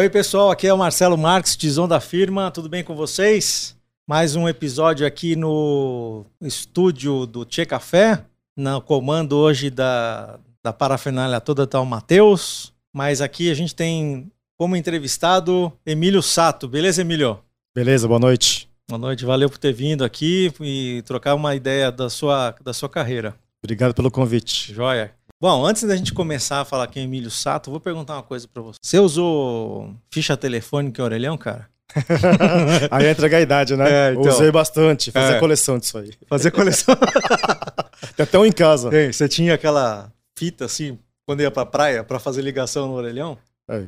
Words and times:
Oi, 0.00 0.08
pessoal, 0.08 0.50
aqui 0.50 0.66
é 0.66 0.72
o 0.72 0.78
Marcelo 0.78 1.18
Marques, 1.18 1.54
Tizão 1.54 1.86
da 1.86 2.00
firma, 2.00 2.50
tudo 2.50 2.70
bem 2.70 2.82
com 2.82 2.96
vocês? 2.96 3.76
Mais 4.08 4.34
um 4.34 4.48
episódio 4.48 5.06
aqui 5.06 5.36
no 5.36 6.24
estúdio 6.40 7.26
do 7.26 7.44
Tchê 7.44 7.66
Café, 7.66 8.24
no 8.56 8.80
comando 8.80 9.36
hoje 9.36 9.68
da, 9.68 10.40
da 10.62 10.72
parafernália 10.72 11.38
toda 11.38 11.66
tá 11.66 11.78
o 11.78 11.84
Matheus, 11.84 12.72
mas 12.90 13.20
aqui 13.20 13.50
a 13.50 13.54
gente 13.54 13.74
tem 13.74 14.32
como 14.56 14.74
entrevistado 14.74 15.70
Emílio 15.84 16.22
Sato, 16.22 16.66
beleza, 16.66 17.02
Emílio? 17.02 17.38
Beleza, 17.74 18.08
boa 18.08 18.18
noite. 18.18 18.70
Boa 18.88 18.98
noite, 18.98 19.26
valeu 19.26 19.50
por 19.50 19.58
ter 19.58 19.74
vindo 19.74 20.02
aqui 20.02 20.50
e 20.62 21.02
trocar 21.02 21.34
uma 21.34 21.54
ideia 21.54 21.92
da 21.92 22.08
sua, 22.08 22.54
da 22.64 22.72
sua 22.72 22.88
carreira. 22.88 23.34
Obrigado 23.62 23.92
pelo 23.92 24.10
convite. 24.10 24.72
Joia. 24.72 25.12
Bom, 25.40 25.64
antes 25.64 25.84
da 25.84 25.96
gente 25.96 26.12
começar 26.12 26.60
a 26.60 26.64
falar 26.66 26.90
é 26.94 27.00
Emílio 27.00 27.30
Sato, 27.30 27.70
vou 27.70 27.80
perguntar 27.80 28.12
uma 28.12 28.22
coisa 28.22 28.46
pra 28.46 28.60
você. 28.60 28.78
Você 28.82 28.98
usou 28.98 29.96
ficha 30.10 30.36
telefônica 30.36 31.00
em 31.00 31.04
orelhão, 31.04 31.38
cara? 31.38 31.66
aí 32.90 33.06
entra 33.06 33.26
a 33.34 33.40
idade, 33.40 33.74
né? 33.74 34.10
É, 34.10 34.12
então, 34.12 34.30
Usei 34.30 34.52
bastante, 34.52 35.10
fazer 35.10 35.36
é, 35.36 35.40
coleção 35.40 35.78
disso 35.78 35.96
aí. 35.96 36.12
Fazer 36.28 36.50
coleção. 36.50 36.94
Tem 38.14 38.24
até 38.24 38.38
um 38.38 38.44
em 38.44 38.52
casa. 38.52 38.90
Tem, 38.90 39.10
você 39.10 39.26
tinha 39.26 39.54
aquela 39.54 40.12
fita 40.38 40.66
assim, 40.66 40.98
quando 41.24 41.40
ia 41.40 41.50
pra 41.50 41.64
praia, 41.64 42.04
pra 42.04 42.18
fazer 42.18 42.42
ligação 42.42 42.86
no 42.86 42.92
orelhão? 42.92 43.38
É, 43.66 43.84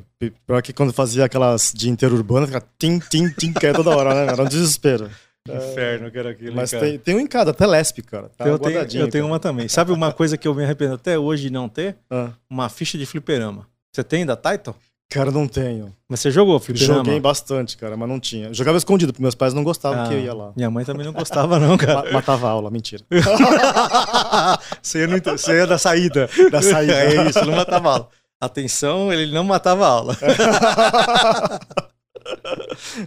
pior 0.47 0.63
que 0.63 0.73
quando 0.73 0.91
fazia 0.91 1.27
aquelas 1.27 1.71
de 1.77 1.91
interurbana, 1.91 2.47
ficava 2.47 2.65
tim, 2.79 2.99
tim, 2.99 3.29
tim, 3.29 3.53
que 3.53 3.67
é 3.67 3.75
toda 3.75 3.91
hora, 3.91 4.15
né? 4.15 4.33
Era 4.33 4.43
um 4.43 4.49
desespero. 4.49 5.11
Inferno 5.49 6.11
que 6.11 6.19
era 6.19 6.31
aquilo. 6.31 6.55
Mas 6.55 6.71
tem, 6.71 6.99
tem 6.99 7.17
um 7.17 7.21
em 7.21 7.27
cada, 7.27 7.51
até 7.51 7.67
lesp, 7.67 8.01
cara. 8.03 8.31
Tá 8.37 8.47
eu 8.47 8.59
tenho, 8.59 8.79
eu 8.79 9.09
tenho 9.09 9.27
uma 9.27 9.41
também. 9.41 9.69
Sabe 9.69 9.91
uma 9.91 10.13
coisa 10.13 10.37
que 10.37 10.47
eu 10.47 10.55
me 10.55 10.63
arrependo 10.63 10.95
até 10.95 11.19
hoje 11.19 11.45
de 11.45 11.51
não 11.51 11.69
ter? 11.69 11.97
Ah. 12.09 12.31
Uma 12.49 12.69
ficha 12.69 12.97
de 12.97 13.05
fliperama. 13.05 13.67
Você 13.93 14.05
tem 14.05 14.25
da 14.25 14.37
Titan? 14.37 14.75
Cara, 15.11 15.31
não 15.31 15.49
tenho. 15.49 15.95
Mas 16.09 16.21
você 16.21 16.31
jogou 16.31 16.59
fliperama? 16.61 17.05
Joguei 17.05 17.21
bastante, 17.21 17.77
cara, 17.77 17.97
mas 17.97 18.09
não 18.09 18.21
tinha. 18.21 18.47
Eu 18.47 18.55
jogava 18.55 18.79
escondido, 18.79 19.13
porque 19.13 19.23
meus 19.23 19.35
pais 19.35 19.53
não 19.53 19.65
gostavam 19.65 20.05
ah, 20.05 20.09
que 20.09 20.15
eu 20.15 20.21
ia 20.21 20.33
lá. 20.33 20.53
Minha 20.57 20.71
mãe 20.71 20.85
também 20.85 21.05
não 21.05 21.13
gostava, 21.13 21.59
não, 21.59 21.77
cara. 21.77 22.11
Matava 22.13 22.47
a 22.47 22.51
aula, 22.51 22.71
mentira. 22.71 23.05
você, 24.81 25.01
ia 25.01 25.07
no, 25.09 25.19
você 25.19 25.57
ia 25.57 25.67
da 25.67 25.77
saída. 25.77 26.31
Da 26.51 26.63
saída. 26.63 26.95
É 26.95 27.29
isso, 27.29 27.45
não 27.45 27.57
matava 27.57 27.91
aula. 27.91 28.09
Atenção, 28.41 29.13
ele 29.13 29.33
não 29.33 29.45
matava 29.45 29.87
aula. 29.87 30.17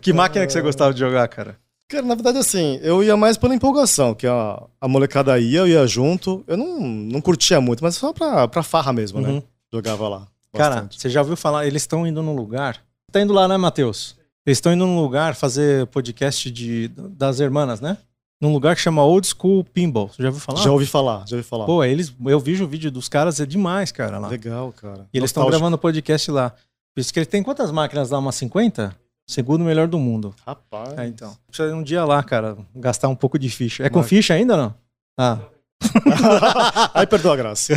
que 0.01 0.13
máquina 0.13 0.45
que 0.45 0.53
você 0.53 0.61
gostava 0.61 0.93
de 0.93 0.99
jogar, 0.99 1.27
cara? 1.27 1.57
Cara, 1.87 2.03
na 2.03 2.15
verdade, 2.15 2.39
assim, 2.39 2.79
eu 2.81 3.03
ia 3.03 3.15
mais 3.15 3.37
pela 3.37 3.53
empolgação, 3.53 4.15
que 4.15 4.25
a, 4.25 4.63
a 4.81 4.87
molecada 4.87 5.37
ia, 5.39 5.59
eu 5.59 5.67
ia 5.67 5.85
junto. 5.85 6.43
Eu 6.47 6.57
não, 6.57 6.79
não 6.79 7.21
curtia 7.21 7.61
muito, 7.61 7.83
mas 7.83 7.95
só 7.95 8.11
pra, 8.11 8.47
pra 8.47 8.63
farra 8.63 8.91
mesmo, 8.91 9.21
né? 9.21 9.29
uhum. 9.29 9.35
né? 9.35 9.43
Jogava 9.71 10.07
lá. 10.07 10.27
Bastante. 10.51 10.57
Cara, 10.57 10.89
você 10.91 11.09
já 11.09 11.21
ouviu 11.21 11.35
falar? 11.35 11.67
Eles 11.67 11.83
estão 11.83 12.07
indo 12.07 12.23
num 12.23 12.35
lugar. 12.35 12.81
Tá 13.11 13.21
indo 13.21 13.33
lá, 13.33 13.47
né, 13.47 13.55
Matheus? 13.55 14.15
Eles 14.45 14.57
estão 14.57 14.73
indo 14.73 14.85
num 14.85 14.99
lugar 15.01 15.35
fazer 15.35 15.85
podcast 15.87 16.49
de, 16.49 16.87
das 16.87 17.39
irmãs, 17.39 17.79
né? 17.79 17.97
Num 18.41 18.51
lugar 18.51 18.75
que 18.75 18.81
chama 18.81 19.03
Old 19.03 19.27
School 19.27 19.63
Pinball. 19.63 20.09
Você 20.09 20.21
já 20.21 20.29
ouviu 20.29 20.41
falar? 20.41 20.61
Já 20.61 20.71
ouvi 20.71 20.85
falar, 20.85 21.27
já 21.27 21.35
ouvi 21.37 21.47
falar. 21.47 21.65
Pô, 21.65 21.83
eles, 21.83 22.13
eu 22.25 22.39
vi 22.39 22.61
o 22.61 22.67
vídeo 22.67 22.91
dos 22.91 23.07
caras, 23.07 23.39
é 23.39 23.45
demais, 23.45 23.91
cara. 23.91 24.19
Lá. 24.19 24.27
Legal, 24.27 24.73
cara. 24.73 25.07
E 25.13 25.17
eles 25.17 25.29
estão 25.29 25.47
gravando 25.47 25.77
podcast 25.77 26.29
lá. 26.31 26.51
Por 26.93 27.01
isso 27.01 27.13
que 27.13 27.19
ele 27.19 27.25
tem 27.25 27.41
quantas 27.41 27.71
máquinas 27.71 28.09
lá? 28.09 28.19
Umas 28.19 28.35
50? 28.35 28.95
Segundo 29.27 29.63
melhor 29.63 29.87
do 29.87 29.97
mundo. 29.97 30.35
Rapaz. 30.45 30.97
É, 30.97 31.07
então. 31.07 31.35
Precisa 31.47 31.75
um 31.75 31.81
dia 31.81 32.05
lá, 32.05 32.21
cara, 32.23 32.57
gastar 32.75 33.07
um 33.07 33.15
pouco 33.15 33.39
de 33.39 33.49
ficha. 33.49 33.83
É 33.83 33.89
com 33.89 34.03
ficha 34.03 34.33
ainda 34.33 34.53
ou 34.53 34.59
não? 34.59 34.75
Ah. 35.17 35.39
Aí 36.93 37.07
perdoa 37.07 37.33
a 37.33 37.37
graça. 37.37 37.73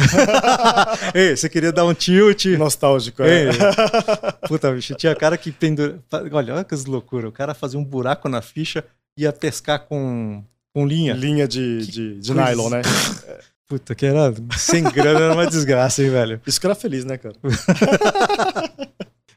Ei, 1.14 1.37
você 1.37 1.48
queria 1.48 1.72
dar 1.72 1.84
um 1.84 1.94
tilt. 1.94 2.44
Nostálgico, 2.58 3.22
é. 3.22 3.44
Ei, 3.44 3.50
puta, 4.47 4.72
bicho, 4.72 4.94
tinha 4.94 5.14
cara 5.14 5.37
que 5.37 5.50
pendura. 5.50 5.98
Olha, 6.32 6.54
olha 6.54 6.64
que 6.64 6.75
loucura. 6.87 7.28
O 7.28 7.32
cara 7.32 7.54
fazia 7.54 7.78
um 7.78 7.84
buraco 7.84 8.28
na 8.28 8.42
ficha 8.42 8.84
e 9.16 9.22
ia 9.22 9.32
pescar 9.32 9.81
com, 9.81 10.44
com 10.75 10.87
linha. 10.87 11.14
Linha 11.14 11.48
de, 11.48 11.87
de, 11.87 12.20
de 12.20 12.34
nylon, 12.34 12.70
né? 12.70 12.82
Puta, 13.66 13.94
que 13.94 14.06
era. 14.06 14.32
Sem 14.56 14.82
grana 14.82 15.20
era 15.20 15.34
uma 15.34 15.47
desgraça, 15.47 16.03
hein, 16.03 16.10
velho? 16.10 16.41
Isso 16.47 16.60
que 16.60 16.66
era 16.66 16.75
feliz, 16.75 17.04
né, 17.04 17.19
cara? 17.19 17.37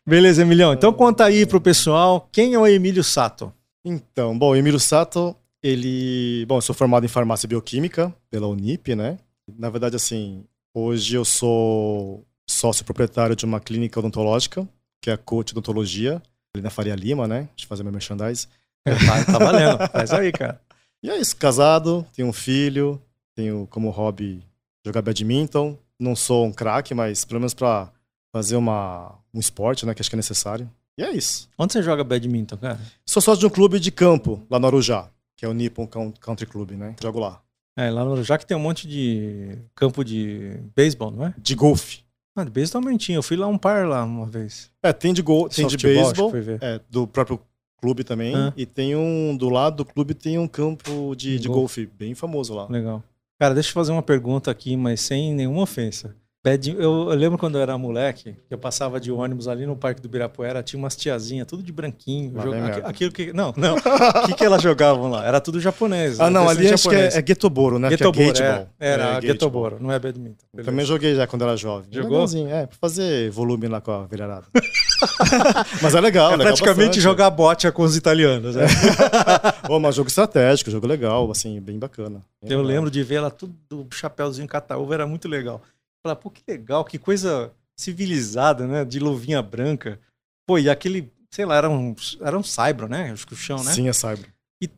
Beleza, 0.07 0.41
Emilhão. 0.41 0.73
Então 0.73 0.91
conta 0.91 1.25
aí 1.25 1.45
pro 1.45 1.61
pessoal 1.61 2.27
quem 2.31 2.53
é 2.53 2.59
o 2.59 2.67
Emílio 2.67 3.03
Sato. 3.03 3.53
Então, 3.85 4.37
bom, 4.37 4.51
o 4.51 4.55
Emílio 4.55 4.79
Sato, 4.79 5.35
ele. 5.61 6.45
Bom, 6.47 6.57
eu 6.57 6.61
sou 6.61 6.75
formado 6.75 7.05
em 7.05 7.09
farmácia 7.09 7.47
bioquímica 7.47 8.13
pela 8.29 8.47
Unip, 8.47 8.95
né? 8.95 9.17
Na 9.57 9.69
verdade, 9.69 9.95
assim, 9.95 10.43
hoje 10.73 11.15
eu 11.15 11.25
sou 11.25 12.25
sócio 12.49 12.85
proprietário 12.85 13.35
de 13.35 13.45
uma 13.45 13.59
clínica 13.59 13.99
odontológica, 13.99 14.67
que 15.01 15.09
é 15.09 15.13
a 15.13 15.17
Coach 15.17 15.51
Odontologia, 15.51 16.21
ali 16.53 16.63
na 16.63 16.69
Faria 16.69 16.95
Lima, 16.95 17.27
né? 17.27 17.47
De 17.55 17.65
fazer 17.65 17.83
meu 17.83 17.91
merchandise. 17.91 18.47
Tá, 18.83 19.25
tá 19.25 19.37
valendo, 19.37 19.77
faz 19.91 20.11
aí, 20.11 20.31
cara. 20.31 20.59
E 21.03 21.09
é 21.09 21.17
isso, 21.19 21.35
casado, 21.35 22.05
tenho 22.13 22.27
um 22.27 22.33
filho, 22.33 23.01
tenho 23.35 23.65
como 23.71 23.89
hobby 23.89 24.45
jogar 24.85 25.01
badminton. 25.01 25.75
Não 25.99 26.15
sou 26.15 26.45
um 26.45 26.53
craque, 26.53 26.93
mas 26.93 27.25
pelo 27.25 27.39
menos 27.39 27.55
pra 27.55 27.91
fazer 28.31 28.55
uma, 28.55 29.15
um 29.33 29.39
esporte, 29.39 29.85
né? 29.85 29.93
Que 29.93 30.01
acho 30.01 30.09
que 30.09 30.15
é 30.15 30.17
necessário. 30.17 30.69
E 30.97 31.03
é 31.03 31.11
isso. 31.11 31.49
Onde 31.57 31.73
você 31.73 31.81
joga 31.81 32.03
badminton, 32.03 32.57
cara? 32.57 32.79
Sou 33.05 33.21
sócio 33.21 33.39
de 33.39 33.45
um 33.45 33.49
clube 33.49 33.79
de 33.79 33.91
campo, 33.91 34.41
lá 34.49 34.59
no 34.59 34.67
Arujá, 34.67 35.09
que 35.35 35.45
é 35.45 35.47
o 35.47 35.53
Nippon 35.53 35.87
Country 35.87 36.45
Club, 36.45 36.71
né? 36.71 36.95
Jogo 37.01 37.19
lá. 37.19 37.41
É, 37.77 37.89
lá 37.89 38.03
no 38.03 38.13
Arujá 38.13 38.37
que 38.37 38.45
tem 38.45 38.55
um 38.55 38.61
monte 38.61 38.87
de 38.87 39.57
campo 39.73 40.03
de 40.03 40.59
beisebol, 40.75 41.11
não 41.11 41.25
é? 41.25 41.33
De 41.37 41.55
golfe. 41.55 42.03
Ah, 42.35 42.43
de 42.43 42.51
beisebol 42.51 42.81
também 42.81 42.97
tinha. 42.97 43.17
Eu 43.17 43.23
fui 43.23 43.37
lá 43.37 43.47
um 43.47 43.57
par 43.57 43.87
lá 43.87 44.03
uma 44.03 44.25
vez. 44.25 44.69
É, 44.83 44.91
tem 44.91 45.13
de 45.13 45.21
gol, 45.21 45.49
tem 45.49 45.67
de 45.67 45.77
beisebol, 45.77 46.31
é, 46.61 46.79
do 46.89 47.07
próprio 47.07 47.39
clube 47.81 48.03
também. 48.03 48.35
Ah. 48.35 48.53
E 48.55 48.65
tem 48.65 48.95
um, 48.95 49.35
do 49.35 49.49
lado 49.49 49.77
do 49.77 49.85
clube 49.85 50.13
tem 50.13 50.37
um 50.37 50.47
campo 50.47 51.15
de, 51.15 51.39
de 51.39 51.47
golfe 51.47 51.85
bem 51.85 52.13
famoso 52.13 52.53
lá. 52.53 52.67
Legal. 52.67 53.03
Cara, 53.39 53.55
deixa 53.55 53.69
eu 53.69 53.73
fazer 53.73 53.91
uma 53.91 54.03
pergunta 54.03 54.51
aqui, 54.51 54.77
mas 54.77 55.01
sem 55.01 55.33
nenhuma 55.33 55.63
ofensa. 55.63 56.15
Eu, 56.43 56.79
eu, 56.79 57.05
lembro 57.09 57.37
quando 57.37 57.55
eu 57.59 57.61
era 57.61 57.77
moleque, 57.77 58.35
eu 58.49 58.57
passava 58.57 58.99
de 58.99 59.11
ônibus 59.11 59.47
ali 59.47 59.67
no 59.67 59.75
Parque 59.75 60.01
do 60.01 60.07
Ibirapuera, 60.07 60.63
tinha 60.63 60.79
umas 60.79 60.95
tiazinhas, 60.95 61.45
tudo 61.45 61.61
de 61.61 61.71
branquinho. 61.71 62.33
Joga, 62.41 62.77
aquilo 62.87 63.11
que. 63.11 63.31
Não, 63.31 63.53
não. 63.55 63.75
O 63.75 64.25
que, 64.25 64.33
que 64.33 64.43
elas 64.43 64.59
jogavam 64.59 65.07
lá? 65.07 65.23
Era 65.23 65.39
tudo 65.39 65.59
japonês. 65.59 66.19
Ah, 66.19 66.31
não, 66.31 66.49
ali 66.49 66.67
acho 66.67 66.83
japonês. 66.83 67.13
que 67.13 67.19
é, 67.19 67.21
é 67.21 67.27
Getoboro, 67.27 67.77
né? 67.77 67.91
Getoboro, 67.91 68.33
que 68.33 68.41
é, 68.41 68.67
é 68.79 68.89
Era 68.89 69.17
é, 69.17 69.21
Getoboro, 69.21 69.77
não 69.79 69.91
é 69.91 69.99
badminton. 69.99 70.43
Beleza. 70.51 70.71
Também 70.71 70.83
joguei 70.83 71.13
já 71.13 71.27
quando 71.27 71.43
era 71.43 71.55
jovem. 71.55 71.87
Jogou? 71.91 72.25
É, 72.49 72.65
pra 72.65 72.77
fazer 72.81 73.29
volume 73.29 73.67
lá 73.67 73.79
com 73.79 73.91
a 73.91 74.07
virarada. 74.07 74.47
mas 75.79 75.93
é 75.93 76.01
legal, 76.01 76.33
é 76.33 76.37
legal 76.37 76.47
praticamente 76.47 76.87
bastante. 76.87 77.01
jogar 77.01 77.29
bote 77.29 77.71
com 77.71 77.83
os 77.83 77.95
italianos, 77.95 78.55
né? 78.55 78.65
Pô, 79.67 79.79
mas 79.79 79.93
jogo 79.93 80.09
estratégico, 80.09 80.71
jogo 80.71 80.87
legal, 80.87 81.29
assim, 81.29 81.61
bem 81.61 81.77
bacana. 81.77 82.23
Bem 82.41 82.53
eu 82.53 82.61
legal. 82.61 82.65
lembro 82.65 82.89
de 82.89 83.03
ver 83.03 83.15
ela 83.15 83.29
tudo 83.29 83.55
do 83.69 83.87
chapéuzinho 83.93 84.47
cataúva, 84.47 84.95
era 84.95 85.05
muito 85.05 85.27
legal. 85.27 85.61
Falar, 86.03 86.15
pô, 86.15 86.29
que 86.29 86.43
legal, 86.47 86.83
que 86.83 86.97
coisa 86.97 87.53
civilizada, 87.77 88.67
né? 88.67 88.85
De 88.85 88.99
luvinha 88.99 89.41
branca. 89.41 89.99
Pô, 90.47 90.57
e 90.57 90.69
aquele, 90.69 91.11
sei 91.29 91.45
lá, 91.45 91.57
era 91.57 91.69
um, 91.69 91.95
era 92.21 92.37
um 92.37 92.43
saibro, 92.43 92.87
né? 92.87 93.11
Acho 93.11 93.27
que 93.27 93.33
o 93.33 93.37
chão, 93.37 93.63
né? 93.63 93.71
Sim, 93.73 93.87
é 93.87 93.93
saibro. 93.93 94.27
E, 94.63 94.69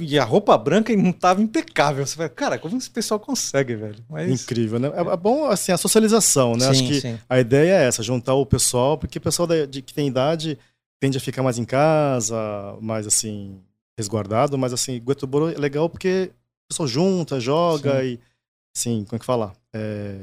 e, 0.00 0.18
a 0.18 0.24
roupa 0.24 0.58
branca 0.58 0.94
não 0.96 1.12
tava 1.12 1.40
impecável. 1.40 2.04
Você 2.04 2.16
fala, 2.16 2.28
cara, 2.28 2.58
como 2.58 2.76
esse 2.76 2.90
pessoal 2.90 3.20
consegue, 3.20 3.76
velho? 3.76 4.04
Mas... 4.10 4.42
Incrível, 4.42 4.80
né? 4.80 4.88
É, 4.88 5.00
é 5.00 5.16
bom, 5.16 5.46
assim, 5.46 5.70
a 5.70 5.76
socialização, 5.76 6.54
né? 6.54 6.64
Sim, 6.64 6.70
Acho 6.70 6.86
que 6.88 7.00
sim. 7.00 7.18
a 7.28 7.38
ideia 7.38 7.74
é 7.74 7.84
essa, 7.86 8.02
juntar 8.02 8.34
o 8.34 8.44
pessoal, 8.44 8.98
porque 8.98 9.18
o 9.18 9.20
pessoal 9.20 9.46
de, 9.46 9.80
que 9.80 9.94
tem 9.94 10.08
idade 10.08 10.58
tende 11.00 11.16
a 11.16 11.20
ficar 11.20 11.44
mais 11.44 11.56
em 11.56 11.64
casa, 11.64 12.36
mais, 12.80 13.06
assim, 13.06 13.60
resguardado, 13.96 14.58
mas, 14.58 14.72
assim, 14.72 14.98
Guetuboro 14.98 15.50
é 15.50 15.56
legal 15.56 15.88
porque 15.88 16.32
o 16.64 16.68
pessoal 16.74 16.88
junta, 16.88 17.38
joga 17.38 18.00
sim. 18.00 18.06
e, 18.08 18.20
assim, 18.76 19.04
como 19.04 19.16
é 19.16 19.18
que 19.20 19.24
fala? 19.24 19.52
É, 19.72 20.16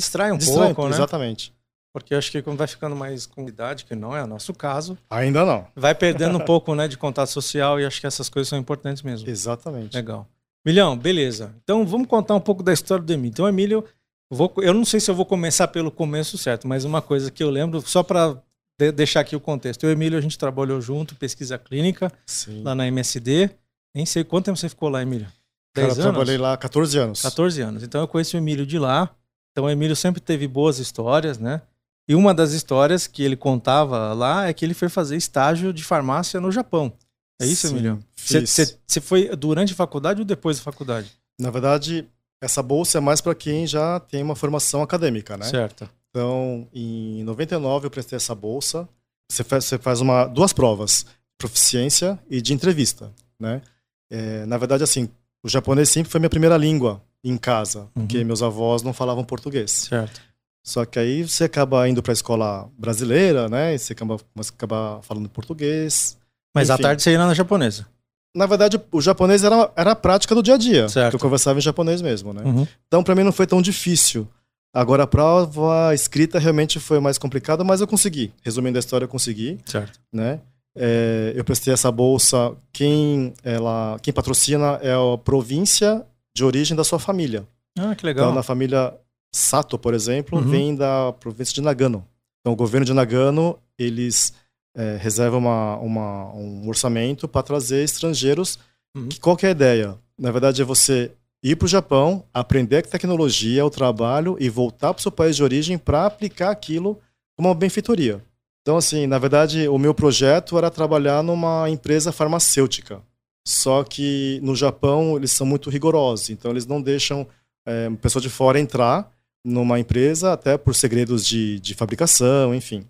distrai 0.00 0.32
um 0.32 0.38
distrai, 0.38 0.74
pouco, 0.74 0.88
né? 0.88 0.96
Exatamente. 0.96 1.52
Porque 1.92 2.14
eu 2.14 2.18
acho 2.18 2.30
que 2.30 2.40
quando 2.40 2.56
vai 2.56 2.68
ficando 2.68 2.94
mais 2.94 3.26
com 3.26 3.48
idade, 3.48 3.84
que 3.84 3.94
não 3.94 4.16
é 4.16 4.22
o 4.22 4.26
nosso 4.26 4.54
caso. 4.54 4.96
Ainda 5.08 5.44
não. 5.44 5.66
Vai 5.74 5.94
perdendo 5.94 6.38
um 6.38 6.40
pouco 6.44 6.74
né, 6.74 6.86
de 6.86 6.96
contato 6.96 7.28
social 7.28 7.80
e 7.80 7.84
acho 7.84 8.00
que 8.00 8.06
essas 8.06 8.28
coisas 8.28 8.48
são 8.48 8.58
importantes 8.58 9.02
mesmo. 9.02 9.28
Exatamente. 9.28 9.94
Legal. 9.94 10.26
Milhão, 10.64 10.96
beleza. 10.96 11.54
Então 11.62 11.84
vamos 11.86 12.06
contar 12.06 12.34
um 12.34 12.40
pouco 12.40 12.62
da 12.62 12.72
história 12.72 13.04
do 13.04 13.12
Emílio. 13.12 13.32
Então, 13.32 13.48
Emílio, 13.48 13.84
vou, 14.30 14.52
eu 14.58 14.72
não 14.72 14.84
sei 14.84 15.00
se 15.00 15.10
eu 15.10 15.14
vou 15.14 15.26
começar 15.26 15.68
pelo 15.68 15.90
começo 15.90 16.38
certo, 16.38 16.68
mas 16.68 16.84
uma 16.84 17.02
coisa 17.02 17.30
que 17.30 17.42
eu 17.42 17.50
lembro, 17.50 17.80
só 17.80 18.02
para 18.02 18.36
de, 18.78 18.92
deixar 18.92 19.20
aqui 19.20 19.34
o 19.34 19.40
contexto. 19.40 19.84
Eu 19.84 19.90
e 19.90 19.92
o 19.92 19.96
Emílio, 19.96 20.18
a 20.18 20.22
gente 20.22 20.38
trabalhou 20.38 20.80
junto, 20.80 21.16
pesquisa 21.16 21.58
clínica, 21.58 22.12
Sim. 22.24 22.62
lá 22.62 22.74
na 22.74 22.86
MSD. 22.86 23.50
Nem 23.94 24.06
sei 24.06 24.22
quanto 24.22 24.44
tempo 24.46 24.58
você 24.58 24.68
ficou 24.68 24.88
lá, 24.88 25.02
Emílio. 25.02 25.26
Cara, 25.74 25.88
eu 25.88 25.96
trabalhei 25.96 26.38
lá 26.38 26.56
14 26.56 26.98
anos. 26.98 27.22
14 27.22 27.60
anos. 27.60 27.82
Então 27.82 28.00
eu 28.00 28.08
conheci 28.08 28.36
o 28.36 28.38
Emílio 28.38 28.66
de 28.66 28.78
lá. 28.78 29.10
Então 29.52 29.64
o 29.64 29.70
Emílio 29.70 29.96
sempre 29.96 30.20
teve 30.20 30.46
boas 30.46 30.78
histórias, 30.78 31.38
né? 31.38 31.62
E 32.08 32.14
uma 32.14 32.34
das 32.34 32.52
histórias 32.52 33.06
que 33.06 33.22
ele 33.22 33.36
contava 33.36 34.12
lá 34.12 34.48
é 34.48 34.52
que 34.52 34.64
ele 34.64 34.74
foi 34.74 34.88
fazer 34.88 35.16
estágio 35.16 35.72
de 35.72 35.84
farmácia 35.84 36.40
no 36.40 36.50
Japão. 36.50 36.92
É 37.40 37.46
isso, 37.46 37.68
Sim, 37.68 37.74
Emílio? 37.74 38.04
Você 38.16 39.00
foi 39.00 39.34
durante 39.36 39.72
a 39.72 39.76
faculdade 39.76 40.20
ou 40.20 40.24
depois 40.24 40.58
da 40.58 40.64
faculdade? 40.64 41.12
Na 41.38 41.50
verdade, 41.50 42.06
essa 42.42 42.62
bolsa 42.62 42.98
é 42.98 43.00
mais 43.00 43.20
para 43.20 43.34
quem 43.34 43.66
já 43.66 44.00
tem 44.00 44.22
uma 44.22 44.34
formação 44.34 44.82
acadêmica, 44.82 45.36
né? 45.36 45.46
Certo. 45.46 45.88
Então, 46.10 46.68
em 46.74 47.22
99 47.22 47.86
eu 47.86 47.90
prestei 47.90 48.16
essa 48.16 48.34
bolsa. 48.34 48.88
você 49.30 49.44
faz, 49.44 49.64
você 49.64 49.78
faz 49.78 50.00
uma, 50.00 50.26
duas 50.26 50.52
provas, 50.52 51.06
proficiência 51.38 52.18
e 52.28 52.42
de 52.42 52.52
entrevista, 52.52 53.12
né? 53.38 53.62
É, 54.10 54.44
na 54.46 54.58
verdade, 54.58 54.82
assim, 54.82 55.08
o 55.42 55.48
japonês 55.48 55.88
sempre 55.88 56.10
foi 56.10 56.18
minha 56.18 56.28
primeira 56.28 56.56
língua 56.56 57.00
em 57.22 57.36
casa, 57.36 57.80
uhum. 57.80 57.88
porque 58.06 58.24
meus 58.24 58.42
avós 58.42 58.82
não 58.82 58.92
falavam 58.92 59.24
português. 59.24 59.70
Certo. 59.88 60.20
Só 60.62 60.84
que 60.84 60.98
aí 60.98 61.22
você 61.26 61.44
acaba 61.44 61.88
indo 61.88 62.02
para 62.02 62.12
a 62.12 62.14
escola 62.14 62.68
brasileira, 62.78 63.48
né? 63.48 63.74
E 63.74 63.78
você 63.78 63.92
acaba, 63.92 64.18
você 64.34 64.50
acaba 64.54 65.00
falando 65.02 65.28
português. 65.28 66.18
Mas 66.54 66.68
Enfim. 66.68 66.80
à 66.80 66.82
tarde 66.82 67.02
você 67.02 67.12
ia 67.12 67.18
na 67.18 67.34
japonesa. 67.34 67.86
Na 68.34 68.46
verdade, 68.46 68.80
o 68.92 69.00
japonês 69.00 69.42
era, 69.42 69.72
era 69.74 69.92
a 69.92 69.96
prática 69.96 70.34
do 70.34 70.42
dia 70.42 70.54
a 70.54 70.58
dia. 70.58 70.88
Certo. 70.88 71.14
eu 71.14 71.18
conversava 71.18 71.58
em 71.58 71.62
japonês 71.62 72.00
mesmo, 72.00 72.32
né? 72.32 72.42
Uhum. 72.44 72.66
Então, 72.86 73.02
para 73.02 73.14
mim 73.14 73.24
não 73.24 73.32
foi 73.32 73.46
tão 73.46 73.60
difícil. 73.60 74.28
Agora, 74.72 75.02
a 75.02 75.06
prova 75.06 75.92
escrita 75.94 76.38
realmente 76.38 76.78
foi 76.78 77.00
mais 77.00 77.18
complicada, 77.18 77.64
mas 77.64 77.80
eu 77.80 77.88
consegui. 77.88 78.32
Resumindo 78.42 78.78
a 78.78 78.80
história, 78.80 79.04
eu 79.04 79.08
consegui. 79.08 79.58
Certo. 79.66 79.98
Né? 80.12 80.38
É, 80.76 81.32
eu 81.34 81.44
prestei 81.44 81.72
essa 81.72 81.90
bolsa. 81.90 82.52
Quem, 82.72 83.34
ela, 83.42 83.98
quem 84.00 84.14
patrocina 84.14 84.78
é 84.80 84.92
a 84.92 85.18
província 85.18 86.04
de 86.34 86.44
origem 86.44 86.76
da 86.76 86.84
sua 86.84 86.98
família. 86.98 87.46
Ah, 87.78 87.94
que 87.94 88.04
legal. 88.04 88.26
Então, 88.26 88.34
na 88.34 88.42
família 88.42 88.94
Sato, 89.32 89.78
por 89.78 89.94
exemplo, 89.94 90.38
uhum. 90.38 90.48
vem 90.48 90.74
da 90.74 91.12
província 91.12 91.54
de 91.54 91.60
Nagano. 91.60 92.04
Então, 92.40 92.52
o 92.52 92.56
governo 92.56 92.84
de 92.84 92.92
Nagano, 92.92 93.58
eles 93.78 94.32
é, 94.74 94.96
reservam 95.00 95.38
uma, 95.40 95.76
uma, 95.76 96.34
um 96.34 96.68
orçamento 96.68 97.28
para 97.28 97.42
trazer 97.42 97.84
estrangeiros. 97.84 98.58
Uhum. 98.94 99.08
Que, 99.08 99.20
qual 99.20 99.36
que 99.36 99.46
é 99.46 99.50
a 99.50 99.52
ideia? 99.52 99.98
Na 100.18 100.30
verdade, 100.30 100.62
é 100.62 100.64
você 100.64 101.12
ir 101.42 101.56
para 101.56 101.66
o 101.66 101.68
Japão, 101.68 102.24
aprender 102.34 102.78
a 102.78 102.82
tecnologia, 102.82 103.64
o 103.64 103.70
trabalho 103.70 104.36
e 104.40 104.48
voltar 104.48 104.92
para 104.92 105.00
o 105.00 105.02
seu 105.02 105.12
país 105.12 105.36
de 105.36 105.42
origem 105.42 105.78
para 105.78 106.06
aplicar 106.06 106.50
aquilo 106.50 106.98
como 107.36 107.48
uma 107.48 107.54
benfeitoria. 107.54 108.22
Então, 108.62 108.76
assim, 108.76 109.06
na 109.06 109.18
verdade, 109.18 109.68
o 109.68 109.78
meu 109.78 109.94
projeto 109.94 110.58
era 110.58 110.70
trabalhar 110.70 111.22
numa 111.22 111.70
empresa 111.70 112.12
farmacêutica. 112.12 113.00
Só 113.46 113.82
que 113.82 114.38
no 114.42 114.54
Japão 114.54 115.16
eles 115.16 115.32
são 115.32 115.46
muito 115.46 115.70
rigorosos, 115.70 116.30
então 116.30 116.50
eles 116.50 116.66
não 116.66 116.80
deixam 116.80 117.26
é, 117.66 117.90
pessoa 118.02 118.22
de 118.22 118.28
fora 118.28 118.60
entrar 118.60 119.10
numa 119.44 119.78
empresa, 119.80 120.32
até 120.32 120.58
por 120.58 120.74
segredos 120.74 121.26
de, 121.26 121.58
de 121.60 121.74
fabricação, 121.74 122.54
enfim. 122.54 122.84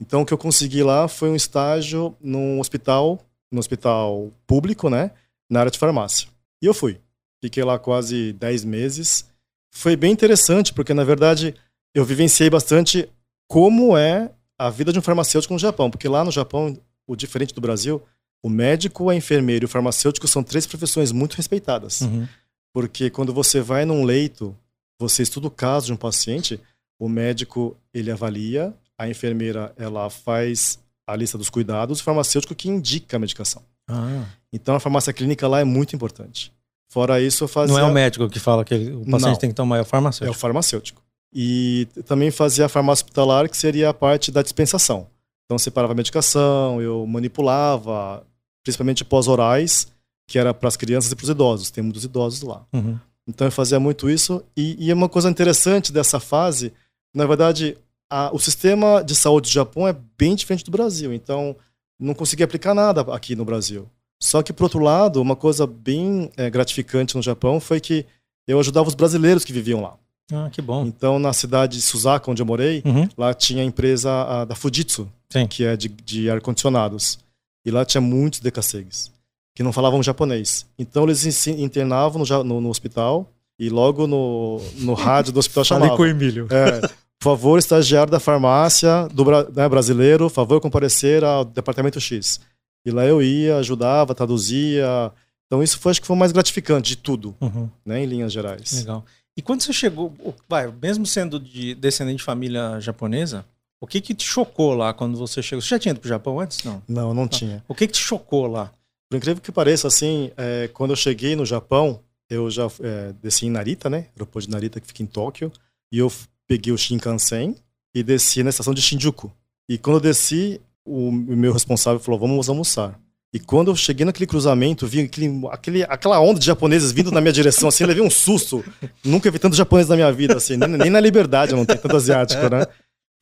Então, 0.00 0.22
o 0.22 0.26
que 0.26 0.32
eu 0.32 0.38
consegui 0.38 0.82
lá 0.82 1.08
foi 1.08 1.28
um 1.28 1.34
estágio 1.34 2.16
num 2.20 2.60
hospital, 2.60 3.18
no 3.50 3.58
hospital 3.58 4.30
público, 4.46 4.88
né, 4.88 5.10
na 5.50 5.60
área 5.60 5.72
de 5.72 5.78
farmácia. 5.78 6.28
E 6.62 6.66
eu 6.66 6.74
fui. 6.74 7.00
Fiquei 7.42 7.64
lá 7.64 7.78
quase 7.78 8.32
10 8.34 8.64
meses. 8.64 9.28
Foi 9.72 9.96
bem 9.96 10.12
interessante, 10.12 10.72
porque 10.72 10.94
na 10.94 11.04
verdade 11.04 11.54
eu 11.94 12.04
vivenciei 12.04 12.50
bastante 12.50 13.08
como 13.48 13.96
é 13.96 14.30
a 14.58 14.70
vida 14.70 14.92
de 14.92 14.98
um 14.98 15.02
farmacêutico 15.02 15.54
no 15.54 15.58
Japão. 15.58 15.90
Porque 15.90 16.08
lá 16.08 16.24
no 16.24 16.30
Japão, 16.30 16.76
o 17.06 17.16
diferente 17.16 17.54
do 17.54 17.60
Brasil, 17.60 18.02
o 18.42 18.48
médico, 18.48 19.08
a 19.10 19.16
enfermeira 19.16 19.64
e 19.64 19.66
o 19.66 19.68
farmacêutico 19.68 20.28
são 20.28 20.42
três 20.42 20.66
profissões 20.66 21.12
muito 21.12 21.34
respeitadas. 21.34 22.02
Uhum. 22.02 22.26
Porque 22.72 23.10
quando 23.10 23.32
você 23.32 23.60
vai 23.60 23.84
num 23.84 24.04
leito, 24.04 24.56
você 24.98 25.22
estuda 25.22 25.48
o 25.48 25.50
caso 25.50 25.86
de 25.86 25.92
um 25.92 25.96
paciente, 25.96 26.60
o 26.98 27.08
médico 27.08 27.76
ele 27.92 28.10
avalia, 28.10 28.74
a 28.96 29.08
enfermeira 29.08 29.72
ela 29.76 30.08
faz 30.10 30.78
a 31.06 31.16
lista 31.16 31.38
dos 31.38 31.48
cuidados, 31.48 32.00
o 32.00 32.04
farmacêutico 32.04 32.54
que 32.54 32.68
indica 32.68 33.16
a 33.16 33.20
medicação. 33.20 33.62
Ah. 33.88 34.24
Então 34.52 34.74
a 34.74 34.80
farmácia 34.80 35.12
clínica 35.12 35.48
lá 35.48 35.60
é 35.60 35.64
muito 35.64 35.96
importante. 35.96 36.52
Fora 36.90 37.20
isso, 37.20 37.44
eu 37.44 37.48
fazia. 37.48 37.74
Não 37.74 37.80
é 37.80 37.90
o 37.90 37.92
médico 37.92 38.28
que 38.28 38.40
fala 38.40 38.64
que 38.64 38.74
o 38.74 39.04
paciente 39.04 39.32
Não, 39.32 39.36
tem 39.36 39.50
que 39.50 39.56
tomar, 39.56 39.78
é 39.78 39.82
o 39.82 39.84
farmacêutico. 39.84 40.26
É 40.26 40.30
o 40.30 40.38
farmacêutico. 40.38 41.02
E 41.32 41.86
também 42.06 42.30
fazia 42.30 42.66
a 42.66 42.68
farmácia 42.68 43.04
hospitalar, 43.04 43.48
que 43.48 43.56
seria 43.56 43.90
a 43.90 43.94
parte 43.94 44.32
da 44.32 44.42
dispensação. 44.42 45.06
Então, 45.48 45.58
separava 45.58 45.94
a 45.94 45.96
medicação, 45.96 46.82
eu 46.82 47.06
manipulava, 47.06 48.22
principalmente 48.62 49.02
pós-orais, 49.02 49.88
que 50.28 50.38
era 50.38 50.52
para 50.52 50.68
as 50.68 50.76
crianças 50.76 51.10
e 51.10 51.16
para 51.16 51.24
os 51.24 51.30
idosos. 51.30 51.70
Tem 51.70 51.82
muitos 51.82 52.04
idosos 52.04 52.42
lá. 52.42 52.66
Uhum. 52.70 52.98
Então, 53.26 53.46
eu 53.46 53.50
fazia 53.50 53.80
muito 53.80 54.10
isso. 54.10 54.44
E, 54.54 54.76
e 54.78 54.92
uma 54.92 55.08
coisa 55.08 55.30
interessante 55.30 55.90
dessa 55.90 56.20
fase, 56.20 56.70
na 57.14 57.24
verdade, 57.24 57.78
a, 58.10 58.30
o 58.30 58.38
sistema 58.38 59.02
de 59.02 59.14
saúde 59.14 59.48
do 59.48 59.54
Japão 59.54 59.88
é 59.88 59.96
bem 60.18 60.34
diferente 60.34 60.66
do 60.66 60.70
Brasil. 60.70 61.14
Então, 61.14 61.56
não 61.98 62.12
consegui 62.12 62.42
aplicar 62.42 62.74
nada 62.74 63.00
aqui 63.14 63.34
no 63.34 63.44
Brasil. 63.46 63.88
Só 64.20 64.42
que, 64.42 64.52
por 64.52 64.64
outro 64.64 64.80
lado, 64.80 65.22
uma 65.22 65.34
coisa 65.34 65.66
bem 65.66 66.30
é, 66.36 66.50
gratificante 66.50 67.16
no 67.16 67.22
Japão 67.22 67.58
foi 67.58 67.80
que 67.80 68.04
eu 68.46 68.60
ajudava 68.60 68.88
os 68.88 68.94
brasileiros 68.94 69.46
que 69.46 69.52
viviam 69.52 69.80
lá. 69.80 69.96
Ah, 70.30 70.50
que 70.50 70.60
bom. 70.60 70.84
Então, 70.84 71.18
na 71.18 71.32
cidade 71.32 71.76
de 71.76 71.82
Suzaka, 71.82 72.30
onde 72.30 72.42
eu 72.42 72.46
morei, 72.46 72.82
uhum. 72.84 73.08
lá 73.16 73.32
tinha 73.32 73.62
a 73.62 73.64
empresa 73.64 74.10
a, 74.10 74.44
da 74.44 74.54
Fujitsu, 74.54 75.10
Sim. 75.30 75.46
que 75.46 75.64
é 75.64 75.76
de, 75.76 75.88
de 75.88 76.30
ar-condicionados. 76.30 77.18
E 77.64 77.70
lá 77.70 77.84
tinha 77.84 78.00
muitos 78.00 78.40
decassegues, 78.40 79.10
que 79.54 79.62
não 79.62 79.72
falavam 79.72 80.02
japonês. 80.02 80.66
Então, 80.78 81.04
eles 81.04 81.46
internavam 81.46 82.22
no, 82.24 82.44
no, 82.44 82.60
no 82.60 82.68
hospital 82.70 83.30
e 83.58 83.68
logo 83.68 84.06
no, 84.06 84.60
no 84.76 84.94
rádio 84.94 85.32
do 85.32 85.38
hospital 85.38 85.64
chamavam. 85.64 85.96
Falei 85.96 86.12
com 86.12 86.16
o 86.18 86.18
Emílio. 86.18 86.46
É, 86.50 86.80
por 87.18 87.24
favor, 87.24 87.58
estagiário 87.58 88.10
da 88.10 88.20
farmácia 88.20 89.08
do 89.12 89.24
né, 89.52 89.68
brasileiro, 89.68 90.28
favor 90.28 90.60
comparecer 90.60 91.24
ao 91.24 91.44
departamento 91.44 92.00
X. 92.00 92.40
E 92.86 92.90
lá 92.90 93.04
eu 93.04 93.20
ia, 93.20 93.56
ajudava, 93.56 94.14
traduzia. 94.14 95.12
Então 95.46 95.62
isso 95.62 95.78
foi, 95.78 95.90
acho 95.90 96.00
que 96.00 96.06
foi 96.06 96.14
o 96.14 96.18
mais 96.18 96.30
gratificante 96.30 96.90
de 96.90 96.96
tudo, 96.96 97.34
uhum. 97.40 97.68
né, 97.84 98.02
em 98.02 98.06
linhas 98.06 98.32
gerais. 98.32 98.72
Legal. 98.72 99.04
E 99.36 99.42
quando 99.42 99.62
você 99.62 99.72
chegou, 99.72 100.14
vai, 100.48 100.72
mesmo 100.80 101.04
sendo 101.04 101.40
de 101.40 101.74
descendente 101.74 102.18
de 102.18 102.24
família 102.24 102.80
japonesa, 102.80 103.44
o 103.80 103.86
que 103.86 104.00
que 104.00 104.14
te 104.14 104.24
chocou 104.24 104.74
lá 104.74 104.92
quando 104.92 105.16
você 105.16 105.42
chegou? 105.42 105.62
Você 105.62 105.68
já 105.68 105.78
tinha 105.78 105.92
ido 105.92 106.00
pro 106.00 106.08
Japão 106.08 106.40
antes? 106.40 106.64
Não. 106.64 106.82
Não, 106.88 107.14
não 107.14 107.28
tinha. 107.28 107.64
O 107.68 107.74
que 107.74 107.86
que 107.86 107.92
te 107.92 108.02
chocou 108.02 108.46
lá? 108.46 108.72
Por 109.08 109.16
incrível 109.16 109.42
que 109.42 109.52
pareça, 109.52 109.88
assim, 109.88 110.30
é, 110.36 110.68
quando 110.72 110.90
eu 110.90 110.96
cheguei 110.96 111.34
no 111.34 111.46
Japão, 111.46 112.00
eu 112.28 112.50
já 112.50 112.68
é, 112.80 113.14
desci 113.22 113.46
em 113.46 113.50
Narita, 113.50 113.88
né? 113.88 114.06
Aeroporto 114.14 114.46
de 114.46 114.52
Narita, 114.52 114.80
que 114.80 114.86
fica 114.86 115.02
em 115.02 115.06
Tóquio. 115.06 115.50
E 115.90 115.98
eu 115.98 116.12
peguei 116.46 116.72
o 116.72 116.78
Shinkansen 116.78 117.56
e 117.94 118.02
desci 118.02 118.42
na 118.42 118.50
estação 118.50 118.74
de 118.74 118.82
Shinjuku. 118.82 119.32
E 119.68 119.78
quando 119.78 119.96
eu 119.96 120.00
desci, 120.00 120.60
o 120.84 121.10
meu 121.12 121.52
responsável 121.52 122.00
falou: 122.00 122.20
vamos 122.20 122.48
almoçar. 122.48 122.98
E 123.32 123.38
quando 123.38 123.70
eu 123.70 123.76
cheguei 123.76 124.06
naquele 124.06 124.26
cruzamento, 124.26 124.86
vi 124.86 125.00
aquele, 125.00 125.46
aquele, 125.50 125.82
aquela 125.84 126.18
onda 126.18 126.40
de 126.40 126.46
japoneses 126.46 126.92
vindo 126.92 127.12
na 127.12 127.20
minha 127.20 127.32
direção, 127.32 127.68
assim, 127.68 127.84
eu 127.84 127.88
levei 127.88 128.02
um 128.02 128.08
susto. 128.08 128.64
Nunca 129.04 129.30
vi 129.30 129.38
tanto 129.38 129.54
japonês 129.54 129.86
na 129.86 129.96
minha 129.96 130.10
vida, 130.10 130.36
assim, 130.36 130.56
nem, 130.56 130.68
nem 130.68 130.90
na 130.90 130.98
liberdade 130.98 131.52
eu 131.52 131.58
não 131.58 131.66
tenho 131.66 131.78
tanto 131.78 131.94
asiático, 131.94 132.48
né? 132.48 132.66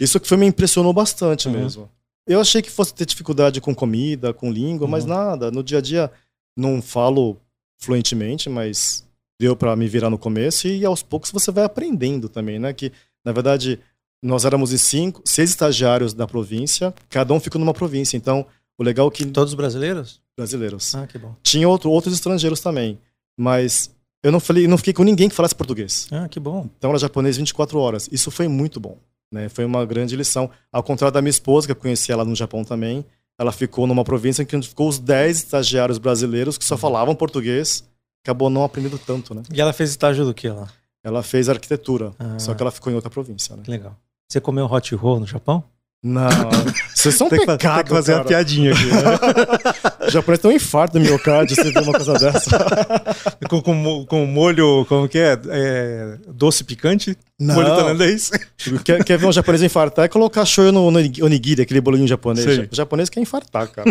Isso 0.00 0.20
que 0.20 0.28
foi 0.28 0.36
me 0.36 0.46
impressionou 0.46 0.92
bastante 0.92 1.48
uhum. 1.48 1.54
mesmo. 1.54 1.90
Eu 2.26 2.40
achei 2.40 2.60
que 2.60 2.70
fosse 2.70 2.92
ter 2.92 3.06
dificuldade 3.06 3.60
com 3.60 3.74
comida, 3.74 4.34
com 4.34 4.50
língua, 4.50 4.84
uhum. 4.84 4.90
mas 4.90 5.04
nada. 5.04 5.50
No 5.50 5.62
dia 5.62 5.78
a 5.78 5.80
dia, 5.80 6.10
não 6.56 6.82
falo 6.82 7.36
fluentemente, 7.78 8.48
mas 8.48 9.06
deu 9.40 9.54
para 9.54 9.76
me 9.76 9.86
virar 9.86 10.10
no 10.10 10.18
começo 10.18 10.66
e 10.66 10.84
aos 10.84 11.02
poucos 11.02 11.30
você 11.30 11.50
vai 11.50 11.64
aprendendo 11.64 12.28
também, 12.28 12.58
né? 12.58 12.72
Que, 12.72 12.92
na 13.24 13.32
verdade, 13.32 13.78
nós 14.22 14.44
éramos 14.44 14.72
em 14.72 14.78
cinco, 14.78 15.22
seis 15.24 15.50
estagiários 15.50 16.12
da 16.14 16.26
província, 16.26 16.94
cada 17.08 17.32
um 17.32 17.40
ficou 17.40 17.58
numa 17.58 17.74
província. 17.74 18.16
Então, 18.16 18.46
o 18.78 18.82
legal 18.82 19.08
é 19.08 19.10
que. 19.10 19.26
Todos 19.26 19.54
brasileiros? 19.54 20.20
Brasileiros. 20.36 20.94
Ah, 20.94 21.06
que 21.06 21.18
bom. 21.18 21.34
Tinha 21.42 21.68
outro, 21.68 21.90
outros 21.90 22.14
estrangeiros 22.14 22.60
também. 22.60 22.98
Mas 23.38 23.90
eu 24.22 24.32
não, 24.32 24.40
falei, 24.40 24.66
não 24.66 24.76
fiquei 24.76 24.92
com 24.92 25.04
ninguém 25.04 25.28
que 25.28 25.34
falasse 25.34 25.54
português. 25.54 26.08
Ah, 26.10 26.28
que 26.28 26.40
bom. 26.40 26.68
Então 26.76 26.90
era 26.90 26.98
japonês 26.98 27.36
24 27.36 27.78
horas. 27.78 28.08
Isso 28.10 28.30
foi 28.30 28.48
muito 28.48 28.80
bom. 28.80 28.98
Né? 29.32 29.48
Foi 29.48 29.64
uma 29.64 29.84
grande 29.84 30.16
lição. 30.16 30.50
Ao 30.72 30.82
contrário 30.82 31.12
da 31.12 31.22
minha 31.22 31.30
esposa, 31.30 31.66
que 31.66 31.72
eu 31.72 31.76
conheci 31.76 32.12
ela 32.12 32.24
no 32.24 32.34
Japão 32.34 32.64
também, 32.64 33.04
ela 33.38 33.52
ficou 33.52 33.86
numa 33.86 34.04
província 34.04 34.42
em 34.42 34.46
que 34.46 34.60
ficou 34.62 34.88
os 34.88 34.98
10 34.98 35.38
estagiários 35.38 35.98
brasileiros 35.98 36.56
que 36.56 36.64
só 36.64 36.74
uhum. 36.74 36.80
falavam 36.80 37.14
português, 37.14 37.84
acabou 38.24 38.48
não 38.48 38.64
aprendendo 38.64 38.98
tanto, 38.98 39.34
né? 39.34 39.42
E 39.52 39.60
ela 39.60 39.72
fez 39.72 39.90
estágio 39.90 40.24
do 40.24 40.32
que 40.32 40.48
lá? 40.48 40.68
Ela 41.04 41.22
fez 41.22 41.48
arquitetura, 41.48 42.12
ah. 42.18 42.38
só 42.38 42.54
que 42.54 42.62
ela 42.62 42.70
ficou 42.70 42.90
em 42.90 42.96
outra 42.96 43.10
província, 43.10 43.54
né? 43.54 43.62
Legal. 43.68 43.96
Você 44.28 44.40
comeu 44.40 44.66
hot 44.66 44.94
roll 44.94 45.20
no 45.20 45.26
Japão? 45.26 45.62
Não, 46.06 46.28
vocês 46.94 47.16
são 47.16 47.28
tem 47.28 47.40
pecado, 47.44 47.76
Tem 47.78 47.84
que 47.84 47.90
fazer 47.90 48.12
cara. 48.12 48.22
uma 48.22 48.28
piadinha 48.28 48.72
aqui. 48.72 48.86
Né? 48.86 50.06
o 50.06 50.10
japonês 50.10 50.38
tem 50.38 50.50
um 50.52 50.54
infarto 50.54 50.98
no 51.00 51.04
miocárdio 51.04 51.56
você 51.56 51.72
vê 51.72 51.80
uma 51.80 51.92
coisa 51.92 52.12
dessa. 52.14 52.50
com, 53.50 53.60
com, 53.60 54.06
com 54.06 54.24
molho, 54.26 54.86
como 54.88 55.08
que 55.08 55.18
é? 55.18 55.36
é 55.48 56.18
doce 56.28 56.62
picante? 56.62 57.18
Não. 57.40 57.56
Molho 57.56 57.74
tailandês? 57.74 58.30
Quer, 58.84 59.02
quer 59.02 59.18
ver 59.18 59.26
um 59.26 59.32
japonês 59.32 59.64
infartar 59.64 60.04
é 60.04 60.08
colocar 60.08 60.44
shoyu 60.44 60.70
no, 60.70 60.92
no 60.92 60.98
onigiri, 60.98 61.62
aquele 61.62 61.80
bolinho 61.80 62.06
japonês. 62.06 62.46
O 62.70 62.74
japonês 62.74 63.10
quer 63.10 63.20
infartar, 63.20 63.68
cara. 63.68 63.90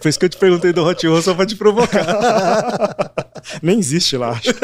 Por 0.00 0.08
isso 0.08 0.18
que 0.18 0.24
eu 0.24 0.30
te 0.30 0.38
perguntei 0.38 0.72
do 0.72 0.82
hot 0.82 1.06
roll 1.06 1.20
só 1.20 1.34
pra 1.34 1.44
te 1.44 1.54
provocar. 1.54 3.12
Nem 3.62 3.78
existe 3.78 4.16
lá, 4.16 4.30
acho. 4.30 4.54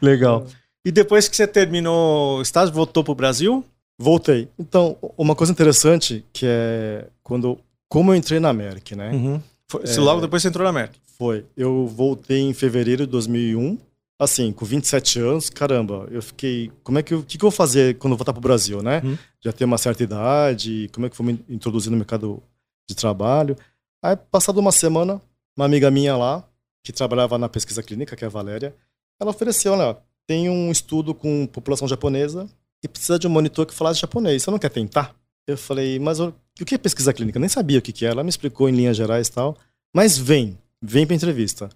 Legal. 0.00 0.46
E 0.84 0.92
depois 0.92 1.28
que 1.28 1.36
você 1.36 1.46
terminou 1.46 2.38
o 2.38 2.42
estágio, 2.42 2.72
voltou 2.72 3.02
para 3.02 3.12
o 3.12 3.16
Brasil? 3.16 3.64
Voltei. 3.98 4.48
Então, 4.58 4.96
uma 5.16 5.34
coisa 5.34 5.52
interessante 5.52 6.24
que 6.32 6.46
é 6.46 7.08
quando 7.22 7.58
como 7.88 8.10
eu 8.10 8.16
entrei 8.16 8.40
na 8.40 8.52
Merck, 8.52 8.96
né? 8.96 9.10
Uhum. 9.10 9.42
Foi, 9.68 9.82
é, 9.84 10.00
logo 10.00 10.20
depois 10.22 10.40
você 10.40 10.48
entrou 10.48 10.64
na 10.64 10.72
Merck? 10.72 10.98
Foi. 11.18 11.44
Eu 11.56 11.86
voltei 11.86 12.40
em 12.40 12.54
fevereiro 12.54 13.04
de 13.04 13.12
2001. 13.12 13.78
assim, 14.18 14.52
com 14.52 14.64
27 14.64 15.18
anos, 15.18 15.50
caramba, 15.50 16.06
eu 16.10 16.22
fiquei, 16.22 16.70
como 16.84 16.98
é 16.98 17.02
que 17.02 17.12
eu, 17.12 17.22
que, 17.22 17.36
que 17.36 17.44
eu 17.44 17.50
vou 17.50 17.56
fazer 17.56 17.98
quando 17.98 18.12
eu 18.12 18.16
voltar 18.16 18.32
para 18.32 18.38
o 18.38 18.42
Brasil, 18.42 18.80
né? 18.80 19.02
Hum. 19.04 19.18
Já 19.40 19.52
tenho 19.52 19.66
uma 19.66 19.78
certa 19.78 20.02
idade, 20.02 20.88
como 20.92 21.06
é 21.06 21.10
que 21.10 21.20
eu 21.20 21.24
vou 21.24 21.34
me 21.34 21.44
introduzir 21.48 21.90
no 21.90 21.96
mercado 21.96 22.42
de 22.88 22.94
trabalho? 22.94 23.56
Aí, 24.02 24.16
passado 24.16 24.58
uma 24.58 24.72
semana, 24.72 25.20
uma 25.56 25.66
amiga 25.66 25.90
minha 25.90 26.16
lá, 26.16 26.44
que 26.84 26.92
trabalhava 26.92 27.36
na 27.36 27.48
pesquisa 27.48 27.82
clínica, 27.82 28.16
que 28.16 28.24
é 28.24 28.26
a 28.26 28.30
Valéria, 28.30 28.74
ela 29.20 29.30
ofereceu, 29.30 29.72
olha, 29.72 29.98
tem 30.26 30.48
um 30.48 30.70
estudo 30.70 31.14
com 31.14 31.46
população 31.46 31.86
japonesa 31.86 32.48
e 32.82 32.88
precisa 32.88 33.18
de 33.18 33.26
um 33.26 33.30
monitor 33.30 33.64
que 33.64 33.74
falasse 33.74 34.00
japonês, 34.00 34.42
você 34.42 34.50
não 34.50 34.58
quer 34.58 34.70
tentar? 34.70 35.14
Eu 35.46 35.56
falei, 35.56 35.98
mas 35.98 36.20
o, 36.20 36.34
o 36.60 36.64
que 36.64 36.74
é 36.74 36.78
pesquisa 36.78 37.12
clínica? 37.12 37.38
Eu 37.38 37.40
nem 37.40 37.48
sabia 37.48 37.78
o 37.78 37.82
que, 37.82 37.92
que 37.92 38.04
era, 38.04 38.14
ela 38.14 38.24
me 38.24 38.30
explicou 38.30 38.68
em 38.68 38.72
linhas 38.72 38.96
gerais 38.96 39.28
e 39.28 39.32
tal, 39.32 39.56
mas 39.94 40.16
vem, 40.18 40.58
vem 40.80 41.06
para 41.06 41.16
entrevista. 41.16 41.68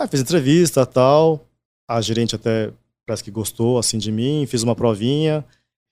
Aí 0.00 0.08
fiz 0.08 0.20
entrevista 0.20 0.84
tal, 0.86 1.46
a 1.88 2.00
gerente 2.00 2.34
até 2.34 2.70
parece 3.06 3.22
que 3.22 3.30
gostou 3.30 3.78
assim 3.78 3.98
de 3.98 4.10
mim, 4.10 4.46
fiz 4.46 4.62
uma 4.62 4.74
provinha. 4.74 5.44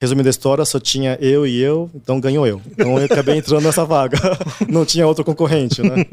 Resumindo 0.03 0.29
a 0.29 0.31
história, 0.31 0.65
só 0.65 0.81
tinha 0.81 1.19
eu 1.21 1.47
e 1.47 1.61
eu, 1.61 1.91
então 1.95 2.19
ganhou 2.19 2.47
eu. 2.47 2.63
Então 2.71 2.99
eu 2.99 3.05
acabei 3.05 3.37
entrando 3.37 3.65
nessa 3.65 3.85
vaga. 3.85 4.19
Não 4.67 4.87
tinha 4.87 5.07
outro 5.07 5.23
concorrente, 5.23 5.83
né? 5.83 6.07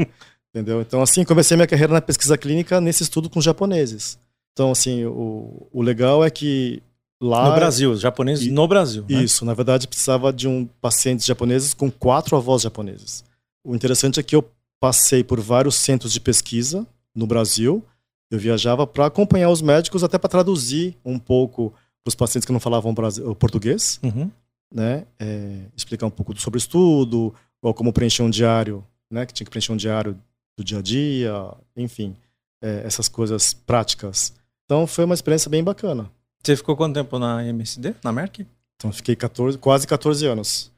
Entendeu? 0.54 0.82
Então 0.82 1.02
assim, 1.02 1.24
comecei 1.24 1.56
minha 1.56 1.68
carreira 1.68 1.94
na 1.94 2.02
pesquisa 2.02 2.38
clínica 2.38 2.82
nesse 2.82 3.04
estudo 3.04 3.30
com 3.30 3.40
japoneses. 3.40 4.20
Então 4.52 4.72
assim, 4.72 5.06
o, 5.06 5.68
o 5.72 5.82
legal 5.82 6.22
é 6.22 6.30
que 6.30 6.84
lá 7.22 7.50
no 7.50 7.56
Brasil, 7.56 7.96
japoneses 7.96 8.48
e, 8.48 8.52
no 8.52 8.68
Brasil. 8.68 9.06
Né? 9.10 9.24
Isso, 9.24 9.44
na 9.46 9.54
verdade 9.54 9.88
precisava 9.88 10.32
de 10.32 10.48
um 10.48 10.66
pacientes 10.82 11.26
japoneses 11.26 11.74
com 11.74 11.90
quatro 11.90 12.36
avós 12.36 12.62
japoneses. 12.62 13.24
O 13.64 13.76
interessante 13.76 14.20
é 14.20 14.24
que 14.24 14.36
eu 14.36 14.50
passei 14.80 15.24
por 15.24 15.40
vários 15.40 15.76
centros 15.76 16.14
de 16.14 16.20
pesquisa 16.20 16.86
no 17.16 17.26
Brasil 17.26 17.84
eu 18.30 18.40
viajava 18.40 18.86
para 18.86 19.06
acompanhar 19.06 19.50
os 19.50 19.62
médicos, 19.62 20.04
até 20.04 20.18
para 20.18 20.30
traduzir 20.30 20.98
um 21.04 21.18
pouco 21.18 21.72
para 22.04 22.10
os 22.10 22.16
pacientes 22.16 22.46
que 22.46 22.52
não 22.52 22.60
falavam 22.60 22.94
português, 23.40 24.00
uhum. 24.04 24.30
né? 24.74 25.06
É, 25.20 25.62
explicar 25.76 26.08
um 26.08 26.12
pouco 26.12 26.38
sobre 26.40 26.58
o 26.58 26.60
estudo, 26.60 27.34
ou 27.62 27.74
como 27.74 27.94
preencher 27.94 28.24
um 28.24 28.30
diário, 28.30 28.84
né? 29.10 29.26
Que 29.26 29.34
tinha 29.34 29.46
que 29.46 29.50
preencher 29.50 29.72
um 29.72 29.78
diário 29.78 30.18
do 30.58 30.64
dia 30.64 30.80
a 30.80 30.82
dia, 30.82 31.54
enfim, 31.76 32.16
é, 32.62 32.82
essas 32.86 33.08
coisas 33.08 33.54
práticas. 33.54 34.34
Então 34.66 34.86
foi 34.86 35.06
uma 35.06 35.14
experiência 35.14 35.50
bem 35.50 35.64
bacana. 35.64 36.12
Você 36.44 36.56
ficou 36.56 36.76
quanto 36.76 36.94
tempo 36.94 37.20
na 37.20 37.46
MSD, 37.46 37.96
na 38.04 38.12
Merck? 38.12 38.46
Então 38.78 38.92
fiquei 38.92 39.16
14, 39.16 39.58
quase 39.58 39.88
14 39.88 40.26
anos. 40.26 40.72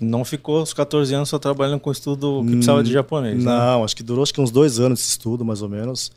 Não 0.00 0.24
ficou 0.24 0.62
os 0.62 0.74
14 0.74 1.14
anos 1.14 1.28
só 1.28 1.38
trabalhando 1.38 1.80
com 1.80 1.90
estudo 1.90 2.42
que 2.44 2.52
precisava 2.52 2.82
de 2.82 2.92
japonês, 2.92 3.38
né? 3.38 3.44
Não, 3.44 3.78
né? 3.78 3.84
acho 3.84 3.96
que 3.96 4.02
durou 4.02 4.22
acho 4.22 4.34
que 4.34 4.40
uns 4.40 4.50
dois 4.50 4.80
anos 4.80 5.00
esse 5.00 5.10
estudo, 5.10 5.44
mais 5.44 5.62
ou 5.62 5.68
menos. 5.68 6.10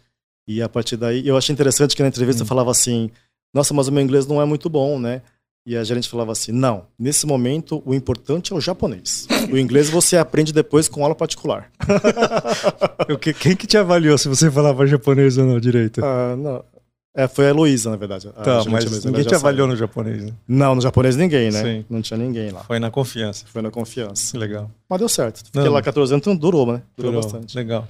E 0.48 0.62
a 0.62 0.70
partir 0.70 0.98
daí, 0.98 1.28
eu 1.28 1.38
achei 1.38 1.54
interessante 1.54 1.96
que 1.96 2.02
na 2.02 2.08
entrevista 2.08 2.44
hum. 2.44 2.46
falava 2.46 2.72
assim: 2.72 3.12
Nossa, 3.54 3.74
mas 3.74 3.88
o 3.88 3.92
meu 3.92 4.04
inglês 4.04 4.26
não 4.26 4.42
é 4.42 4.46
muito 4.46 4.70
bom, 4.70 5.00
né? 5.00 5.22
E 5.66 5.78
a 5.78 5.84
gerente 5.84 6.10
falava 6.10 6.32
assim: 6.32 6.52
Não, 6.52 6.86
nesse 6.98 7.28
momento 7.28 7.84
o 7.86 7.94
importante 7.94 8.52
é 8.52 8.56
o 8.56 8.62
japonês. 8.62 9.28
O 9.52 9.58
inglês 9.58 9.90
você 9.90 10.18
aprende 10.18 10.52
depois 10.52 10.88
com 10.88 11.04
aula 11.04 11.14
particular. 11.14 11.72
Quem 13.40 13.56
que 13.56 13.68
te 13.68 13.78
avaliou 13.78 14.18
se 14.18 14.28
você 14.28 14.50
falava 14.50 14.88
japonês 14.88 15.38
ou 15.38 15.46
não 15.46 15.60
direito? 15.60 16.04
Ah, 16.04 16.36
não. 16.36 16.64
É, 17.20 17.28
foi 17.28 17.48
a 17.48 17.50
Heloísa, 17.50 17.90
na 17.90 17.98
verdade. 17.98 18.30
Tá, 18.30 18.64
mas 18.70 19.04
ninguém 19.04 19.26
te 19.26 19.36
avaliou 19.36 19.68
no 19.68 19.76
japonês, 19.76 20.24
né? 20.24 20.32
Não, 20.48 20.74
no 20.74 20.80
japonês 20.80 21.18
ninguém, 21.18 21.52
né? 21.52 21.62
Sim. 21.62 21.86
Não 21.90 22.02
tinha 22.02 22.18
ninguém 22.18 22.50
lá. 22.50 22.64
Foi 22.64 22.80
na 22.80 22.90
confiança. 22.90 23.46
Foi 23.48 23.62
na 23.62 23.70
confiança. 23.70 24.38
Legal. 24.38 24.72
Mas 24.88 25.00
deu 25.00 25.10
certo. 25.10 25.44
Fiquei 25.44 25.62
não. 25.62 25.74
lá 25.74 25.82
14 25.82 26.14
anos, 26.14 26.24
então 26.24 26.34
durou, 26.34 26.66
né? 26.66 26.82
Durou, 26.96 27.12
durou 27.12 27.22
bastante. 27.22 27.54
Legal. 27.58 27.86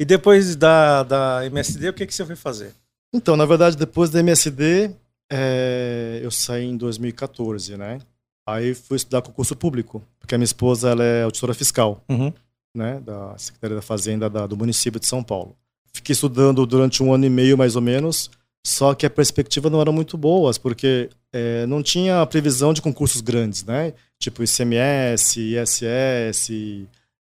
E 0.00 0.04
depois 0.04 0.56
da, 0.56 1.04
da 1.04 1.46
MSD, 1.46 1.90
o 1.90 1.92
que, 1.92 2.04
que 2.04 2.12
você 2.12 2.26
foi 2.26 2.34
fazer? 2.34 2.74
Então, 3.14 3.36
na 3.36 3.46
verdade, 3.46 3.76
depois 3.76 4.10
da 4.10 4.18
MSD, 4.18 4.90
é, 5.30 6.18
eu 6.20 6.32
saí 6.32 6.64
em 6.64 6.76
2014, 6.76 7.76
né? 7.76 8.00
Aí 8.44 8.74
fui 8.74 8.96
estudar 8.96 9.22
concurso 9.22 9.54
público, 9.54 10.02
porque 10.18 10.34
a 10.34 10.38
minha 10.38 10.44
esposa 10.44 10.90
ela 10.90 11.04
é 11.04 11.22
auditora 11.22 11.54
fiscal, 11.54 12.02
uhum. 12.08 12.32
né? 12.74 13.00
Da 13.06 13.38
Secretaria 13.38 13.76
da 13.76 13.82
Fazenda 13.82 14.28
da, 14.28 14.44
do 14.44 14.56
município 14.56 14.98
de 14.98 15.06
São 15.06 15.22
Paulo. 15.22 15.54
Fiquei 15.92 16.14
estudando 16.14 16.66
durante 16.66 17.00
um 17.00 17.14
ano 17.14 17.26
e 17.26 17.30
meio, 17.30 17.56
mais 17.56 17.76
ou 17.76 17.82
menos, 17.82 18.28
só 18.64 18.94
que 18.94 19.04
a 19.04 19.10
perspectiva 19.10 19.68
não 19.68 19.80
era 19.80 19.90
muito 19.90 20.16
boas, 20.16 20.56
porque 20.56 21.10
é, 21.32 21.66
não 21.66 21.82
tinha 21.82 22.24
previsão 22.26 22.72
de 22.72 22.80
concursos 22.80 23.20
grandes, 23.20 23.64
né? 23.64 23.92
Tipo 24.18 24.44
ICMS, 24.44 25.40
ISS, 25.40 26.50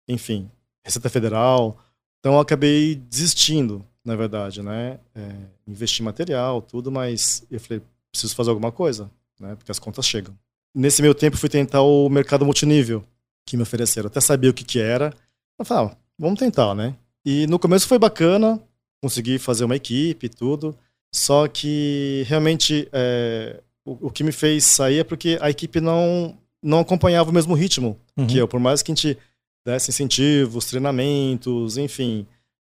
enfim, 0.08 0.48
Receita 0.84 1.08
Federal. 1.08 1.76
Então 2.20 2.34
eu 2.34 2.40
acabei 2.40 2.94
desistindo, 2.94 3.84
na 4.04 4.14
verdade, 4.14 4.62
né? 4.62 5.00
É, 5.14 5.34
investi 5.66 6.02
em 6.02 6.04
material, 6.04 6.62
tudo, 6.62 6.90
mas 6.92 7.44
eu 7.50 7.58
falei, 7.58 7.82
preciso 8.12 8.34
fazer 8.36 8.50
alguma 8.50 8.70
coisa, 8.70 9.10
né? 9.40 9.56
Porque 9.56 9.72
as 9.72 9.78
contas 9.80 10.06
chegam. 10.06 10.36
Nesse 10.72 11.02
meio 11.02 11.14
tempo 11.14 11.36
fui 11.36 11.48
tentar 11.48 11.82
o 11.82 12.08
mercado 12.08 12.44
multinível 12.44 13.04
que 13.46 13.56
me 13.56 13.62
ofereceram. 13.62 14.06
Até 14.06 14.20
sabia 14.20 14.50
o 14.50 14.54
que 14.54 14.64
que 14.64 14.78
era. 14.78 15.12
Eu 15.58 15.64
falei, 15.64 15.90
ah, 15.90 15.96
vamos 16.18 16.38
tentar, 16.38 16.74
né? 16.74 16.94
E 17.24 17.46
no 17.48 17.58
começo 17.58 17.88
foi 17.88 17.98
bacana, 17.98 18.60
consegui 19.02 19.38
fazer 19.38 19.64
uma 19.64 19.76
equipe 19.76 20.26
e 20.26 20.28
tudo. 20.28 20.76
Só 21.14 21.47
que 21.47 22.25
realmente 22.26 22.88
é, 22.92 23.61
o, 23.85 24.09
o, 24.09 24.11
que 24.11 24.25
me 24.25 24.33
fez 24.33 24.64
sair 24.64 24.99
é 24.99 25.04
porque 25.04 25.38
a 25.40 25.49
equipe 25.49 25.80
não, 25.80 26.37
não 26.61 26.80
acompanhava 26.80 27.30
o 27.30 27.33
mesmo 27.33 27.54
ritmo 27.54 27.97
uhum. 28.16 28.26
que 28.26 28.37
eu. 28.37 28.49
Por 28.49 28.59
mais 28.59 28.83
que 28.83 28.90
a 28.90 28.94
gente 28.97 29.16
desse 29.64 29.90
incentivos, 29.90 30.64
treinamentos, 30.66 31.78
enfim, 31.78 32.26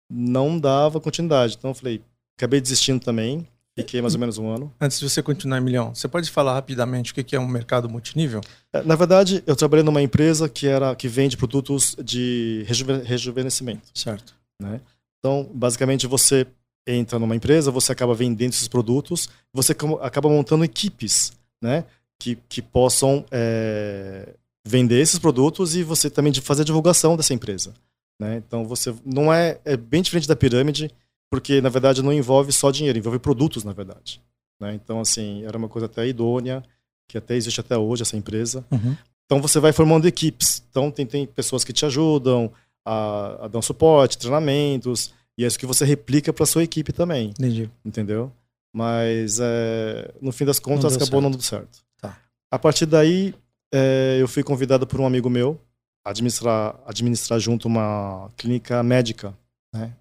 não 0.08 0.60
dava 0.60 1.00
continuidade. 1.00 1.56
Então 1.58 1.72
eu 1.72 1.74
falei, 1.74 2.00
acabei 2.38 2.60
desistindo 2.60 3.00
também, 3.00 3.44
fiquei 3.76 4.00
mais 4.00 4.14
ou 4.14 4.20
menos 4.20 4.38
um 4.38 4.48
ano. 4.48 4.72
Antes 4.80 5.00
de 5.00 5.10
você 5.10 5.20
continuar, 5.24 5.60
Milhão, 5.60 5.92
você 5.92 6.06
pode 6.06 6.30
falar 6.30 6.54
rapidamente 6.54 7.10
o 7.10 7.14
que 7.16 7.34
é 7.34 7.40
um 7.40 7.48
mercado 7.48 7.88
multinível? 7.88 8.40
É, 8.72 8.80
na 8.84 8.94
verdade, 8.94 9.42
eu 9.44 9.56
trabalhei 9.56 9.82
numa 9.82 10.00
empresa 10.00 10.48
que 10.48 10.68
era 10.68 10.94
que 10.94 11.08
vende 11.08 11.36
produtos 11.36 11.96
de 12.00 12.64
rejuvenescimento. 13.04 13.88
Certo. 13.92 14.36
Né? 14.62 14.80
Então, 15.18 15.50
basicamente, 15.52 16.06
você 16.06 16.46
entra 16.86 17.18
numa 17.18 17.34
empresa, 17.34 17.70
você 17.70 17.92
acaba 17.92 18.14
vendendo 18.14 18.52
esses 18.52 18.68
produtos, 18.68 19.28
você 19.52 19.74
acaba 20.00 20.28
montando 20.28 20.64
equipes, 20.64 21.32
né? 21.60 21.84
Que, 22.18 22.38
que 22.48 22.62
possam 22.62 23.24
é, 23.30 24.34
vender 24.64 25.00
esses 25.00 25.18
produtos 25.18 25.76
e 25.76 25.82
você 25.82 26.08
também 26.08 26.32
fazer 26.34 26.62
a 26.62 26.64
divulgação 26.64 27.16
dessa 27.16 27.34
empresa. 27.34 27.74
Né? 28.18 28.36
Então 28.36 28.64
você 28.64 28.94
não 29.04 29.32
é, 29.32 29.60
é 29.64 29.76
bem 29.76 30.00
diferente 30.00 30.26
da 30.26 30.34
pirâmide, 30.34 30.90
porque 31.30 31.60
na 31.60 31.68
verdade 31.68 32.02
não 32.02 32.12
envolve 32.12 32.50
só 32.52 32.70
dinheiro, 32.70 32.98
envolve 32.98 33.18
produtos 33.18 33.64
na 33.64 33.72
verdade. 33.72 34.22
Né? 34.58 34.74
Então 34.74 35.00
assim 35.00 35.44
era 35.44 35.58
uma 35.58 35.68
coisa 35.68 35.86
até 35.86 36.06
idônea, 36.06 36.62
que 37.06 37.18
até 37.18 37.36
existe 37.36 37.60
até 37.60 37.76
hoje 37.76 38.02
essa 38.02 38.16
empresa. 38.16 38.64
Uhum. 38.70 38.96
Então 39.26 39.42
você 39.42 39.60
vai 39.60 39.72
formando 39.72 40.08
equipes. 40.08 40.62
Então 40.70 40.90
tem, 40.90 41.04
tem 41.04 41.26
pessoas 41.26 41.62
que 41.62 41.72
te 41.72 41.84
ajudam 41.84 42.50
a, 42.84 43.44
a 43.44 43.48
dar 43.48 43.58
um 43.58 43.62
suporte, 43.62 44.16
treinamentos 44.16 45.12
e 45.38 45.44
é 45.44 45.46
isso 45.46 45.58
que 45.58 45.66
você 45.66 45.84
replica 45.84 46.32
para 46.32 46.46
sua 46.46 46.62
equipe 46.64 46.92
também. 46.92 47.30
Entendi. 47.30 47.70
Entendeu? 47.84 48.32
Mas 48.72 49.38
é, 49.40 50.12
no 50.20 50.32
fim 50.32 50.44
das 50.44 50.58
contas 50.58 50.92
não 50.92 50.96
acabou 50.96 51.20
certo. 51.20 51.22
não 51.22 51.30
dando 51.30 51.42
certo. 51.42 51.78
Tá. 52.00 52.18
A 52.50 52.58
partir 52.58 52.86
daí 52.86 53.34
é, 53.72 54.18
eu 54.20 54.28
fui 54.28 54.42
convidado 54.42 54.86
por 54.86 55.00
um 55.00 55.06
amigo 55.06 55.28
meu 55.30 55.60
a 56.04 56.10
administrar, 56.10 56.78
administrar 56.86 57.38
junto 57.40 57.66
uma 57.66 58.30
clínica 58.36 58.82
médica, 58.82 59.36
né, 59.74 59.92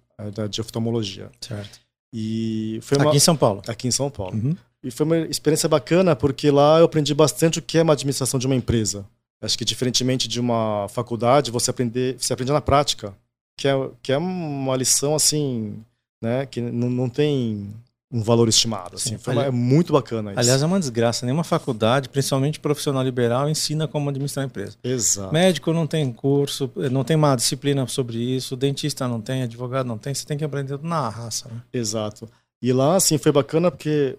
de 0.48 0.60
oftalmologia. 0.60 1.30
Certo. 1.40 1.80
E 2.12 2.78
foi 2.82 2.96
uma... 2.96 3.08
Aqui 3.08 3.16
em 3.16 3.20
São 3.20 3.36
Paulo. 3.36 3.62
Aqui 3.66 3.88
em 3.88 3.90
São 3.90 4.10
Paulo. 4.10 4.36
Uhum. 4.36 4.56
E 4.82 4.90
foi 4.90 5.04
uma 5.04 5.18
experiência 5.18 5.68
bacana 5.68 6.14
porque 6.14 6.50
lá 6.50 6.78
eu 6.78 6.84
aprendi 6.84 7.12
bastante 7.12 7.58
o 7.58 7.62
que 7.62 7.78
é 7.78 7.82
uma 7.82 7.92
administração 7.92 8.38
de 8.38 8.46
uma 8.46 8.54
empresa. 8.54 9.04
Acho 9.42 9.58
que 9.58 9.64
diferentemente 9.64 10.28
de 10.28 10.40
uma 10.40 10.86
faculdade, 10.88 11.50
você 11.50 11.70
aprende, 11.70 12.16
você 12.18 12.32
aprende 12.32 12.52
na 12.52 12.60
prática, 12.60 13.14
que 13.56 13.66
é, 13.66 13.90
que 14.02 14.12
é 14.12 14.18
uma 14.18 14.76
lição 14.76 15.14
assim, 15.14 15.82
né, 16.22 16.46
que 16.46 16.60
não, 16.60 16.90
não 16.90 17.08
tem 17.08 17.72
um 18.10 18.22
valor 18.22 18.48
estimado. 18.48 18.96
Assim. 18.96 19.18
Foi 19.18 19.34
uma, 19.34 19.44
é 19.46 19.50
muito 19.50 19.92
bacana 19.92 20.30
isso. 20.30 20.40
Aliás, 20.40 20.62
é 20.62 20.66
uma 20.66 20.78
desgraça. 20.78 21.26
Nenhuma 21.26 21.42
faculdade, 21.42 22.08
principalmente 22.08 22.60
profissional 22.60 23.02
liberal, 23.02 23.48
ensina 23.48 23.88
como 23.88 24.08
administrar 24.08 24.44
a 24.44 24.46
empresa. 24.46 24.76
Exato. 24.82 25.32
Médico 25.32 25.72
não 25.72 25.86
tem 25.86 26.12
curso, 26.12 26.70
não 26.90 27.02
tem 27.02 27.16
uma 27.16 27.34
disciplina 27.34 27.86
sobre 27.88 28.18
isso, 28.18 28.56
dentista 28.56 29.08
não 29.08 29.20
tem, 29.20 29.42
advogado 29.42 29.86
não 29.86 29.98
tem, 29.98 30.14
você 30.14 30.24
tem 30.24 30.38
que 30.38 30.44
aprender 30.44 30.78
na 30.82 31.08
raça. 31.08 31.48
Né? 31.48 31.60
Exato. 31.72 32.28
E 32.62 32.72
lá, 32.72 32.96
assim, 32.96 33.18
foi 33.18 33.32
bacana 33.32 33.70
porque, 33.70 34.16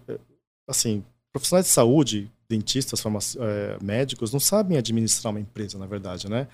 assim, 0.68 1.02
profissionais 1.32 1.66
de 1.66 1.72
saúde, 1.72 2.30
dentistas, 2.48 3.02
é, 3.38 3.78
médicos, 3.82 4.32
não 4.32 4.40
sabem 4.40 4.78
administrar 4.78 5.32
uma 5.32 5.40
empresa, 5.40 5.78
na 5.78 5.86
verdade, 5.86 6.28
né? 6.28 6.46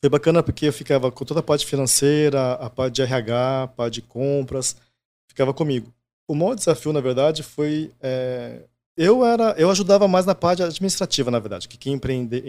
Foi 0.00 0.08
bacana 0.10 0.42
porque 0.42 0.66
eu 0.66 0.72
ficava 0.72 1.10
com 1.12 1.24
toda 1.24 1.40
a 1.40 1.42
parte 1.42 1.66
financeira, 1.66 2.54
a 2.54 2.70
parte 2.70 2.94
de 2.94 3.02
RH, 3.02 3.62
a 3.62 3.68
parte 3.68 3.94
de 3.94 4.02
compras, 4.02 4.76
ficava 5.28 5.52
comigo 5.52 5.92
o 6.30 6.34
maior 6.34 6.54
desafio, 6.54 6.92
na 6.92 7.00
verdade, 7.00 7.42
foi. 7.42 7.90
É, 8.00 8.62
eu 8.96 9.26
era, 9.26 9.52
eu 9.58 9.68
ajudava 9.68 10.06
mais 10.06 10.24
na 10.24 10.34
parte 10.34 10.62
administrativa, 10.62 11.28
na 11.28 11.40
verdade. 11.40 11.66
Que 11.66 11.76
quem, 11.76 11.94
empreende, 11.94 12.44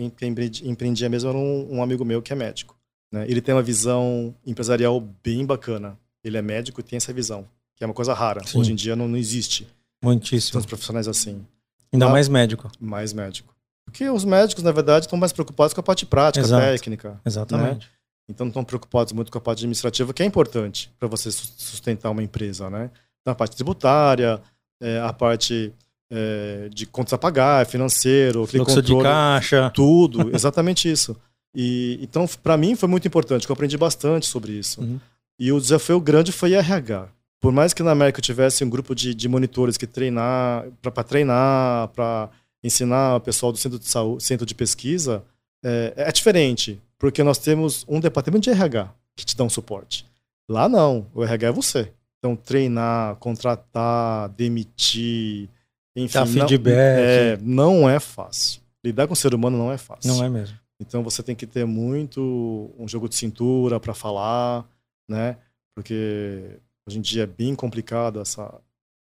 empreendia 0.63 1.10
mesmo 1.10 1.29
era 1.29 1.38
um, 1.38 1.77
um, 1.77 1.81
amigo 1.81 2.05
meu 2.05 2.22
que 2.22 2.31
é 2.31 2.36
médico. 2.36 2.77
Né? 3.12 3.25
Ele 3.27 3.41
tem 3.41 3.55
uma 3.55 3.63
visão 3.63 4.36
empresarial 4.46 5.01
bem 5.24 5.43
bacana. 5.43 5.98
Ele 6.24 6.38
é 6.38 6.43
médico 6.43 6.79
e 6.79 6.84
tem 6.84 6.98
essa 6.98 7.12
visão, 7.12 7.48
que 7.75 7.84
é 7.84 7.88
uma 7.88 7.93
coisa 7.93 8.13
rara. 8.13 8.46
Sim. 8.46 8.60
Hoje 8.60 8.72
em 8.72 8.75
dia 8.75 8.96
não, 8.96 9.08
não 9.08 9.17
existe. 9.17 9.67
Muitíssimo. 10.03 10.53
Tantos 10.53 10.67
profissionais 10.67 11.08
assim. 11.08 11.43
Ainda 11.91 12.08
mais 12.08 12.29
médico. 12.29 12.72
Mais 12.79 13.13
médico. 13.13 13.51
Porque 13.86 14.10
os 14.10 14.24
médicos, 14.24 14.64
na 14.64 14.72
verdade, 14.72 15.06
estão 15.06 15.20
mais 15.20 15.34
preocupados 15.34 15.74
com 15.74 15.82
a 15.82 15.84
parte 15.84 16.06
prática, 16.06 16.46
Exato. 16.46 16.64
técnica. 16.64 17.10
Né? 17.12 17.20
Exatamente. 17.26 17.88
Né? 17.88 17.92
Então 18.30 18.46
não 18.46 18.50
estão 18.50 18.64
preocupados 18.64 19.12
muito 19.14 19.32
com 19.32 19.38
a 19.38 19.42
parte 19.42 19.60
administrativa, 19.60 20.14
que 20.14 20.24
é 20.24 20.26
importante 20.26 20.92
para 20.98 21.08
você 21.08 21.32
sustentar 21.32 22.10
uma 22.10 22.24
empresa, 22.24 22.70
né? 22.70 22.90
Então, 23.22 23.34
a 23.34 23.36
parte 23.36 23.56
tributária, 23.56 24.42
é, 24.82 25.00
a 25.00 25.14
parte 25.14 25.74
é, 26.12 26.70
de 26.74 26.86
contas 26.86 27.14
a 27.14 27.18
pagar, 27.18 27.66
financeiro, 27.66 28.46
fluxo 28.46 28.76
controle, 28.76 29.04
de 29.04 29.04
caixa, 29.04 29.70
tudo, 29.74 30.30
exatamente 30.36 30.92
isso. 30.92 31.16
E 31.56 32.00
então 32.02 32.26
para 32.42 32.58
mim 32.58 32.76
foi 32.76 32.88
muito 32.88 33.08
importante, 33.08 33.48
eu 33.48 33.54
aprendi 33.54 33.78
bastante 33.78 34.26
sobre 34.26 34.54
isso. 34.54 34.82
Uhum. 34.82 35.00
E 35.40 35.52
o 35.52 35.60
desafio 35.60 36.00
grande 36.00 36.32
foi 36.32 36.54
RH. 36.54 37.08
Por 37.40 37.52
mais 37.52 37.74
que 37.74 37.82
na 37.82 37.92
América 37.92 38.20
eu 38.20 38.24
tivesse 38.24 38.64
um 38.64 38.70
grupo 38.70 38.94
de, 38.94 39.16
de 39.16 39.28
monitores 39.28 39.78
que 39.78 39.88
treinar 39.88 40.66
para 40.82 41.04
treinar, 41.04 41.88
para 41.90 42.30
ensinar 42.63 43.15
o 43.15 43.22
pessoal 43.22 43.51
do 43.51 43.58
centro 43.58 43.80
de 43.80 43.88
saúde, 43.88 44.24
centro 44.24 44.46
de 44.46 44.56
pesquisa, 44.56 45.24
é, 45.63 45.94
é, 45.96 46.12
diferente, 46.12 46.82
porque 46.98 47.24
nós 47.24 47.38
temos 47.38 47.86
um 47.88 48.00
departamento 48.00 48.44
de 48.44 48.50
RH 48.50 48.94
que 49.15 49.25
te 49.25 49.36
dá 49.36 49.44
um 49.44 49.50
suporte. 49.50 50.06
Lá 50.50 50.68
não, 50.68 51.08
o 51.13 51.24
RH 51.24 51.48
é 51.48 51.51
você. 51.51 51.91
Então 52.20 52.36
treinar, 52.36 53.15
contratar, 53.15 54.30
demitir, 54.30 55.50
enfim, 55.96 56.13
Dar 56.13 56.25
feedback. 56.25 57.41
Não 57.41 57.80
é, 57.80 57.82
não 57.82 57.89
é 57.89 58.00
fácil. 58.00 58.62
Lidar 58.84 59.08
com 59.08 59.13
o 59.13 59.15
ser 59.18 59.34
humano 59.34 59.58
não 59.58 59.72
é 59.72 59.77
fácil. 59.77 60.13
Não 60.13 60.24
é 60.24 60.30
mesmo. 60.30 60.58
Então 60.80 61.03
você 61.03 61.22
tem 61.22 61.36
que 61.36 61.46
ter 61.46 61.65
muito 61.65 62.72
um 62.77 62.88
jogo 62.88 63.08
de 63.08 63.15
cintura 63.15 63.80
para 63.80 63.94
falar, 63.94 64.65
né? 65.08 65.38
Porque 65.75 66.60
hoje 66.88 66.98
em 66.98 67.01
dia 67.01 67.24
é 67.24 67.27
bem 67.27 67.53
complicado 67.53 68.20
essa, 68.20 68.53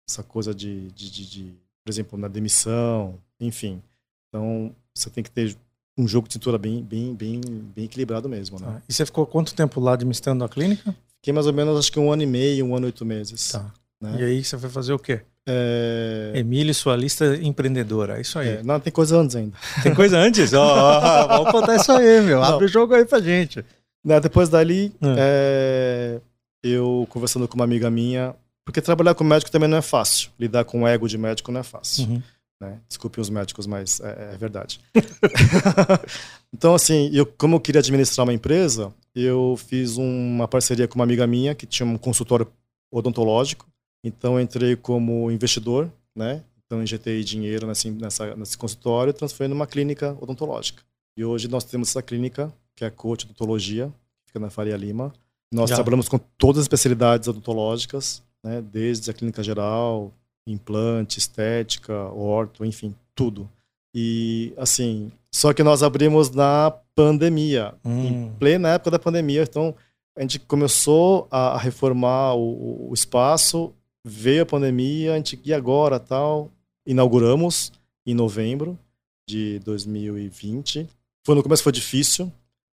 essa 0.09 0.23
coisa 0.23 0.53
de, 0.53 0.91
de, 0.91 1.11
de, 1.11 1.29
de 1.29 1.53
por 1.83 1.91
exemplo, 1.91 2.17
na 2.17 2.27
demissão, 2.27 3.19
enfim. 3.39 3.81
Então 4.29 4.75
você 4.93 5.09
tem 5.09 5.23
que 5.23 5.31
ter 5.31 5.55
um 5.97 6.07
jogo 6.07 6.27
de 6.27 6.33
cintura 6.33 6.57
bem, 6.57 6.83
bem, 6.83 7.15
bem, 7.15 7.41
bem 7.75 7.85
equilibrado 7.85 8.29
mesmo, 8.29 8.59
né? 8.59 8.67
Ah, 8.69 8.81
e 8.87 8.93
você 8.93 9.05
ficou 9.05 9.25
quanto 9.25 9.55
tempo 9.55 9.79
lá 9.79 9.93
administrando 9.93 10.43
a 10.43 10.49
clínica? 10.49 10.95
Fiquei 11.17 11.33
mais 11.33 11.47
ou 11.47 11.53
menos, 11.53 11.77
acho 11.77 11.91
que 11.91 11.99
um 11.99 12.11
ano 12.11 12.21
e 12.21 12.27
meio, 12.27 12.65
um 12.65 12.75
ano 12.75 12.85
e 12.85 12.89
oito 12.89 13.03
meses. 13.03 13.51
Tá. 13.51 13.73
Né? 13.99 14.17
E 14.19 14.23
aí 14.23 14.43
você 14.43 14.57
foi 14.57 14.69
fazer 14.69 14.93
o 14.93 14.99
quê? 14.99 15.21
É... 15.49 16.33
Emílio, 16.35 16.73
sua 16.73 16.95
lista 16.95 17.35
empreendedora, 17.41 18.17
é 18.17 18.21
isso 18.21 18.37
aí. 18.37 18.49
É, 18.49 18.63
não, 18.63 18.79
tem 18.79 18.93
coisa 18.93 19.17
antes 19.17 19.35
ainda. 19.35 19.57
Tem 19.81 19.95
coisa 19.95 20.17
antes? 20.19 20.53
Ó, 20.53 20.63
oh, 20.63 21.27
vamos 21.27 21.51
contar 21.51 21.77
isso 21.77 21.91
aí, 21.91 22.21
meu. 22.21 22.43
Abre 22.43 22.65
o 22.65 22.67
jogo 22.67 22.93
aí 22.93 23.05
pra 23.05 23.19
gente. 23.19 23.65
Não, 24.03 24.19
depois 24.19 24.49
dali, 24.49 24.93
hum. 25.01 25.15
é, 25.17 26.21
eu 26.61 27.07
conversando 27.09 27.47
com 27.47 27.55
uma 27.55 27.63
amiga 27.63 27.89
minha, 27.89 28.35
porque 28.63 28.81
trabalhar 28.81 29.15
com 29.15 29.23
médico 29.23 29.49
também 29.49 29.69
não 29.69 29.77
é 29.77 29.81
fácil. 29.81 30.29
Lidar 30.39 30.65
com 30.65 30.83
o 30.83 30.87
ego 30.87 31.07
de 31.07 31.17
médico 31.17 31.51
não 31.51 31.61
é 31.61 31.63
fácil. 31.63 32.07
Uhum. 32.07 32.21
Né? 32.59 32.79
Desculpe 32.87 33.21
os 33.21 33.29
médicos, 33.29 33.67
mas 33.67 33.99
é, 33.99 34.33
é 34.33 34.37
verdade. 34.37 34.79
então, 36.51 36.73
assim, 36.73 37.09
eu, 37.13 37.25
como 37.25 37.55
eu 37.55 37.59
queria 37.59 37.79
administrar 37.79 38.25
uma 38.25 38.33
empresa, 38.33 38.93
eu 39.13 39.55
fiz 39.67 39.97
uma 39.97 40.47
parceria 40.47 40.87
com 40.87 40.95
uma 40.95 41.03
amiga 41.03 41.27
minha 41.27 41.53
que 41.53 41.65
tinha 41.65 41.87
um 41.87 41.97
consultório 41.97 42.47
odontológico 42.91 43.67
então 44.03 44.39
entrei 44.39 44.75
como 44.75 45.31
investidor, 45.31 45.91
né? 46.15 46.43
Então 46.65 46.81
injetei 46.81 47.23
dinheiro 47.23 47.67
nesse, 47.67 47.89
nessa, 47.91 48.35
nesse 48.35 48.57
consultório 48.57 49.11
e 49.11 49.13
transferi 49.13 49.49
numa 49.49 49.67
clínica 49.67 50.17
odontológica. 50.19 50.83
E 51.17 51.23
hoje 51.23 51.47
nós 51.47 51.63
temos 51.63 51.89
essa 51.89 52.01
clínica, 52.01 52.53
que 52.75 52.83
é 52.83 52.87
a 52.87 52.91
Coach 52.91 53.25
Odontologia, 53.25 53.87
que 53.87 54.27
fica 54.27 54.39
na 54.39 54.49
Faria 54.49 54.77
Lima. 54.77 55.13
Nós 55.51 55.69
Já. 55.69 55.75
trabalhamos 55.75 56.07
com 56.07 56.19
todas 56.37 56.59
as 56.59 56.65
especialidades 56.65 57.27
odontológicas, 57.27 58.21
né? 58.43 58.61
desde 58.61 59.09
a 59.09 59.13
clínica 59.13 59.41
geral, 59.41 60.13
implante, 60.51 61.19
estética, 61.19 61.93
orto, 61.93 62.65
enfim, 62.65 62.95
tudo. 63.13 63.49
E 63.93 64.53
assim, 64.57 65.11
só 65.31 65.53
que 65.53 65.63
nós 65.63 65.83
abrimos 65.83 66.29
na 66.29 66.71
pandemia, 66.95 67.73
hum. 67.83 68.05
em 68.05 68.31
plena 68.39 68.69
época 68.69 68.91
da 68.91 68.99
pandemia. 68.99 69.43
Então 69.43 69.75
a 70.15 70.21
gente 70.21 70.39
começou 70.39 71.27
a, 71.29 71.57
reformar 71.57 72.35
o, 72.35 72.89
o 72.89 72.93
espaço 72.93 73.73
veio 74.03 74.43
a 74.43 74.45
pandemia, 74.45 75.13
a 75.13 75.17
gente, 75.17 75.39
e 75.43 75.53
agora 75.53 75.99
tal? 75.99 76.49
Inauguramos 76.85 77.73
em 78.05 78.13
novembro 78.13 78.79
de 79.27 79.59
2020. 79.59 80.87
Foi 81.25 81.35
no 81.35 81.43
começo 81.43 81.61
foi 81.61 81.73
difícil, 81.73 82.31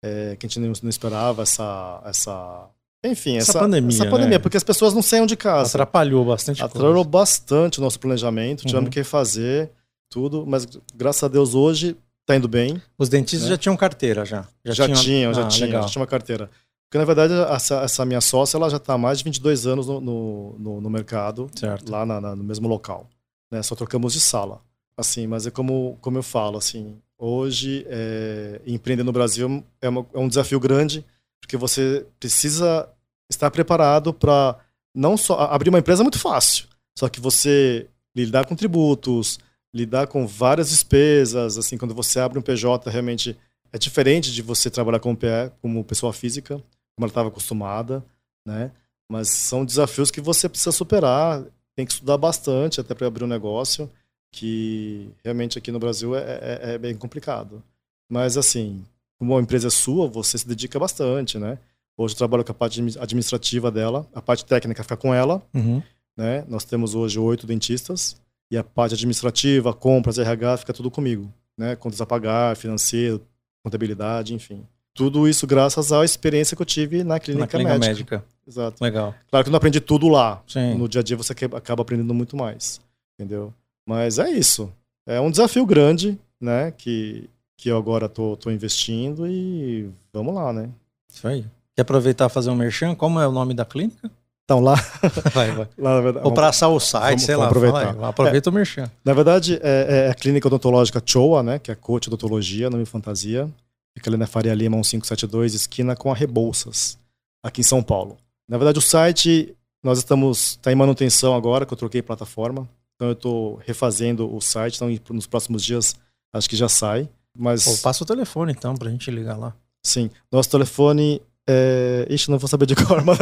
é, 0.03 0.35
que 0.37 0.47
a 0.47 0.49
gente 0.49 0.59
não, 0.59 0.73
não, 0.83 0.89
esperava 0.89 1.43
essa, 1.43 2.03
essa 2.07 2.71
enfim, 3.05 3.37
essa, 3.37 3.53
essa 3.53 3.61
pandemia, 3.61 3.97
essa 3.97 4.07
pandemia 4.07 4.29
né? 4.31 4.39
porque 4.39 4.57
as 4.57 4.65
pessoas 4.65 4.93
não 4.93 5.03
saíam 5.03 5.27
de 5.27 5.37
casa. 5.37 5.71
Atrapalhou 5.71 6.25
bastante. 6.25 6.63
Atrapalhou 6.63 7.05
coisa. 7.05 7.11
bastante 7.11 7.79
o 7.79 7.83
nosso 7.83 8.01
planejamento, 8.01 8.67
tivemos 8.67 8.87
uhum. 8.87 8.91
que 8.91 9.05
fazer 9.05 9.71
tudo, 10.11 10.45
mas 10.47 10.67
graças 10.95 11.23
a 11.23 11.29
Deus 11.29 11.55
hoje 11.55 11.97
tá 12.27 12.37
indo 12.37 12.49
bem. 12.49 12.81
Os 12.99 13.09
dentistas 13.09 13.49
né? 13.49 13.55
já 13.55 13.59
tinham 13.59 13.77
carteira 13.77 14.25
já. 14.25 14.47
Já, 14.65 14.73
já 14.73 14.85
tinham, 14.85 15.01
tinham, 15.01 15.35
já, 15.35 15.45
ah, 15.45 15.49
tinham, 15.49 15.71
já 15.71 15.85
tinha 15.85 16.01
uma 16.01 16.07
carteira. 16.07 16.51
Porque, 16.89 16.99
na 16.99 17.05
verdade, 17.05 17.35
essa, 17.55 17.83
essa 17.83 18.05
minha 18.07 18.21
sócia 18.21 18.57
ela 18.57 18.71
já 18.71 18.79
está 18.79 18.95
há 18.95 18.99
mais 18.99 19.19
de 19.19 19.25
22 19.25 19.67
anos 19.67 19.87
no, 19.87 20.01
no, 20.01 20.57
no, 20.59 20.81
no 20.81 20.91
mercado, 20.91 21.51
certo. 21.55 21.91
lá 21.91 22.07
na, 22.07 22.19
na, 22.19 22.35
no 22.35 22.43
mesmo 22.43 22.67
local. 22.67 23.07
Né? 23.51 23.63
Só 23.63 23.75
trocamos 23.75 24.15
de 24.15 24.21
sala. 24.21 24.61
Assim, 24.97 25.27
mas 25.27 25.47
é 25.47 25.51
como, 25.51 25.99
como 26.01 26.19
eu 26.19 26.23
falo, 26.23 26.57
assim, 26.57 26.97
hoje 27.19 27.87
é, 27.89 28.61
empreender 28.67 29.05
no 29.05 29.13
Brasil 29.13 29.63
é, 29.81 29.89
uma, 29.89 30.05
é 30.15 30.19
um 30.19 30.29
desafio 30.29 30.59
grande, 30.59 31.05
porque 31.41 31.57
você 31.57 32.07
precisa 32.19 32.89
estar 33.31 33.51
preparado 33.51 34.13
para 34.13 34.59
não 34.95 35.17
só 35.17 35.39
abrir 35.41 35.69
uma 35.69 35.79
empresa 35.79 36.03
é 36.03 36.05
muito 36.05 36.19
fácil, 36.19 36.67
só 36.99 37.09
que 37.09 37.21
você 37.21 37.89
lidar 38.17 38.47
com 38.47 38.57
tributos, 38.57 39.39
lidar 39.73 40.07
com 40.07 40.27
várias 40.27 40.71
despesas, 40.71 41.59
assim, 41.59 41.77
quando 41.77 41.95
você 41.95 42.19
abre 42.19 42.39
um 42.39 42.43
PJ, 42.43 42.91
realmente 42.91 43.37
é 43.73 43.79
diferente 43.79 44.33
de 44.33 44.43
você 44.43 44.71
trabalhar 44.71 44.99
como 44.99 45.17
PE, 45.17 45.53
como 45.61 45.85
pessoa 45.85 46.13
física 46.13 46.63
como 46.99 47.05
ela 47.05 47.11
estava 47.11 47.29
acostumada, 47.29 48.05
né? 48.45 48.73
Mas 49.09 49.29
são 49.31 49.65
desafios 49.65 50.11
que 50.11 50.21
você 50.21 50.49
precisa 50.49 50.73
superar, 50.73 51.45
tem 51.77 51.87
que 51.87 51.93
estudar 51.93 52.19
bastante 52.19 52.81
até 52.81 52.93
para 52.93 53.07
abrir 53.07 53.23
um 53.23 53.29
negócio, 53.29 53.89
que 54.33 55.09
realmente 55.23 55.57
aqui 55.57 55.71
no 55.71 55.79
Brasil 55.79 56.17
é, 56.17 56.21
é, 56.21 56.61
é, 56.75 56.79
bem 56.79 56.97
complicado. 56.97 57.63
Mas 58.11 58.37
assim, 58.37 58.85
como 59.19 59.35
uma 59.35 59.41
empresa 59.41 59.69
sua, 59.71 60.07
você 60.07 60.39
se 60.39 60.47
dedica 60.47 60.79
bastante, 60.79 61.39
né? 61.39 61.59
Hoje 61.97 62.15
eu 62.15 62.19
trabalho 62.19 62.45
com 62.45 62.53
a 62.53 62.55
parte 62.55 62.81
administrativa 63.01 63.71
dela, 63.71 64.07
a 64.15 64.23
parte 64.23 64.45
técnica 64.45 64.83
fica 64.83 64.97
com 64.97 65.13
ela, 65.13 65.43
uhum. 65.53 65.83
né? 66.17 66.45
Nós 66.49 66.65
temos 66.65 66.95
hoje 66.95 67.19
oito 67.19 67.47
dentistas 67.47 68.17
e 68.51 68.57
a 68.57 68.63
parte 68.63 68.95
administrativa, 68.95 69.75
compras, 69.75 70.19
RH, 70.19 70.59
fica 70.59 70.73
tudo 70.73 70.91
comigo, 70.91 71.33
né? 71.57 71.75
Contas 71.75 72.01
a 72.01 72.07
pagar, 72.07 72.57
financeiro, 72.57 73.21
contabilidade, 73.65 74.33
enfim. 74.33 74.65
Tudo 74.95 75.29
isso 75.29 75.47
graças 75.47 75.93
à 75.93 76.05
experiência 76.05 76.57
que 76.57 76.63
eu 76.63 76.67
tive 76.67 77.05
na 77.05 77.21
clínica, 77.21 77.45
na 77.45 77.47
clínica 77.47 77.79
médica. 77.79 78.17
médica. 78.17 78.25
Exato. 78.47 78.83
Legal. 78.83 79.15
Claro 79.31 79.45
que 79.45 79.49
eu 79.49 79.53
não 79.53 79.59
aprendi 79.59 79.81
tudo 79.81 80.09
lá. 80.09 80.43
Sim. 80.47 80.75
No 80.75 80.89
dia 80.89 81.01
a 81.01 81.05
dia 81.05 81.17
você 81.17 81.33
acaba 81.33 81.83
aprendendo 81.83 82.13
muito 82.15 82.37
mais. 82.37 82.81
Entendeu? 83.15 83.53
Mas 83.87 84.19
é 84.19 84.31
isso. 84.31 84.73
É 85.07 85.21
um 85.21 85.31
desafio 85.31 85.65
grande, 85.65 86.19
né? 86.41 86.73
Que, 86.73 87.29
que 87.59 87.69
eu 87.69 87.77
agora 87.77 88.09
tô, 88.09 88.37
tô 88.37 88.51
investindo 88.53 89.27
e 89.27 89.91
vamos 90.13 90.33
lá, 90.33 90.53
né? 90.53 90.71
Isso 91.13 91.27
aí. 91.27 91.45
Quer 91.75 91.83
aproveitar 91.83 92.27
e 92.27 92.31
fazer 92.31 92.51
um 92.51 92.55
merchan? 92.55 92.95
Como 92.95 93.19
é 93.19 93.27
o 93.27 93.33
nome 93.33 93.53
da 93.53 93.65
clínica? 93.65 94.09
Então 94.45 94.61
lá. 94.61 94.77
Vai, 95.35 95.51
vai. 95.51 95.69
lá 95.77 95.97
na 95.97 96.01
verdade, 96.01 96.27
Ou 96.27 96.33
praçar 96.33 96.71
o 96.71 96.81
site, 96.81 97.11
vamos, 97.11 97.23
sei 97.25 97.35
vamos 97.35 97.45
lá. 97.45 97.47
Aproveitar. 97.51 97.95
Fala, 97.95 98.09
aproveita 98.09 98.49
é, 98.49 98.51
o 98.51 98.55
merchan. 98.55 98.91
Na 99.05 99.13
verdade, 99.13 99.61
é, 99.63 100.07
é, 100.07 100.11
a 100.11 100.15
clínica 100.15 100.47
odontológica 100.47 101.03
CHOA, 101.05 101.43
né? 101.43 101.59
Que 101.59 101.71
é 101.71 101.75
Coach 101.75 102.09
Odontologia, 102.09 102.71
nome 102.71 102.87
fantasia. 102.87 103.51
Fica 103.95 104.09
ali 104.09 104.17
na 104.17 104.27
Faria 104.27 104.55
Lima 104.55 104.77
1572, 104.77 105.55
esquina 105.55 105.95
com 105.95 106.11
a 106.11 106.15
Rebouças, 106.15 106.97
aqui 107.43 107.61
em 107.61 107.65
São 107.65 107.83
Paulo. 107.83 108.17
Na 108.49 108.57
verdade, 108.57 108.79
o 108.79 108.83
site, 108.83 109.55
nós 109.83 109.99
estamos, 109.99 110.53
está 110.53 110.73
em 110.73 110.77
manutenção 110.77 111.35
agora, 111.35 111.67
que 111.67 111.73
eu 111.75 111.77
troquei 111.77 112.01
plataforma. 112.01 112.67
Então 112.95 113.09
eu 113.09 113.13
estou 113.13 113.61
refazendo 113.67 114.35
o 114.35 114.41
site, 114.41 114.77
então 114.77 114.89
nos 115.11 115.27
próximos 115.27 115.63
dias 115.63 115.95
acho 116.33 116.49
que 116.49 116.57
já 116.57 116.69
sai. 116.69 117.09
Mas... 117.37 117.65
Pô, 117.65 117.77
passa 117.79 118.05
o 118.05 118.07
telefone 118.07 118.53
então, 118.53 118.75
para 118.75 118.89
a 118.89 118.91
gente 118.91 119.11
ligar 119.11 119.37
lá. 119.37 119.55
Sim, 119.83 120.11
nosso 120.31 120.51
telefone 120.51 121.23
é... 121.49 122.07
Ixi, 122.11 122.31
não 122.31 122.39
vou 122.39 122.49
saber 122.49 122.67
de 122.67 122.77
cor, 122.77 123.03
mas, 123.03 123.19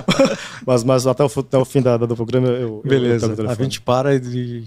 mas, 0.66 0.84
mas 0.84 1.06
até, 1.06 1.22
o, 1.22 1.26
até 1.26 1.58
o 1.58 1.64
fim 1.64 1.82
da, 1.82 1.98
do 1.98 2.16
programa 2.16 2.48
eu. 2.48 2.80
Beleza, 2.82 3.34
eu 3.36 3.50
a 3.50 3.54
gente 3.54 3.82
para 3.82 4.14
e. 4.14 4.64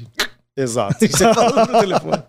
Exato. 0.56 0.96
Você 1.08 1.34
fala 1.34 1.66
no 1.66 1.80
telefone. 1.80 2.24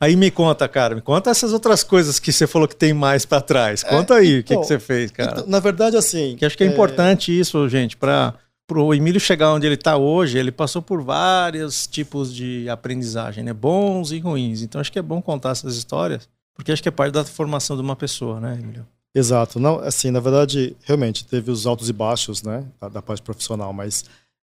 Aí 0.00 0.14
me 0.14 0.30
conta, 0.30 0.68
cara, 0.68 0.94
me 0.94 1.00
conta 1.00 1.30
essas 1.30 1.52
outras 1.52 1.82
coisas 1.82 2.20
que 2.20 2.32
você 2.32 2.46
falou 2.46 2.68
que 2.68 2.76
tem 2.76 2.92
mais 2.92 3.24
para 3.24 3.40
trás. 3.40 3.82
É, 3.82 3.88
conta 3.88 4.14
é, 4.14 4.18
aí, 4.18 4.38
o 4.38 4.44
que, 4.44 4.56
que 4.56 4.64
você 4.64 4.78
fez, 4.78 5.10
cara. 5.10 5.32
Então, 5.32 5.46
na 5.48 5.58
verdade, 5.58 5.96
assim. 5.96 6.36
Que 6.36 6.44
acho 6.44 6.56
que 6.56 6.62
é, 6.62 6.68
é... 6.68 6.70
importante 6.70 7.36
isso, 7.36 7.68
gente, 7.68 7.96
para 7.96 8.34
o 8.76 8.92
Emílio 8.92 9.20
chegar 9.20 9.54
onde 9.54 9.66
ele 9.66 9.76
está 9.76 9.96
hoje, 9.96 10.36
ele 10.36 10.52
passou 10.52 10.82
por 10.82 11.02
vários 11.02 11.86
tipos 11.86 12.34
de 12.34 12.68
aprendizagem, 12.68 13.42
né? 13.42 13.52
Bons 13.52 14.12
e 14.12 14.18
ruins. 14.18 14.60
Então 14.60 14.80
acho 14.80 14.92
que 14.92 14.98
é 14.98 15.02
bom 15.02 15.22
contar 15.22 15.50
essas 15.50 15.76
histórias, 15.76 16.28
porque 16.54 16.72
acho 16.72 16.82
que 16.82 16.88
é 16.88 16.92
parte 16.92 17.14
da 17.14 17.24
formação 17.24 17.76
de 17.76 17.82
uma 17.82 17.96
pessoa, 17.96 18.40
né, 18.40 18.58
Emílio? 18.60 18.86
Exato. 19.14 19.58
Não, 19.58 19.78
assim, 19.78 20.10
na 20.10 20.20
verdade, 20.20 20.76
realmente 20.84 21.24
teve 21.24 21.50
os 21.50 21.66
altos 21.66 21.88
e 21.88 21.92
baixos, 21.92 22.42
né, 22.42 22.64
da, 22.80 22.88
da 22.88 23.02
parte 23.02 23.22
profissional, 23.22 23.72
mas 23.72 24.04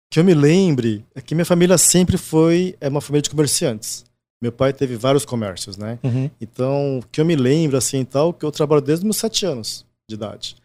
que 0.10 0.20
eu 0.20 0.24
me 0.24 0.34
lembre 0.34 1.06
é 1.14 1.22
que 1.22 1.36
minha 1.36 1.46
família 1.46 1.78
sempre 1.78 2.18
foi 2.18 2.76
é 2.80 2.88
uma 2.88 3.02
família 3.02 3.22
de 3.22 3.30
comerciantes. 3.30 4.06
Meu 4.42 4.52
pai 4.52 4.72
teve 4.72 4.96
vários 4.96 5.26
comércios, 5.26 5.78
né? 5.78 5.98
Uhum. 6.04 6.30
Então, 6.40 7.02
que 7.12 7.20
eu 7.20 7.26
me 7.26 7.36
lembro 7.36 7.76
assim 7.76 8.06
tal, 8.06 8.32
que 8.32 8.46
eu 8.46 8.52
trabalho 8.52 8.82
desde 8.82 9.04
meus 9.04 9.18
sete 9.18 9.46
anos 9.46 9.86
de 10.08 10.16
idade. 10.16 10.56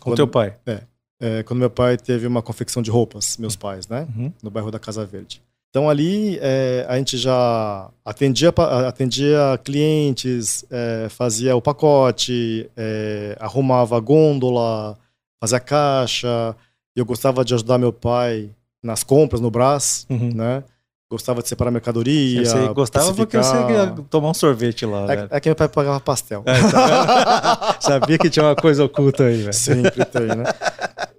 Com 0.00 0.10
quando, 0.10 0.16
teu 0.16 0.26
pai? 0.28 0.56
É, 0.66 0.82
é, 1.20 1.42
Quando 1.42 1.60
meu 1.60 1.70
pai 1.70 1.96
teve 1.96 2.26
uma 2.26 2.42
confecção 2.42 2.82
de 2.82 2.90
roupas, 2.90 3.36
meus 3.36 3.54
pais, 3.54 3.86
né? 3.86 4.08
Uhum. 4.16 4.32
No 4.42 4.50
bairro 4.50 4.70
da 4.70 4.78
Casa 4.78 5.04
Verde. 5.04 5.42
Então 5.68 5.88
ali 5.88 6.36
é, 6.40 6.84
a 6.88 6.96
gente 6.96 7.16
já 7.16 7.88
atendia, 8.04 8.52
atendia 8.88 9.60
clientes, 9.62 10.64
é, 10.68 11.08
fazia 11.08 11.54
o 11.54 11.62
pacote, 11.62 12.68
é, 12.76 13.36
arrumava 13.38 13.96
a 13.96 14.00
gôndola, 14.00 14.98
fazia 15.38 15.60
caixa. 15.60 16.56
Eu 16.96 17.04
gostava 17.04 17.44
de 17.44 17.54
ajudar 17.54 17.78
meu 17.78 17.92
pai 17.92 18.50
nas 18.82 19.04
compras 19.04 19.40
no 19.40 19.50
Brás, 19.50 20.06
uhum. 20.10 20.32
né? 20.34 20.64
Gostava 21.10 21.42
de 21.42 21.48
separar 21.48 21.72
mercadoria. 21.72 22.44
Você 22.44 22.68
gostava 22.72 23.12
porque 23.12 23.36
você 23.36 23.56
ia 23.56 23.88
tomar 24.08 24.30
um 24.30 24.34
sorvete 24.34 24.86
lá. 24.86 25.12
É, 25.12 25.28
é 25.28 25.40
que 25.40 25.48
meu 25.48 25.56
pai 25.56 25.68
pagava 25.68 25.98
pastel. 25.98 26.44
É, 26.46 26.70
tá 26.70 27.78
Sabia 27.82 28.16
que 28.16 28.30
tinha 28.30 28.44
uma 28.44 28.54
coisa 28.54 28.84
oculta 28.84 29.24
aí, 29.24 29.38
velho. 29.38 29.52
Sempre 29.52 30.04
tem, 30.04 30.26
né? 30.28 30.44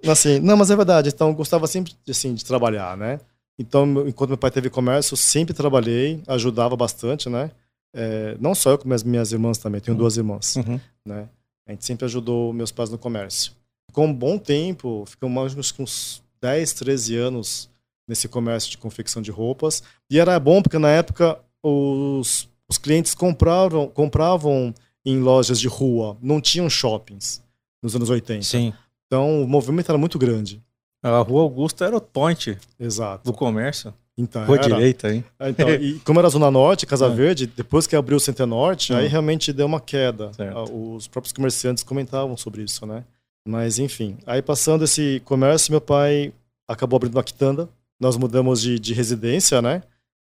Assim, 0.08 0.40
não, 0.40 0.56
mas 0.56 0.70
é 0.70 0.76
verdade. 0.76 1.10
Então, 1.10 1.28
eu 1.28 1.34
gostava 1.34 1.66
sempre 1.66 1.92
assim, 2.08 2.32
de 2.32 2.42
trabalhar, 2.42 2.96
né? 2.96 3.20
Então, 3.58 4.08
enquanto 4.08 4.30
meu 4.30 4.38
pai 4.38 4.50
teve 4.50 4.70
comércio, 4.70 5.14
sempre 5.14 5.52
trabalhei, 5.52 6.22
ajudava 6.26 6.74
bastante, 6.74 7.28
né? 7.28 7.50
É, 7.94 8.34
não 8.40 8.54
só 8.54 8.70
eu, 8.70 8.78
como 8.78 8.94
as 8.94 9.02
minhas 9.02 9.30
irmãs 9.30 9.58
também. 9.58 9.78
Tenho 9.78 9.94
uhum. 9.94 10.00
duas 10.00 10.16
irmãs, 10.16 10.56
uhum. 10.56 10.80
né? 11.06 11.28
A 11.68 11.72
gente 11.72 11.84
sempre 11.84 12.06
ajudou 12.06 12.50
meus 12.54 12.72
pais 12.72 12.88
no 12.88 12.96
comércio. 12.96 13.52
Com 13.92 14.06
um 14.06 14.14
bom 14.14 14.38
tempo, 14.38 15.04
ficamos 15.06 15.54
uns 15.78 16.22
10, 16.40 16.72
13 16.72 17.16
anos 17.16 17.68
nesse 18.12 18.28
comércio 18.28 18.70
de 18.70 18.76
confecção 18.76 19.22
de 19.22 19.30
roupas. 19.30 19.82
E 20.10 20.20
era 20.20 20.38
bom 20.38 20.60
porque 20.60 20.78
na 20.78 20.90
época 20.90 21.38
os, 21.62 22.46
os 22.68 22.76
clientes 22.76 23.14
compravam, 23.14 23.88
compravam 23.88 24.74
em 25.04 25.18
lojas 25.18 25.58
de 25.58 25.66
rua, 25.66 26.16
não 26.20 26.40
tinham 26.40 26.68
shoppings 26.68 27.42
nos 27.82 27.96
anos 27.96 28.10
80. 28.10 28.42
Sim. 28.42 28.74
Então 29.06 29.42
o 29.42 29.48
movimento 29.48 29.90
era 29.90 29.98
muito 29.98 30.18
grande. 30.18 30.62
A 31.02 31.20
Rua 31.20 31.42
Augusta 31.42 31.86
era 31.86 31.96
o 31.96 32.00
point 32.00 32.56
Exato. 32.78 33.24
do 33.24 33.36
comércio. 33.36 33.92
Então, 34.16 34.44
Rua 34.44 34.58
era. 34.58 34.68
direita, 34.68 35.12
hein? 35.12 35.24
É, 35.40 35.48
então, 35.48 35.68
e 35.70 35.98
como 36.04 36.20
era 36.20 36.28
Zona 36.28 36.50
Norte, 36.50 36.86
Casa 36.86 37.06
é. 37.06 37.08
Verde, 37.10 37.46
depois 37.46 37.86
que 37.86 37.96
abriu 37.96 38.18
o 38.18 38.20
Center 38.20 38.46
Norte, 38.46 38.92
aí 38.92 39.06
hum. 39.06 39.08
realmente 39.08 39.54
deu 39.54 39.66
uma 39.66 39.80
queda. 39.80 40.32
Certo. 40.34 40.70
Os 40.70 41.08
próprios 41.08 41.32
comerciantes 41.32 41.82
comentavam 41.82 42.36
sobre 42.36 42.62
isso, 42.62 42.84
né? 42.86 43.04
Mas 43.48 43.78
enfim, 43.78 44.18
aí 44.26 44.42
passando 44.42 44.84
esse 44.84 45.20
comércio, 45.24 45.72
meu 45.72 45.80
pai 45.80 46.32
acabou 46.68 46.96
abrindo 46.96 47.16
uma 47.16 47.24
quitanda. 47.24 47.68
Nós 48.02 48.16
mudamos 48.16 48.60
de, 48.60 48.80
de 48.80 48.92
residência, 48.92 49.62
né? 49.62 49.80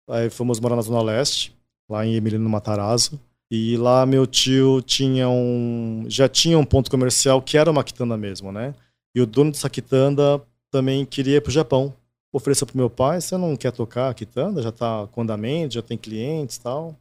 Aí 0.10 0.32
fomos 0.32 0.60
morar 0.60 0.76
na 0.76 0.82
Zona 0.82 1.00
Leste, 1.00 1.56
lá 1.88 2.04
em 2.04 2.16
Emiliano 2.16 2.50
Matarazzo. 2.50 3.20
E 3.52 3.78
lá 3.78 4.04
meu 4.04 4.26
tio 4.26 4.82
tinha 4.82 5.30
um, 5.30 6.04
já 6.08 6.28
tinha 6.28 6.58
um 6.58 6.66
ponto 6.66 6.90
comercial 6.90 7.40
que 7.40 7.56
era 7.56 7.70
uma 7.70 7.84
quitanda 7.84 8.18
mesmo, 8.18 8.52
né? 8.52 8.74
E 9.13 9.22
o 9.22 9.28
dono 9.28 9.52
dessa 9.52 9.70
quitanda 9.70 10.42
também 10.72 11.06
queria 11.06 11.38
ir 11.38 11.42
para 11.42 11.52
o 11.52 11.54
Japão. 11.54 11.94
Ofereceu 12.34 12.66
para 12.66 12.76
meu 12.76 12.90
pai, 12.90 13.22
você 13.22 13.38
não 13.38 13.56
quer 13.56 13.72
tocar 13.72 14.10
a 14.10 14.13
quitanda? 14.16 14.60
Já 14.63 14.70
está 14.70 15.08
com 15.12 15.22
andamento, 15.22 15.76
já 15.76 15.84
tem 15.84 16.00
clientes 16.00 16.58
tal. 16.58 16.96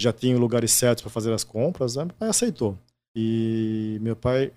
Já 0.00 0.14
tem 0.14 0.34
lugares 0.34 0.72
certos 0.72 1.02
para 1.02 1.10
fazer 1.10 1.30
as 1.34 1.44
compras. 1.44 1.96
Né? 1.96 2.06
Meu 2.06 2.14
pai 2.14 2.30
aceitou. 2.30 2.78
E 3.14 3.98
meu 4.00 4.16
pai 4.16 4.50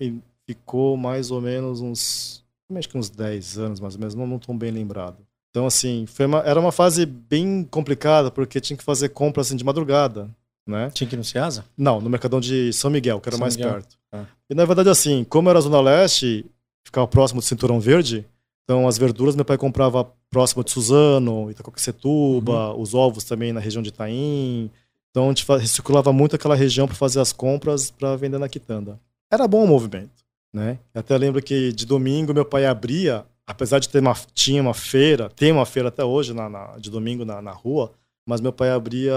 ficou 0.47 0.95
mais 0.95 1.31
ou 1.31 1.41
menos 1.41 1.81
uns, 1.81 2.45
acho 2.73 2.87
que 2.87 2.97
uns 2.97 3.09
10 3.09 3.57
anos 3.57 3.79
mais 3.81 3.95
ou 3.95 3.99
menos, 3.99 4.15
não, 4.15 4.25
não 4.25 4.39
tão 4.39 4.57
bem 4.57 4.71
lembrado. 4.71 5.17
Então, 5.55 5.65
assim, 5.65 6.05
uma, 6.19 6.39
era 6.39 6.59
uma 6.59 6.71
fase 6.73 7.05
bem 7.05 7.63
complicada, 7.63 8.29
porque 8.29 8.59
tinha 8.59 8.75
que 8.75 8.83
fazer 8.83 9.07
compras 9.07 9.47
assim, 9.47 9.55
de 9.55 9.63
madrugada, 9.63 10.29
né? 10.67 10.91
Tinha 10.93 11.07
que 11.07 11.15
ir 11.15 11.17
no 11.17 11.23
Ceasa? 11.23 11.63
Não, 11.77 12.01
no 12.01 12.09
Mercadão 12.09 12.41
de 12.41 12.73
São 12.73 12.91
Miguel, 12.91 13.21
que 13.21 13.29
era 13.29 13.37
São 13.37 13.41
mais 13.45 13.55
Miguel. 13.55 13.71
perto. 13.71 13.95
Ah. 14.11 14.25
E, 14.49 14.53
na 14.53 14.65
verdade, 14.65 14.89
assim, 14.89 15.23
como 15.23 15.49
era 15.49 15.57
a 15.57 15.61
Zona 15.61 15.79
Leste, 15.79 16.45
ficava 16.83 17.07
próximo 17.07 17.39
do 17.39 17.45
Cinturão 17.45 17.79
Verde, 17.79 18.25
então 18.65 18.85
as 18.85 18.97
verduras 18.97 19.33
meu 19.33 19.45
pai 19.45 19.57
comprava 19.57 20.05
próximo 20.29 20.61
de 20.61 20.71
Suzano, 20.71 21.49
Itacoaquecetuba, 21.49 22.73
uhum. 22.73 22.81
os 22.81 22.93
ovos 22.93 23.23
também 23.23 23.53
na 23.53 23.61
região 23.61 23.81
de 23.81 23.87
Itaim. 23.87 24.69
Então 25.09 25.27
a 25.27 25.29
gente 25.29 25.69
circulava 25.69 26.11
muito 26.11 26.35
aquela 26.35 26.55
região 26.55 26.85
para 26.85 26.97
fazer 26.97 27.21
as 27.21 27.31
compras 27.31 27.89
para 27.89 28.17
vender 28.17 28.39
na 28.39 28.49
quitanda. 28.49 28.99
Era 29.31 29.47
bom 29.47 29.63
o 29.63 29.67
movimento. 29.67 30.25
Né? 30.53 30.79
Até 30.93 31.17
lembro 31.17 31.41
que 31.41 31.71
de 31.71 31.85
domingo 31.85 32.33
meu 32.33 32.43
pai 32.43 32.65
abria, 32.65 33.25
apesar 33.47 33.79
de 33.79 33.89
ter 33.89 33.99
uma, 33.99 34.13
tinha 34.33 34.61
uma 34.61 34.73
feira, 34.73 35.29
tem 35.29 35.51
uma 35.51 35.65
feira 35.65 35.89
até 35.89 36.03
hoje 36.03 36.33
na, 36.33 36.49
na 36.49 36.77
de 36.77 36.89
domingo 36.89 37.23
na, 37.23 37.41
na, 37.41 37.51
rua, 37.51 37.93
mas 38.25 38.41
meu 38.41 38.51
pai 38.51 38.71
abria 38.71 39.15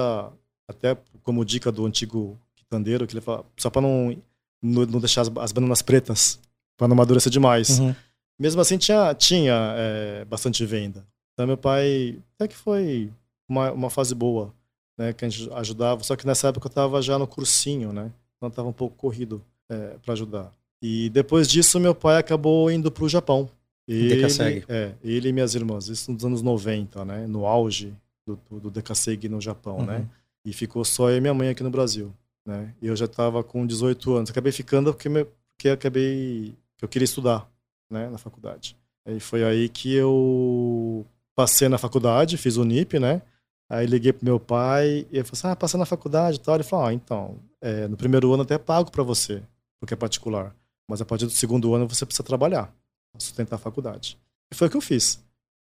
até 0.68 0.96
como 1.22 1.44
dica 1.44 1.72
do 1.72 1.86
antigo 1.86 2.38
quitandeiro, 2.54 3.06
que 3.06 3.14
ele 3.14 3.20
fala, 3.20 3.44
só 3.56 3.70
para 3.70 3.82
não, 3.82 4.16
não, 4.62 4.86
não, 4.86 5.00
deixar 5.00 5.22
as, 5.22 5.30
as 5.38 5.52
bananas 5.52 5.82
pretas, 5.82 6.38
para 6.76 6.86
não 6.86 6.94
amadurecer 6.94 7.32
demais. 7.32 7.78
Uhum. 7.78 7.94
Mesmo 8.38 8.60
assim 8.60 8.76
tinha, 8.76 9.14
tinha 9.14 9.74
é, 9.76 10.24
bastante 10.24 10.64
venda. 10.64 11.04
Então 11.32 11.46
meu 11.46 11.56
pai 11.56 12.18
até 12.34 12.48
que 12.48 12.56
foi 12.56 13.10
uma, 13.48 13.72
uma 13.72 13.90
fase 13.90 14.14
boa, 14.14 14.52
né, 14.96 15.12
que 15.12 15.24
a 15.24 15.28
gente 15.28 15.50
ajudava, 15.54 16.02
só 16.04 16.16
que 16.16 16.26
nessa 16.26 16.48
época 16.48 16.66
eu 16.66 16.70
estava 16.70 17.00
já 17.00 17.18
no 17.18 17.26
cursinho, 17.26 17.92
né? 17.92 18.12
Então 18.36 18.48
estava 18.48 18.68
um 18.68 18.72
pouco 18.72 18.96
corrido 18.96 19.42
é, 19.68 19.96
para 20.04 20.12
ajudar. 20.12 20.52
E 20.80 21.10
depois 21.10 21.48
disso, 21.48 21.80
meu 21.80 21.94
pai 21.94 22.18
acabou 22.18 22.70
indo 22.70 22.90
para 22.90 23.04
o 23.04 23.08
Japão. 23.08 23.48
Ele, 23.88 24.64
é, 24.68 24.92
ele 25.02 25.30
e 25.30 25.32
minhas 25.32 25.54
irmãs, 25.54 25.88
isso 25.88 26.12
nos 26.12 26.22
anos 26.22 26.42
90, 26.42 27.06
né? 27.06 27.26
No 27.26 27.46
auge 27.46 27.94
do, 28.26 28.38
do, 28.60 28.70
Decaseg 28.70 29.28
no 29.30 29.40
Japão, 29.40 29.78
né? 29.78 29.94
uhum. 29.94 29.98
né? 30.00 30.08
E 30.44 30.52
ficou 30.52 30.84
só 30.84 31.08
eu 31.10 31.16
e 31.16 31.20
minha 31.20 31.32
mãe 31.32 31.48
aqui 31.48 31.62
no 31.62 31.70
Brasil, 31.70 32.12
né? 32.44 32.74
E 32.82 32.86
eu 32.86 32.94
já 32.94 33.06
estava 33.06 33.42
com 33.42 33.66
18 33.66 34.14
anos. 34.14 34.30
Acabei 34.30 34.52
ficando 34.52 34.92
porque, 34.92 35.08
me, 35.08 35.24
porque 35.24 35.70
acabei... 35.70 36.54
Eu 36.82 36.86
queria 36.86 37.04
estudar, 37.04 37.50
né? 37.90 38.10
Na 38.10 38.18
faculdade. 38.18 38.76
E 39.06 39.18
foi 39.20 39.42
aí 39.42 39.70
que 39.70 39.94
eu 39.94 41.06
passei 41.34 41.68
na 41.68 41.78
faculdade, 41.78 42.36
fiz 42.36 42.58
o 42.58 42.64
NIP, 42.64 42.98
né? 42.98 43.22
Aí 43.70 43.86
liguei 43.86 44.12
pro 44.12 44.24
meu 44.24 44.38
pai 44.38 45.06
e 45.10 45.16
ele 45.16 45.24
falou 45.24 45.32
assim, 45.32 45.48
ah, 45.48 45.56
passei 45.56 45.78
na 45.78 45.86
faculdade 45.86 46.36
e 46.36 46.40
tal. 46.40 46.56
Ele 46.56 46.64
falou, 46.64 46.86
ah, 46.86 46.92
então, 46.92 47.38
é, 47.60 47.88
no 47.88 47.96
primeiro 47.96 48.32
ano 48.32 48.42
até 48.42 48.58
pago 48.58 48.90
para 48.90 49.02
você, 49.02 49.42
porque 49.80 49.94
é 49.94 49.96
particular. 49.96 50.54
Mas 50.88 51.00
a 51.00 51.04
partir 51.04 51.26
do 51.26 51.30
segundo 51.30 51.74
ano 51.74 51.88
você 51.88 52.04
precisa 52.04 52.22
trabalhar, 52.22 52.74
sustentar 53.18 53.56
a 53.56 53.58
faculdade. 53.58 54.18
E 54.52 54.54
foi 54.54 54.68
o 54.68 54.70
que 54.70 54.76
eu 54.76 54.80
fiz. 54.80 55.22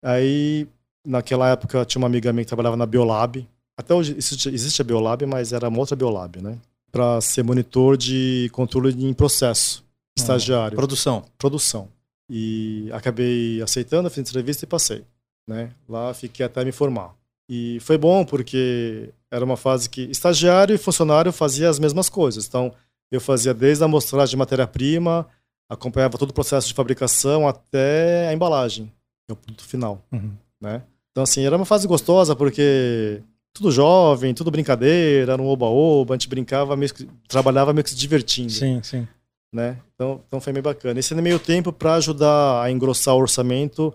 Aí, 0.03 0.67
naquela 1.05 1.49
época, 1.49 1.85
tinha 1.85 1.99
uma 1.99 2.07
amiga 2.07 2.31
minha 2.31 2.43
que 2.43 2.49
trabalhava 2.49 2.77
na 2.77 2.85
Biolab. 2.85 3.47
Até 3.77 3.93
hoje 3.93 4.15
existe 4.17 4.81
a 4.81 4.85
Biolab, 4.85 5.25
mas 5.25 5.53
era 5.53 5.67
uma 5.67 5.79
outra 5.79 5.95
Biolab, 5.95 6.41
né? 6.41 6.57
Para 6.91 7.21
ser 7.21 7.43
monitor 7.43 7.97
de 7.97 8.49
controle 8.51 8.91
em 9.05 9.13
processo, 9.13 9.83
ah, 9.87 10.13
estagiário. 10.17 10.75
Produção. 10.75 11.23
Produção. 11.37 11.87
E 12.29 12.89
acabei 12.93 13.61
aceitando, 13.61 14.09
fiz 14.09 14.19
entrevista 14.19 14.65
e 14.65 14.67
passei. 14.67 15.03
Né? 15.47 15.71
Lá 15.87 16.13
fiquei 16.13 16.45
até 16.45 16.63
me 16.63 16.71
formar. 16.71 17.13
E 17.49 17.79
foi 17.81 17.97
bom 17.97 18.23
porque 18.23 19.09
era 19.29 19.43
uma 19.43 19.57
fase 19.57 19.89
que 19.89 20.03
estagiário 20.03 20.73
e 20.73 20.77
funcionário 20.77 21.33
faziam 21.33 21.69
as 21.69 21.79
mesmas 21.79 22.07
coisas. 22.07 22.47
Então, 22.47 22.73
eu 23.11 23.19
fazia 23.19 23.53
desde 23.53 23.83
a 23.83 23.85
amostragem 23.85 24.31
de 24.31 24.37
matéria-prima, 24.37 25.27
acompanhava 25.73 26.17
todo 26.17 26.31
o 26.31 26.33
processo 26.33 26.67
de 26.67 26.73
fabricação 26.73 27.47
até 27.47 28.27
a 28.27 28.33
embalagem, 28.33 28.85
que 28.85 29.31
é 29.31 29.33
o 29.33 29.35
produto 29.35 29.63
final. 29.63 30.03
Uhum. 30.11 30.31
Né? 30.59 30.81
Então, 31.11 31.23
assim, 31.23 31.45
era 31.45 31.55
uma 31.55 31.65
fase 31.65 31.87
gostosa 31.87 32.35
porque 32.35 33.21
tudo 33.53 33.71
jovem, 33.71 34.33
tudo 34.33 34.51
brincadeira, 34.51 35.33
era 35.33 35.41
um 35.41 35.47
oba-oba, 35.47 36.13
a 36.13 36.17
gente 36.17 36.29
brincava, 36.29 36.75
meio 36.75 36.93
que, 36.93 37.07
trabalhava 37.27 37.73
meio 37.73 37.83
que 37.83 37.89
se 37.89 37.95
divertindo. 37.95 38.51
Sim, 38.51 38.81
sim. 38.83 39.07
Né? 39.53 39.77
Então, 39.95 40.21
então 40.27 40.39
foi 40.39 40.53
meio 40.53 40.63
bacana. 40.63 40.99
Esse 40.99 41.13
meio 41.15 41.39
tempo, 41.39 41.71
para 41.73 41.95
ajudar 41.95 42.63
a 42.63 42.71
engrossar 42.71 43.15
o 43.15 43.19
orçamento, 43.19 43.93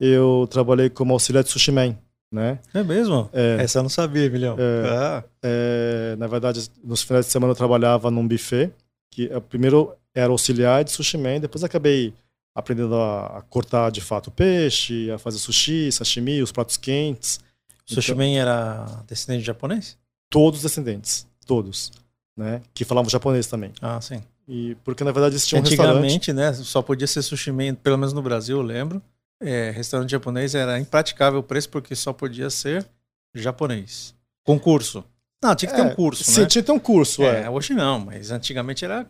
eu 0.00 0.46
trabalhei 0.50 0.90
como 0.90 1.12
auxiliar 1.12 1.44
de 1.44 1.50
sushi 1.50 1.72
man 1.72 1.96
né? 2.30 2.58
É 2.74 2.82
mesmo? 2.82 3.28
É. 3.32 3.56
Essa 3.60 3.78
eu 3.78 3.82
não 3.82 3.90
sabia, 3.90 4.28
Milhão. 4.28 4.56
É, 4.58 4.88
ah. 4.88 5.24
é, 5.42 6.16
na 6.16 6.26
verdade, 6.26 6.70
nos 6.84 7.02
finais 7.02 7.26
de 7.26 7.32
semana 7.32 7.52
eu 7.52 7.56
trabalhava 7.56 8.10
num 8.10 8.26
buffet, 8.26 8.70
que 9.10 9.30
é, 9.32 9.40
primeiro 9.40 9.94
era 10.18 10.30
auxiliar 10.30 10.84
de 10.84 10.90
sushi 10.90 11.16
man, 11.16 11.40
depois 11.40 11.62
acabei 11.62 12.12
aprendendo 12.54 12.94
a, 12.96 13.38
a, 13.38 13.42
cortar 13.42 13.90
de 13.90 14.00
fato 14.00 14.30
peixe, 14.30 15.10
a 15.10 15.18
fazer 15.18 15.38
sushi, 15.38 15.92
sashimi, 15.92 16.42
os 16.42 16.50
pratos 16.50 16.76
quentes. 16.76 17.40
Sushi 17.86 18.12
então, 18.12 18.24
man 18.24 18.36
era 18.36 18.84
descendente 19.06 19.40
de 19.40 19.46
japonês? 19.46 19.96
Todos 20.28 20.62
descendentes, 20.62 21.26
todos, 21.46 21.92
né? 22.36 22.60
Que 22.74 22.84
falavam 22.84 23.08
japonês 23.08 23.46
também. 23.46 23.72
Ah, 23.80 24.00
sim. 24.00 24.22
E 24.46 24.74
porque 24.84 25.04
na 25.04 25.12
verdade 25.12 25.36
existia 25.36 25.58
um 25.58 25.60
Antigamente, 25.60 26.32
né, 26.32 26.52
só 26.52 26.82
podia 26.82 27.06
ser 27.06 27.22
sushi 27.22 27.52
man, 27.52 27.74
pelo 27.74 27.96
menos 27.96 28.12
no 28.12 28.22
Brasil, 28.22 28.56
eu 28.56 28.62
lembro 28.62 29.02
é, 29.40 29.70
restaurante 29.70 30.10
japonês 30.10 30.54
era 30.54 30.78
impraticável 30.78 31.40
o 31.40 31.42
preço 31.42 31.68
porque 31.68 31.94
só 31.94 32.12
podia 32.12 32.50
ser 32.50 32.86
japonês. 33.34 34.14
Concurso. 34.44 35.04
Não, 35.42 35.54
tinha 35.54 35.70
que 35.70 35.76
ter 35.76 35.82
é, 35.82 35.84
um 35.84 35.94
curso, 35.94 36.24
sim, 36.24 36.40
né? 36.40 36.46
tinha 36.46 36.62
que 36.62 36.66
ter 36.66 36.72
um 36.72 36.80
curso, 36.80 37.22
é. 37.22 37.42
é. 37.42 37.50
Hoje 37.50 37.72
não, 37.72 38.00
mas 38.00 38.32
antigamente 38.32 38.84
era 38.84 39.06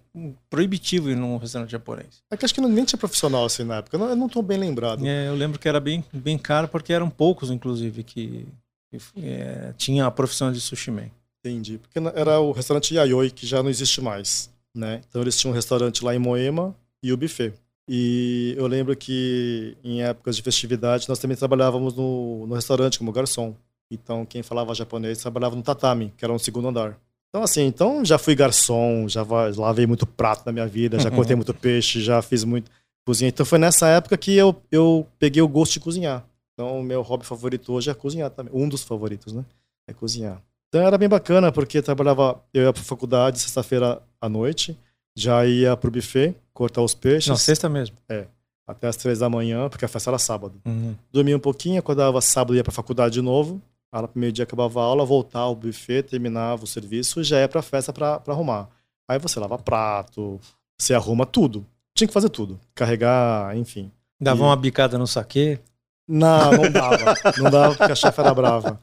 proibitivo 0.51 1.11
ir 1.11 1.17
num 1.17 1.39
restaurante 1.39 1.71
japonês. 1.71 2.23
É 2.31 2.37
que 2.37 2.45
acho 2.45 2.55
que 2.55 2.61
nem 2.61 2.85
tinha 2.85 2.99
profissional 2.99 3.47
assim 3.47 3.65
na 3.65 3.77
época, 3.77 3.97
eu 3.97 4.15
não 4.15 4.27
estou 4.27 4.43
bem 4.43 4.59
lembrado. 4.59 5.07
É, 5.07 5.29
eu 5.29 5.35
lembro 5.35 5.59
que 5.59 5.67
era 5.67 5.81
bem, 5.81 6.05
bem 6.13 6.37
caro 6.37 6.69
porque 6.69 6.93
eram 6.93 7.09
poucos, 7.09 7.51
inclusive, 7.51 8.03
que, 8.03 8.47
que 8.91 8.99
é, 9.23 9.73
tinha 9.79 10.05
a 10.05 10.11
profissão 10.11 10.53
de 10.53 10.61
sushi 10.61 10.91
man. 10.91 11.11
Entendi, 11.43 11.79
porque 11.79 11.99
era 12.15 12.39
o 12.41 12.53
restaurante 12.53 12.95
Yayoi, 12.95 13.31
que 13.31 13.47
já 13.47 13.63
não 13.63 13.71
existe 13.71 14.03
mais, 14.03 14.51
né? 14.75 15.01
Então 15.09 15.23
eles 15.23 15.39
tinham 15.39 15.53
um 15.53 15.55
restaurante 15.55 16.05
lá 16.05 16.15
em 16.15 16.19
Moema 16.19 16.75
e 17.03 17.11
o 17.11 17.17
buffet. 17.17 17.55
E 17.89 18.55
eu 18.59 18.67
lembro 18.67 18.95
que 18.95 19.75
em 19.83 20.03
épocas 20.03 20.37
de 20.37 20.43
festividade 20.43 21.09
nós 21.09 21.19
também 21.19 21.37
trabalhávamos 21.37 21.95
no, 21.95 22.47
no 22.47 22.55
restaurante 22.55 22.99
como 22.99 23.11
garçom. 23.11 23.55
Então 23.91 24.25
quem 24.25 24.43
falava 24.43 24.75
japonês 24.75 25.19
trabalhava 25.19 25.57
no 25.57 25.63
tatami, 25.63 26.13
que 26.17 26.25
era 26.25 26.33
no 26.33 26.39
segundo 26.39 26.69
andar. 26.69 26.99
Então 27.29 27.43
assim, 27.43 27.63
então 27.63 28.05
já 28.05 28.19
fui 28.19 28.35
garçom, 28.35 29.09
já 29.09 29.25
lavei 29.57 29.87
muito 29.87 30.07
prato 30.07 30.45
na 30.47 30.53
minha 30.53 30.67
vida, 30.67 30.99
já 30.99 31.09
uhum. 31.11 31.17
cortei 31.17 31.37
muito 31.37 31.55
peixe, 31.55 32.01
já 32.01 32.21
fiz 32.23 32.45
muito 32.45 32.71
cozinha. 33.07 33.29
Então 33.29 33.45
foi 33.45 33.59
nessa 33.59 33.89
época 33.89 34.17
que 34.17 34.35
eu, 34.35 34.55
eu 34.71 35.07
peguei 35.19 35.43
o 35.43 35.49
gosto 35.49 35.75
de 35.75 35.81
cozinhar. 35.81 36.25
Então 36.53 36.81
o 36.81 36.83
meu 36.83 37.03
hobby 37.03 37.25
favorito 37.25 37.73
hoje 37.73 37.91
é 37.91 37.95
cozinhar 37.95 38.31
também. 38.31 38.53
Um 38.55 38.69
dos 38.69 38.83
favoritos, 38.83 39.33
né? 39.33 39.45
É 39.87 39.93
cozinhar. 39.93 40.43
Então 40.69 40.87
era 40.87 40.99
bem 40.99 41.09
bacana 41.09 41.51
porque 41.51 41.81
trabalhava, 41.81 42.43
eu 42.53 42.65
ia 42.65 42.73
para 42.73 42.83
faculdade 42.83 43.41
sexta-feira 43.41 44.03
à 44.21 44.29
noite, 44.29 44.77
já 45.17 45.47
ia 45.47 45.77
pro 45.77 45.91
buffet, 45.91 46.35
cortar 46.53 46.83
os 46.83 46.95
peixes. 46.95 47.29
Na 47.29 47.37
sexta 47.37 47.69
mesmo? 47.69 47.97
É. 48.09 48.27
Até 48.67 48.87
as 48.87 48.97
três 48.97 49.21
da 49.21 49.31
manhã, 49.31 49.69
porque 49.71 49.87
a 49.87 49.89
festa 49.89 50.11
era 50.11 50.19
sábado. 50.19 50.61
Uhum. 50.67 50.95
Dormia 51.11 51.35
um 51.35 51.41
pouquinho, 51.41 51.79
acordava 51.79 52.21
sábado, 52.21 52.55
ia 52.55 52.63
pra 52.63 52.73
faculdade 52.73 53.15
de 53.15 53.23
novo. 53.23 53.63
No 53.93 54.09
primeiro 54.09 54.33
dia 54.33 54.45
acabava 54.45 54.81
a 54.81 54.85
aula, 54.85 55.05
voltava 55.05 55.47
ao 55.47 55.55
buffet, 55.55 56.03
terminava 56.03 56.65
o 56.65 56.67
serviço, 56.67 57.25
já 57.25 57.41
ia 57.41 57.49
pra 57.49 57.63
festa 57.63 57.93
pra, 57.93 58.21
pra 58.21 58.35
arrumar. 58.35 58.69
Aí 59.09 59.19
você 59.19 59.41
lava 59.41 59.59
prato, 59.59 60.39
você 60.79 60.95
arruma 60.95 61.25
tudo. 61.25 61.67
Tinha 61.97 62.07
que 62.07 62.15
fazer 62.15 62.29
tudo. 62.29 62.61
Carregar, 62.75 63.57
enfim. 63.57 63.91
Dava 64.21 64.41
e... 64.41 64.43
uma 64.45 64.57
bicada 64.57 64.99
no 64.99 65.07
saque? 65.07 65.59
Não, 66.07 66.53
não 66.53 66.71
dava. 66.71 67.15
não 67.39 67.51
dava 67.51 67.75
porque 67.75 67.93
a 67.93 67.97
chefe 67.97 68.21
era 68.21 68.35
brava. 68.35 68.79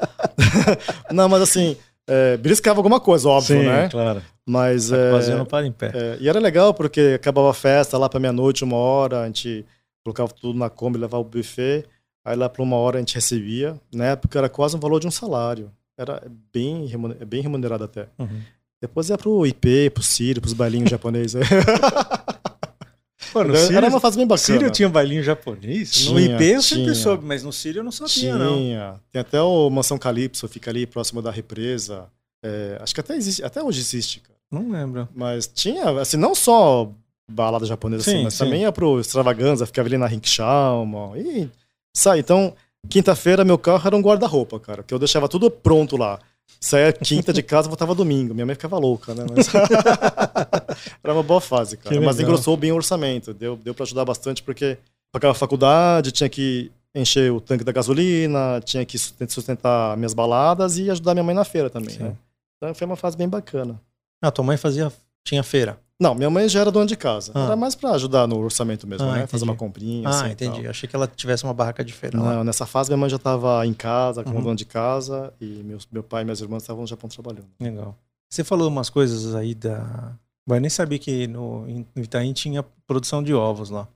não, 1.12 1.30
mas 1.30 1.41
assim, 1.41 1.78
é, 2.08 2.38
beliscava 2.38 2.80
alguma 2.80 3.00
coisa, 3.00 3.30
óbvio, 3.30 3.60
Sim, 3.60 3.65
né? 3.65 3.89
claro. 3.89 4.22
Mas. 4.46 4.91
É, 4.91 5.12
fazendo 5.12 5.46
para 5.46 5.65
em 5.65 5.72
pé. 5.72 5.91
É, 5.94 6.18
e 6.20 6.30
era 6.30 6.39
legal 6.39 6.74
porque 6.74 7.13
acabava 7.15 7.50
a 7.50 7.54
festa 7.54 7.98
lá 7.98 8.08
para 8.08 8.20
meia-noite, 8.20 8.63
uma 8.63 8.78
hora, 8.78 9.22
a 9.22 9.26
gente 9.26 9.65
colocava 10.04 10.32
tudo 10.32 10.58
na 10.58 10.70
Kombi, 10.70 11.00
levava 11.00 11.22
o 11.22 11.28
buffet. 11.28 11.86
Aí 12.26 12.36
lá 12.36 12.50
para 12.50 12.64
uma 12.64 12.76
hora 12.76 12.98
a 12.98 13.00
gente 13.00 13.14
recebia. 13.14 13.80
Na 13.94 14.06
época 14.06 14.40
era 14.40 14.50
quase 14.50 14.76
um 14.76 14.80
valor 14.80 15.00
de 15.00 15.08
um 15.08 15.12
salário. 15.12 15.72
Era 15.96 16.22
bem, 16.52 16.92
bem 17.26 17.42
remunerado 17.42 17.84
até. 17.84 18.10
Uhum. 18.18 18.42
Depois 18.82 19.10
ia 19.10 19.18
pro 19.18 19.46
IP, 19.46 19.92
pro 19.92 20.04
Sírio, 20.04 20.42
pros 20.42 20.54
bailinhos 20.54 20.90
japoneses. 20.90 21.36
Mano, 23.34 23.56
Sírio, 23.56 23.78
era 23.78 23.90
uma 23.90 24.00
fase 24.00 24.18
bem 24.18 24.26
bacana. 24.26 24.46
Sírio 24.46 24.72
tinha 24.72 24.88
bailinho 24.90 25.22
japonês? 25.22 25.92
Tinha, 25.92 26.14
no 26.14 26.20
IP 26.20 26.44
eu 26.44 26.62
sempre 26.62 26.84
tinha. 26.84 26.96
soube, 26.96 27.26
mas 27.26 27.44
no 27.44 27.52
Sírio 27.52 27.80
eu 27.82 27.84
não 27.84 27.92
sabia, 27.92 28.08
tinha. 28.08 28.38
não. 28.38 29.00
Tem 29.12 29.20
até 29.22 29.42
o 29.42 29.70
Mansão 29.70 29.98
Calypso, 29.98 30.48
fica 30.48 30.72
ali 30.72 30.86
próximo 30.86 31.22
da 31.22 31.32
represa. 31.32 32.08
É, 32.44 32.78
acho 32.82 32.94
que 32.94 33.00
até 33.02 33.16
existe, 33.16 33.44
até 33.44 33.62
hoje 33.62 33.80
existe, 33.80 34.22
cara. 34.22 34.40
Não 34.52 34.70
lembro. 34.72 35.10
Mas 35.14 35.48
tinha, 35.48 36.00
assim, 36.00 36.18
não 36.18 36.34
só 36.34 36.90
balada 37.30 37.66
japonesa, 37.66 38.04
Sim, 38.04 38.12
assim, 38.16 38.24
mas 38.24 38.34
sim. 38.36 38.44
também 38.46 38.62
ia 38.62 38.72
pro 38.72 39.00
extravaganza, 39.00 39.66
ficava 39.66 39.88
ali 39.88 39.98
na 39.98 40.06
Rinkshama. 40.08 41.18
E 41.18 41.50
sai. 41.96 42.20
Então, 42.20 42.54
quinta-feira 42.90 43.44
meu 43.44 43.58
carro 43.58 43.88
era 43.88 43.96
um 43.96 44.02
guarda-roupa, 44.02 44.60
cara, 44.60 44.84
que 44.84 44.94
eu 44.94 45.00
deixava 45.00 45.28
tudo 45.28 45.50
pronto 45.50 45.98
lá. 45.98 46.20
Saía 46.60 46.94
quinta 46.94 47.34
de 47.34 47.42
casa, 47.42 47.68
voltava 47.68 47.96
domingo. 47.96 48.34
Minha 48.34 48.46
mãe 48.46 48.56
ficava 48.56 48.78
louca, 48.78 49.14
né? 49.14 49.26
Mas... 49.36 49.48
era 51.04 51.14
uma 51.14 51.24
boa 51.24 51.42
fase, 51.42 51.78
cara. 51.78 52.00
Mas 52.02 52.20
engrossou 52.20 52.56
bem 52.56 52.72
o 52.72 52.76
orçamento. 52.76 53.34
Deu, 53.34 53.56
deu 53.56 53.74
para 53.74 53.84
ajudar 53.84 54.06
bastante, 54.06 54.44
porque 54.44 54.78
pagava 55.12 55.34
faculdade, 55.34 56.12
tinha 56.12 56.30
que 56.30 56.72
encher 56.94 57.32
o 57.32 57.42
tanque 57.42 57.64
da 57.64 57.72
gasolina, 57.72 58.62
tinha 58.64 58.86
que 58.86 58.98
sustentar 58.98 59.98
minhas 59.98 60.14
baladas 60.14 60.78
e 60.78 60.90
ajudar 60.90 61.14
minha 61.14 61.24
mãe 61.24 61.36
na 61.36 61.44
feira 61.44 61.70
também, 61.70 61.98
né? 61.98 62.16
Então 62.58 62.74
foi 62.74 62.88
uma 62.88 62.96
fase 62.96 63.18
bem 63.18 63.28
bacana. 63.28 63.80
Ah, 64.22 64.32
tua 64.32 64.46
mãe 64.46 64.58
fazia. 64.58 64.92
Tinha 65.24 65.44
feira. 65.44 65.78
Não, 66.00 66.14
minha 66.14 66.30
mãe 66.30 66.48
já 66.50 66.60
era 66.60 66.72
dona 66.72 66.86
de 66.86 66.96
casa. 66.98 67.32
Ah. 67.34 67.46
Era 67.46 67.56
mais 67.56 67.74
para 67.74 67.92
ajudar 67.92 68.28
no 68.28 68.38
orçamento 68.38 68.86
mesmo, 68.86 69.06
Ah, 69.08 69.12
né? 69.12 69.18
entendi. 69.20 69.32
Fazer 69.32 69.44
uma 69.46 69.56
comprinha. 69.56 70.08
Ah, 70.08 70.12
assim, 70.12 70.32
entendi. 70.32 70.62
tal. 70.62 70.70
Achei 70.72 70.90
que 70.90 70.96
ela 70.96 71.08
tivesse 71.08 71.44
uma 71.46 71.54
barraca 71.54 71.86
de 71.86 71.94
feira. 71.94 72.22
lá. 72.22 72.36
Não, 72.36 72.44
nessa 72.44 72.66
fase 72.66 72.90
minha 72.90 72.98
mãe 72.98 73.10
já 73.10 73.16
estava 73.16 73.66
em 73.66 73.74
casa, 73.74 74.24
como 74.24 74.36
Uhum. 74.38 74.44
dona 74.44 74.56
de 74.56 74.66
casa, 74.66 75.34
e 75.40 75.64
meus, 75.64 75.88
meu 75.92 76.04
pai 76.04 76.24
e 76.24 76.26
minhas 76.26 76.42
irmãs 76.42 76.64
estavam 76.64 76.82
no 76.82 76.88
Japão 76.88 77.10
trabalhando. 77.10 77.48
Legal. 77.60 77.98
Você 78.30 78.44
falou 78.44 78.68
umas 78.68 78.90
coisas 78.90 79.34
aí 79.36 79.56
da. 79.56 80.14
Eu 80.48 80.60
nem 80.60 80.70
sabia 80.70 81.00
que 81.00 81.28
no, 81.28 81.66
no 81.66 82.02
Itaim 82.04 82.34
tinha 82.34 82.64
produção 82.86 83.24
de 83.24 83.34
ovos 83.34 83.70
lá. 83.70 83.88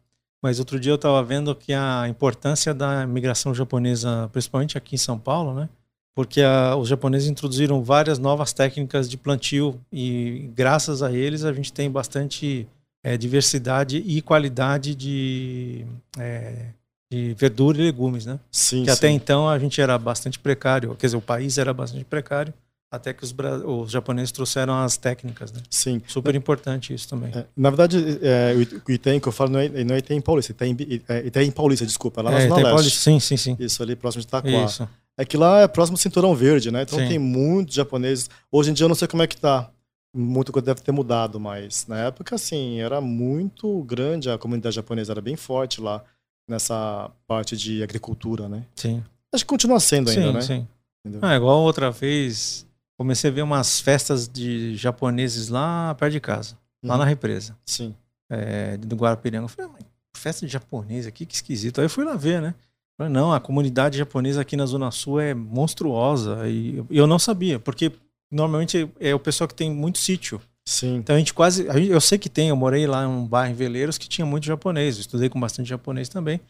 Mas 0.41 0.57
outro 0.57 0.79
dia 0.79 0.93
eu 0.93 0.95
estava 0.95 1.21
vendo 1.21 1.53
que 1.53 1.73
a 1.73 2.07
importância 2.07 2.73
da 2.73 3.03
imigração 3.03 3.53
japonesa, 3.53 4.29
principalmente 4.31 4.77
aqui 4.77 4.95
em 4.95 4.97
São 4.97 5.19
Paulo, 5.19 5.53
né? 5.53 5.67
Porque 6.15 6.41
a- 6.41 6.75
os 6.75 6.89
japoneses 6.89 7.29
introduziram 7.29 7.81
várias 7.83 8.19
novas 8.19 8.51
técnicas 8.51 9.09
de 9.09 9.15
plantio 9.17 9.79
e 9.91 10.49
graças 10.55 11.01
a 11.01 11.11
eles 11.11 11.43
a 11.45 11.53
gente 11.53 11.71
tem 11.71 11.89
bastante 11.89 12.67
eh, 13.03 13.15
diversidade 13.17 13.97
e 14.05 14.21
qualidade 14.21 14.93
de, 14.93 15.85
eh, 16.17 16.65
de 17.09 17.33
verdura 17.35 17.77
e 17.77 17.81
legumes, 17.83 18.25
né? 18.25 18.37
Sim, 18.51 18.83
que 18.83 18.89
sim. 18.91 18.97
até 18.97 19.09
então 19.09 19.47
a 19.47 19.57
gente 19.57 19.79
era 19.79 19.97
bastante 19.97 20.37
precário, 20.37 20.93
quer 20.95 21.07
dizer, 21.07 21.15
o 21.17 21.21
país 21.21 21.57
era 21.57 21.73
bastante 21.73 22.03
precário, 22.03 22.53
até 22.91 23.13
que 23.13 23.23
os, 23.23 23.33
os 23.65 23.89
japoneses 23.91 24.31
trouxeram 24.33 24.73
as 24.83 24.97
técnicas, 24.97 25.51
né? 25.53 25.61
Sim. 25.69 26.01
Super 26.07 26.35
importante 26.35 26.93
isso 26.93 27.07
também. 27.07 27.31
É, 27.33 27.45
na 27.55 27.69
verdade, 27.69 28.19
é, 28.21 28.53
o 28.55 28.59
It- 28.59 28.81
o 28.85 28.91
Itaim 28.91 29.19
que 29.19 29.27
eu 29.27 29.31
falo 29.31 29.51
não 29.51 29.59
é, 29.59 29.69
não 29.85 29.95
é 29.95 29.99
Itaim 29.99 30.19
Paulista, 30.19 30.51
Itaim, 30.51 30.75
é 31.07 31.25
Itaim 31.25 31.51
Paulista, 31.51 31.85
desculpa, 31.85 32.19
é 32.19 32.23
lá 32.25 32.31
na 32.31 32.37
É, 32.39 32.41
Zona 32.49 32.55
Leste. 32.57 32.69
Paulista- 32.71 32.99
sim, 32.99 33.19
sim, 33.21 33.37
sim. 33.37 33.55
Isso, 33.57 33.81
ali 33.81 33.95
próximo 33.95 34.21
de 34.23 34.27
Itaquá. 34.27 34.49
Isso. 34.65 34.89
É 35.19 35.25
que 35.25 35.35
lá 35.35 35.59
é 35.59 35.67
próximo 35.67 35.97
do 35.97 36.01
Cinturão 36.01 36.33
Verde, 36.33 36.71
né? 36.71 36.83
Então 36.83 36.97
Sim. 36.97 37.07
tem 37.09 37.19
muitos 37.19 37.75
japoneses. 37.75 38.29
Hoje 38.49 38.71
em 38.71 38.73
dia 38.73 38.85
eu 38.85 38.87
não 38.87 38.95
sei 38.95 39.05
como 39.05 39.21
é 39.21 39.27
que 39.27 39.35
tá. 39.35 39.69
Muita 40.15 40.49
coisa 40.51 40.67
deve 40.67 40.81
ter 40.81 40.93
mudado, 40.93 41.39
mas 41.41 41.85
na 41.87 41.97
época, 42.05 42.35
assim, 42.35 42.79
era 42.79 43.01
muito 43.01 43.83
grande 43.83 44.29
a 44.29 44.37
comunidade 44.37 44.77
japonesa, 44.77 45.11
era 45.11 45.19
bem 45.21 45.35
forte 45.35 45.81
lá 45.81 46.01
nessa 46.47 47.11
parte 47.27 47.57
de 47.57 47.83
agricultura, 47.83 48.47
né? 48.47 48.65
Sim. 48.75 49.03
Acho 49.33 49.43
que 49.43 49.49
continua 49.49 49.79
sendo 49.81 50.09
ainda, 50.09 50.21
sim, 50.27 50.33
né? 50.33 50.41
sim. 50.41 50.67
Entendeu? 51.05 51.19
Ah, 51.21 51.35
igual 51.35 51.59
outra 51.63 51.91
vez, 51.91 52.65
comecei 52.97 53.29
a 53.29 53.33
ver 53.33 53.41
umas 53.41 53.81
festas 53.81 54.25
de 54.27 54.73
japoneses 54.77 55.49
lá 55.49 55.93
perto 55.95 56.13
de 56.13 56.19
casa, 56.21 56.57
lá 56.81 56.93
Uhum. 56.95 56.99
na 56.99 57.05
represa, 57.05 57.55
Sim. 57.65 57.93
é, 58.29 58.77
do 58.77 58.95
Guarapiranga. 58.95 59.43
Eu 59.45 59.49
falei, 59.49 59.69
"Ah, 59.69 59.73
mas 59.73 59.85
festa 60.15 60.45
de 60.45 60.51
japonês 60.51 61.05
aqui, 61.05 61.25
que 61.25 61.35
esquisito. 61.35 61.79
Aí 61.81 61.85
eu 61.85 61.89
fui 61.89 62.03
lá 62.05 62.15
ver, 62.15 62.41
né? 62.41 62.55
Falei, 62.99 63.13
não, 63.13 63.31
a 63.31 63.39
comunidade 63.39 63.97
japonesa 63.97 64.41
aqui 64.41 64.57
na 64.57 64.65
Zona 64.65 64.91
Sul 64.91 65.21
é 65.21 65.33
monstruosa. 65.33 66.45
E 66.49 66.83
eu 66.89 67.07
não 67.07 67.17
sabia, 67.17 67.57
porque 67.57 67.93
normalmente 68.29 68.89
é 68.99 69.15
o 69.15 69.19
pessoal 69.19 69.47
que 69.47 69.55
tem 69.55 69.71
muito 69.71 69.97
sítio. 69.97 70.41
Sim. 70.65 70.97
Então 70.97 71.15
a 71.15 71.19
gente 71.19 71.33
quase. 71.33 71.65
Eu 71.89 72.01
sei 72.01 72.17
que 72.17 72.27
tem, 72.27 72.49
eu 72.49 72.57
morei 72.57 72.85
lá 72.85 73.05
em 73.05 73.07
um 73.07 73.25
bairro 73.25 73.53
em 73.53 73.55
Veleiros 73.55 73.97
que 73.97 74.09
tinha 74.09 74.25
muito 74.25 74.45
japonês, 74.45 74.97
eu 74.97 75.01
estudei 75.01 75.29
com 75.29 75.39
bastante 75.39 75.69
japonês 75.69 76.09
também, 76.09 76.41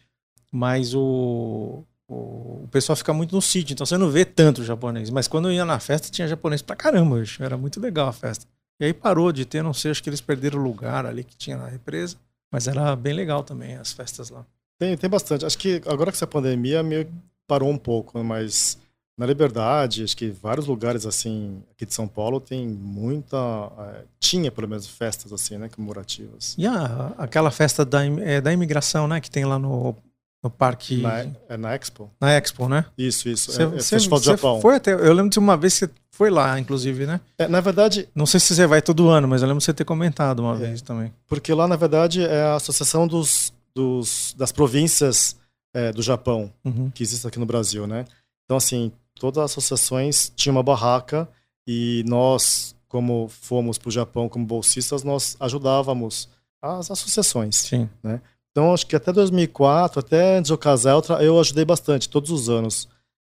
mas 0.51 0.95
o, 0.95 1.83
o, 2.07 2.63
o 2.63 2.69
pessoal 2.71 2.95
fica 2.95 3.13
muito 3.13 3.35
no 3.35 3.43
sítio, 3.43 3.73
então 3.73 3.85
você 3.85 3.95
não 3.95 4.09
vê 4.09 4.25
tanto 4.25 4.63
japonês. 4.63 5.11
Mas 5.11 5.27
quando 5.27 5.49
eu 5.49 5.53
ia 5.53 5.65
na 5.65 5.79
festa, 5.79 6.09
tinha 6.09 6.27
japonês 6.27 6.63
pra 6.63 6.75
caramba, 6.75 7.19
bicho, 7.19 7.43
era 7.43 7.57
muito 7.57 7.79
legal 7.79 8.07
a 8.07 8.13
festa. 8.13 8.47
E 8.79 8.85
aí 8.85 8.93
parou 8.93 9.31
de 9.31 9.45
ter, 9.45 9.61
não 9.61 9.71
sei, 9.71 9.91
acho 9.91 10.01
que 10.01 10.09
eles 10.09 10.19
perderam 10.19 10.59
o 10.59 10.63
lugar 10.63 11.05
ali 11.05 11.23
que 11.23 11.37
tinha 11.37 11.57
na 11.57 11.67
represa, 11.67 12.17
mas 12.51 12.67
era 12.67 12.95
bem 12.95 13.13
legal 13.13 13.43
também 13.43 13.75
as 13.75 13.93
festas 13.93 14.31
lá. 14.31 14.43
Tem, 14.79 14.95
tem 14.97 15.09
bastante. 15.09 15.45
Acho 15.45 15.57
que 15.57 15.81
agora 15.85 16.09
que 16.11 16.15
essa 16.17 16.25
pandemia 16.27 16.81
meio 16.81 17.05
que 17.05 17.11
parou 17.47 17.69
um 17.69 17.77
pouco, 17.77 18.23
mas 18.23 18.77
na 19.17 19.25
Liberdade, 19.25 20.03
acho 20.03 20.15
que 20.15 20.29
vários 20.29 20.65
lugares 20.65 21.05
assim 21.05 21.61
aqui 21.71 21.85
de 21.85 21.93
São 21.93 22.07
Paulo 22.07 22.39
tem 22.39 22.65
muita. 22.67 23.35
eh, 23.79 24.03
tinha 24.19 24.49
pelo 24.51 24.67
menos 24.69 24.87
festas 24.87 25.33
assim, 25.33 25.57
né? 25.57 25.67
Comemorativas. 25.67 26.55
E 26.57 26.65
a, 26.65 27.13
aquela 27.17 27.51
festa 27.51 27.83
da, 27.83 28.05
é, 28.05 28.39
da 28.39 28.53
imigração, 28.53 29.07
né, 29.07 29.19
que 29.19 29.29
tem 29.29 29.43
lá 29.43 29.59
no, 29.59 29.93
no 30.41 30.49
parque, 30.49 31.01
Na, 31.01 31.23
na, 31.25 31.31
é 31.49 31.57
na 31.57 31.75
Expo? 31.75 32.09
Expo, 32.21 32.69
né? 32.69 32.85
Isso, 32.97 33.27
isso. 33.27 33.51
Você- 33.51 33.61
é, 33.61 33.65
é 33.65 33.67
você- 33.67 33.95
Festival 33.95 34.19
do 34.19 34.25
Japão. 34.25 34.61
Foi 34.61 34.75
até, 34.77 34.93
eu 34.93 35.11
lembro 35.13 35.29
de 35.31 35.39
uma 35.39 35.57
vez 35.57 35.73
que 35.73 35.79
você 35.87 35.91
foi 36.11 36.29
lá, 36.29 36.57
inclusive, 36.57 37.05
né? 37.05 37.19
É, 37.37 37.45
na 37.47 37.59
verdade, 37.59 38.07
Não 38.15 38.25
sei 38.25 38.39
se 38.39 38.55
você 38.55 38.65
vai 38.65 38.81
todo 38.81 39.09
ano, 39.09 39.27
mas 39.27 39.41
eu 39.41 39.47
lembro 39.49 39.59
de 39.59 39.65
você 39.65 39.73
ter 39.73 39.83
comentado 39.85 40.39
uma 40.39 40.55
É. 40.55 40.57
vez 40.59 40.81
também. 40.81 41.11
porque 41.27 41.53
lá 41.53 41.67
na 41.67 41.75
verdade 41.75 42.23
é 42.23 42.43
a 42.43 42.55
associação 42.55 43.05
dos, 43.07 43.51
dos 43.79 44.33
das 44.37 44.51
províncias 44.51 45.37
eh, 45.73 45.91
do 45.93 46.01
Japão 46.01 46.51
Uhum. 46.65 46.89
que 46.91 47.01
existe 47.03 47.25
aqui 47.27 47.39
no 47.39 47.45
Brasil, 47.45 47.87
né? 47.87 48.05
Então 48.45 48.57
assim, 48.57 48.91
todas 49.15 49.43
as 49.43 49.51
associações 49.51 50.31
tinham 50.35 50.55
uma 50.55 50.63
barraca 50.63 51.29
e 51.67 52.03
nós, 52.07 52.75
como 52.87 53.27
fomos 53.29 53.77
para 53.77 53.89
o 53.89 53.91
Japão 53.91 54.27
como 54.27 54.45
bolsistas, 54.45 55.03
nós 55.03 55.37
ajudávamos 55.39 56.27
as 56.61 56.89
associações. 56.91 57.55
Sim. 57.55 57.89
Então, 58.51 58.73
acho 58.73 58.85
que 58.87 58.95
até 58.95 59.13
2004, 59.13 59.99
até 59.99 60.37
antes 60.37 60.47
de 60.49 60.53
eu 60.53 60.57
casar, 60.57 60.99
eu 61.21 61.39
ajudei 61.39 61.63
bastante, 61.63 62.09
todos 62.09 62.31
os 62.31 62.49
anos. 62.49 62.89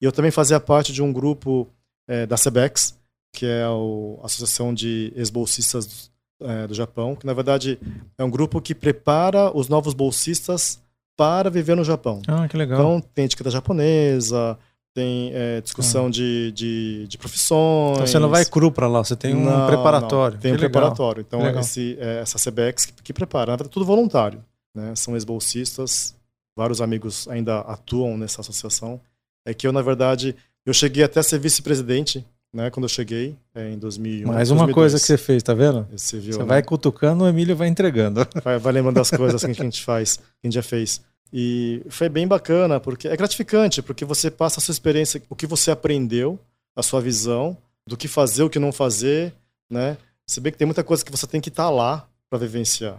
E 0.01 0.05
eu 0.07 0.13
também 0.13 0.31
fazia 0.31 0.59
parte 0.61 0.93
de 0.93 1.03
um 1.03 1.13
grupo 1.13 1.69
eh, 2.09 2.25
da 2.27 2.37
Cebex, 2.37 2.97
que 3.35 3.45
é 3.45 3.65
a 3.65 4.25
Associação 4.25 4.73
de 4.73 5.13
Ex-Bolsistas 5.17 6.10
é, 6.41 6.67
do 6.67 6.75
Japão, 6.75 7.15
que 7.15 7.27
na 7.27 7.33
verdade 7.33 7.79
é 8.17 8.25
um 8.25 8.31
grupo 8.31 8.61
que 8.61 8.75
prepara 8.75 9.57
os 9.57 9.69
novos 9.69 9.95
bolsistas 9.95 10.81
para 11.17 11.51
viver 11.51 11.75
no 11.75 11.85
Japão. 11.85 12.23
Ah, 12.27 12.49
que 12.49 12.57
legal. 12.57 12.79
Então 12.79 13.09
tem 13.15 13.27
etiqueta 13.27 13.51
japonesa, 13.51 14.59
tem 14.95 15.31
é, 15.35 15.61
discussão 15.61 16.07
ah. 16.07 16.11
de, 16.11 16.53
de, 16.53 17.07
de, 17.07 17.19
profissões. 17.19 17.97
Então 17.97 18.07
você 18.07 18.19
não 18.19 18.29
vai 18.29 18.45
cru 18.45 18.73
para 18.73 18.89
lá, 18.89 19.05
você 19.05 19.15
tem 19.15 19.35
um 19.35 19.45
não, 19.45 19.67
preparatório. 19.67 20.35
Não, 20.35 20.41
tem 20.41 20.53
que 20.53 20.59
um 20.59 20.61
legal. 20.63 20.71
preparatório. 20.71 21.21
Então 21.21 21.61
esse, 21.61 21.97
é, 22.01 22.21
essa 22.21 22.39
CBEX 22.39 22.87
que, 22.87 22.93
que 23.03 23.13
prepara, 23.13 23.53
na 23.53 23.57
verdade, 23.57 23.73
tudo 23.73 23.85
voluntário. 23.85 24.43
Né? 24.75 24.95
São 24.97 25.15
ex-bolsistas, 25.15 26.15
vários 26.57 26.81
amigos 26.81 27.29
ainda 27.29 27.61
atuam 27.61 28.17
nessa 28.17 28.41
associação. 28.41 29.01
É 29.47 29.55
que 29.55 29.67
eu, 29.67 29.73
na 29.73 29.83
verdade, 29.83 30.35
eu 30.65 30.73
cheguei 30.73 31.03
até 31.03 31.21
a 31.21 31.23
ser 31.23 31.39
vice-presidente 31.39 32.25
né, 32.53 32.71
quando 32.71 32.85
eu 32.85 32.89
cheguei 32.89 33.37
é, 33.55 33.71
em 33.71 33.79
2001. 33.79 34.27
Mais 34.27 34.51
uma 34.51 34.65
2002. 34.65 34.75
coisa 34.75 34.99
que 34.99 35.07
você 35.07 35.17
fez, 35.17 35.43
tá 35.43 35.55
vendo? 35.55 35.87
Você, 35.93 36.19
viu, 36.19 36.33
você 36.33 36.39
né? 36.41 36.45
vai 36.45 36.63
cutucando, 36.63 37.25
o 37.25 37.29
Emílio 37.29 37.57
vai 37.57 37.69
entregando. 37.69 38.27
Vai, 38.43 38.59
vai 38.59 38.73
lembrando 38.73 38.97
das 38.97 39.11
coisas 39.11 39.43
que 39.43 39.51
a 39.51 39.55
gente 39.55 39.85
faz, 39.85 40.17
que 40.17 40.23
a 40.45 40.47
gente 40.47 40.55
já 40.55 40.63
fez. 40.63 41.01
E 41.33 41.83
foi 41.89 42.09
bem 42.09 42.27
bacana, 42.27 42.81
porque 42.81 43.07
é 43.07 43.17
gratificante, 43.17 43.83
porque 43.83 44.05
você 44.05 44.31
passa 44.31 44.59
a 44.59 44.63
sua 44.63 44.73
experiência, 44.73 45.23
o 45.29 45.37
que 45.37 45.47
você 45.47 45.71
aprendeu, 45.71 46.39
a 46.75 46.83
sua 46.83 47.01
visão, 47.01 47.57
do 47.87 47.97
que 47.97 48.09
fazer, 48.09 48.43
o 48.43 48.51
que 48.51 48.59
não 48.59 48.73
fazer, 48.73 49.33
né? 49.71 49.97
Se 50.27 50.41
bem 50.41 50.53
que 50.53 50.59
tem 50.59 50.67
muita 50.67 50.83
coisa 50.83 51.05
que 51.05 51.11
você 51.11 51.27
tem 51.27 51.41
que 51.41 51.49
estar 51.49 51.65
tá 51.65 51.71
lá 51.71 52.09
para 52.29 52.39
vivenciar, 52.39 52.99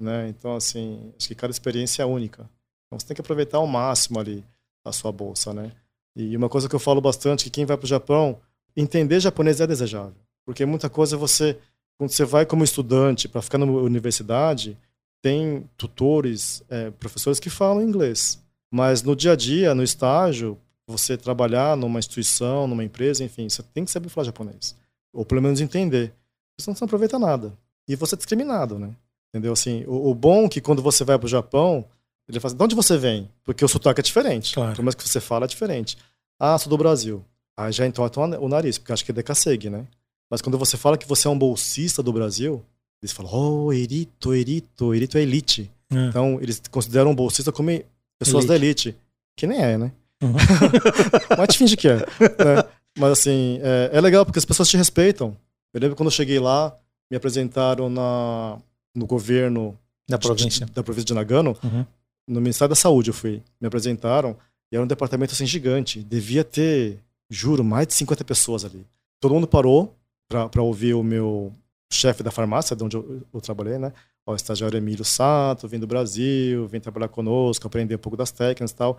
né? 0.00 0.28
Então, 0.28 0.54
assim, 0.54 1.12
acho 1.18 1.28
que 1.28 1.34
cada 1.34 1.50
experiência 1.50 2.02
é 2.02 2.06
única. 2.06 2.48
Então, 2.86 2.98
você 2.98 3.06
tem 3.06 3.14
que 3.14 3.20
aproveitar 3.20 3.58
ao 3.58 3.66
máximo 3.66 4.20
ali 4.20 4.44
a 4.84 4.92
sua 4.92 5.10
bolsa, 5.10 5.52
né? 5.52 5.72
E 6.14 6.36
uma 6.36 6.48
coisa 6.48 6.68
que 6.68 6.74
eu 6.74 6.80
falo 6.80 7.00
bastante, 7.00 7.44
que 7.44 7.50
quem 7.50 7.64
vai 7.64 7.76
para 7.76 7.84
o 7.84 7.88
Japão, 7.88 8.38
entender 8.76 9.20
japonês 9.20 9.60
é 9.60 9.66
desejável. 9.66 10.14
Porque 10.44 10.64
muita 10.66 10.90
coisa 10.90 11.16
você, 11.16 11.58
quando 11.98 12.10
você 12.10 12.24
vai 12.24 12.44
como 12.44 12.64
estudante 12.64 13.28
para 13.28 13.42
ficar 13.42 13.58
na 13.58 13.66
universidade, 13.66 14.76
tem 15.22 15.68
tutores, 15.76 16.62
é, 16.68 16.90
professores 16.90 17.38
que 17.38 17.48
falam 17.48 17.82
inglês. 17.82 18.42
Mas 18.70 19.02
no 19.02 19.14
dia 19.14 19.32
a 19.32 19.36
dia, 19.36 19.74
no 19.74 19.82
estágio, 19.82 20.58
você 20.86 21.16
trabalhar 21.16 21.76
numa 21.76 21.98
instituição, 21.98 22.66
numa 22.66 22.82
empresa, 22.82 23.22
enfim, 23.22 23.48
você 23.48 23.62
tem 23.62 23.84
que 23.84 23.90
saber 23.90 24.08
falar 24.08 24.24
japonês. 24.24 24.76
Ou 25.12 25.24
pelo 25.24 25.42
menos 25.42 25.60
entender. 25.60 26.12
Senão 26.58 26.74
você 26.74 26.82
não 26.82 26.86
aproveita 26.86 27.18
nada. 27.18 27.52
E 27.88 27.94
você 27.94 28.14
é 28.14 28.18
discriminado, 28.18 28.78
né? 28.78 28.94
Entendeu? 29.30 29.52
Assim, 29.52 29.84
o, 29.86 30.10
o 30.10 30.14
bom 30.14 30.46
é 30.46 30.48
que 30.48 30.60
quando 30.60 30.82
você 30.82 31.04
vai 31.04 31.18
para 31.18 31.26
o 31.26 31.28
Japão, 31.28 31.84
ele 32.28 32.40
fala 32.40 32.50
assim, 32.50 32.56
de 32.56 32.64
onde 32.64 32.74
você 32.74 32.96
vem? 32.96 33.30
Porque 33.44 33.64
o 33.64 33.68
sotaque 33.68 34.00
é 34.00 34.02
diferente. 34.02 34.54
Claro. 34.54 34.76
Por 34.76 34.82
mais 34.82 34.94
que 34.94 35.08
você 35.08 35.20
fala, 35.20 35.44
é 35.44 35.48
diferente. 35.48 35.96
Ah, 36.38 36.58
sou 36.58 36.70
do 36.70 36.78
Brasil. 36.78 37.24
Aí 37.56 37.72
já 37.72 37.86
entorta 37.86 38.20
o 38.20 38.48
nariz, 38.48 38.78
porque 38.78 38.92
acho 38.92 39.04
que 39.04 39.10
é 39.10 39.14
decassegue, 39.14 39.68
né? 39.68 39.86
Mas 40.30 40.40
quando 40.40 40.56
você 40.56 40.76
fala 40.76 40.96
que 40.96 41.06
você 41.06 41.28
é 41.28 41.30
um 41.30 41.38
bolsista 41.38 42.02
do 42.02 42.12
Brasil, 42.12 42.64
eles 43.02 43.12
falam, 43.12 43.32
oh, 43.34 43.72
erito, 43.72 44.34
erito, 44.34 44.94
erito 44.94 45.18
é 45.18 45.22
elite. 45.22 45.70
É. 45.90 46.06
Então, 46.06 46.38
eles 46.40 46.62
consideram 46.70 47.10
um 47.10 47.14
bolsista 47.14 47.52
como 47.52 47.68
pessoas 48.18 48.44
elite. 48.44 48.48
da 48.48 48.54
elite. 48.54 48.96
Que 49.36 49.46
nem 49.46 49.60
é, 49.60 49.76
né? 49.76 49.92
Uhum. 50.22 50.32
Mas 51.36 51.56
finge 51.56 51.76
que 51.76 51.88
é. 51.88 51.96
Né? 51.96 52.64
Mas 52.96 53.12
assim, 53.12 53.58
é, 53.62 53.90
é, 53.92 54.00
legal 54.00 54.24
porque 54.24 54.38
as 54.38 54.44
pessoas 54.44 54.68
te 54.68 54.76
respeitam. 54.76 55.36
Eu 55.74 55.80
lembro 55.80 55.96
quando 55.96 56.08
eu 56.08 56.12
cheguei 56.12 56.38
lá, 56.38 56.74
me 57.10 57.16
apresentaram 57.16 57.90
na, 57.90 58.58
no 58.94 59.06
governo 59.06 59.76
da 60.08 60.18
província 60.18 60.66
de, 60.66 60.72
da 60.72 60.82
província 60.82 61.06
de 61.06 61.14
Nagano, 61.14 61.56
uhum. 61.62 61.84
no 62.28 62.40
Ministério 62.40 62.70
da 62.70 62.74
Saúde 62.74 63.10
eu 63.10 63.14
fui. 63.14 63.42
Me 63.60 63.66
apresentaram 63.66 64.36
e 64.70 64.76
era 64.76 64.84
um 64.84 64.86
departamento 64.86 65.32
assim 65.32 65.46
gigante. 65.46 66.02
Devia 66.02 66.44
ter 66.44 66.98
juro, 67.32 67.64
mais 67.64 67.86
de 67.86 67.94
50 67.94 68.24
pessoas 68.24 68.64
ali. 68.64 68.86
Todo 69.20 69.34
mundo 69.34 69.46
parou 69.46 69.96
para 70.28 70.62
ouvir 70.62 70.94
o 70.94 71.02
meu 71.02 71.52
chefe 71.90 72.22
da 72.22 72.30
farmácia, 72.30 72.76
de 72.76 72.84
onde 72.84 72.96
eu, 72.96 73.22
eu 73.32 73.40
trabalhei, 73.40 73.78
né? 73.78 73.92
O 74.26 74.34
estagiário 74.34 74.76
Emílio 74.76 75.04
Sato, 75.04 75.66
vem 75.66 75.80
do 75.80 75.86
Brasil, 75.86 76.66
vem 76.68 76.80
trabalhar 76.80 77.08
conosco, 77.08 77.66
aprender 77.66 77.96
um 77.96 77.98
pouco 77.98 78.16
das 78.16 78.30
técnicas 78.30 78.70
e 78.70 78.74
tal. 78.74 78.98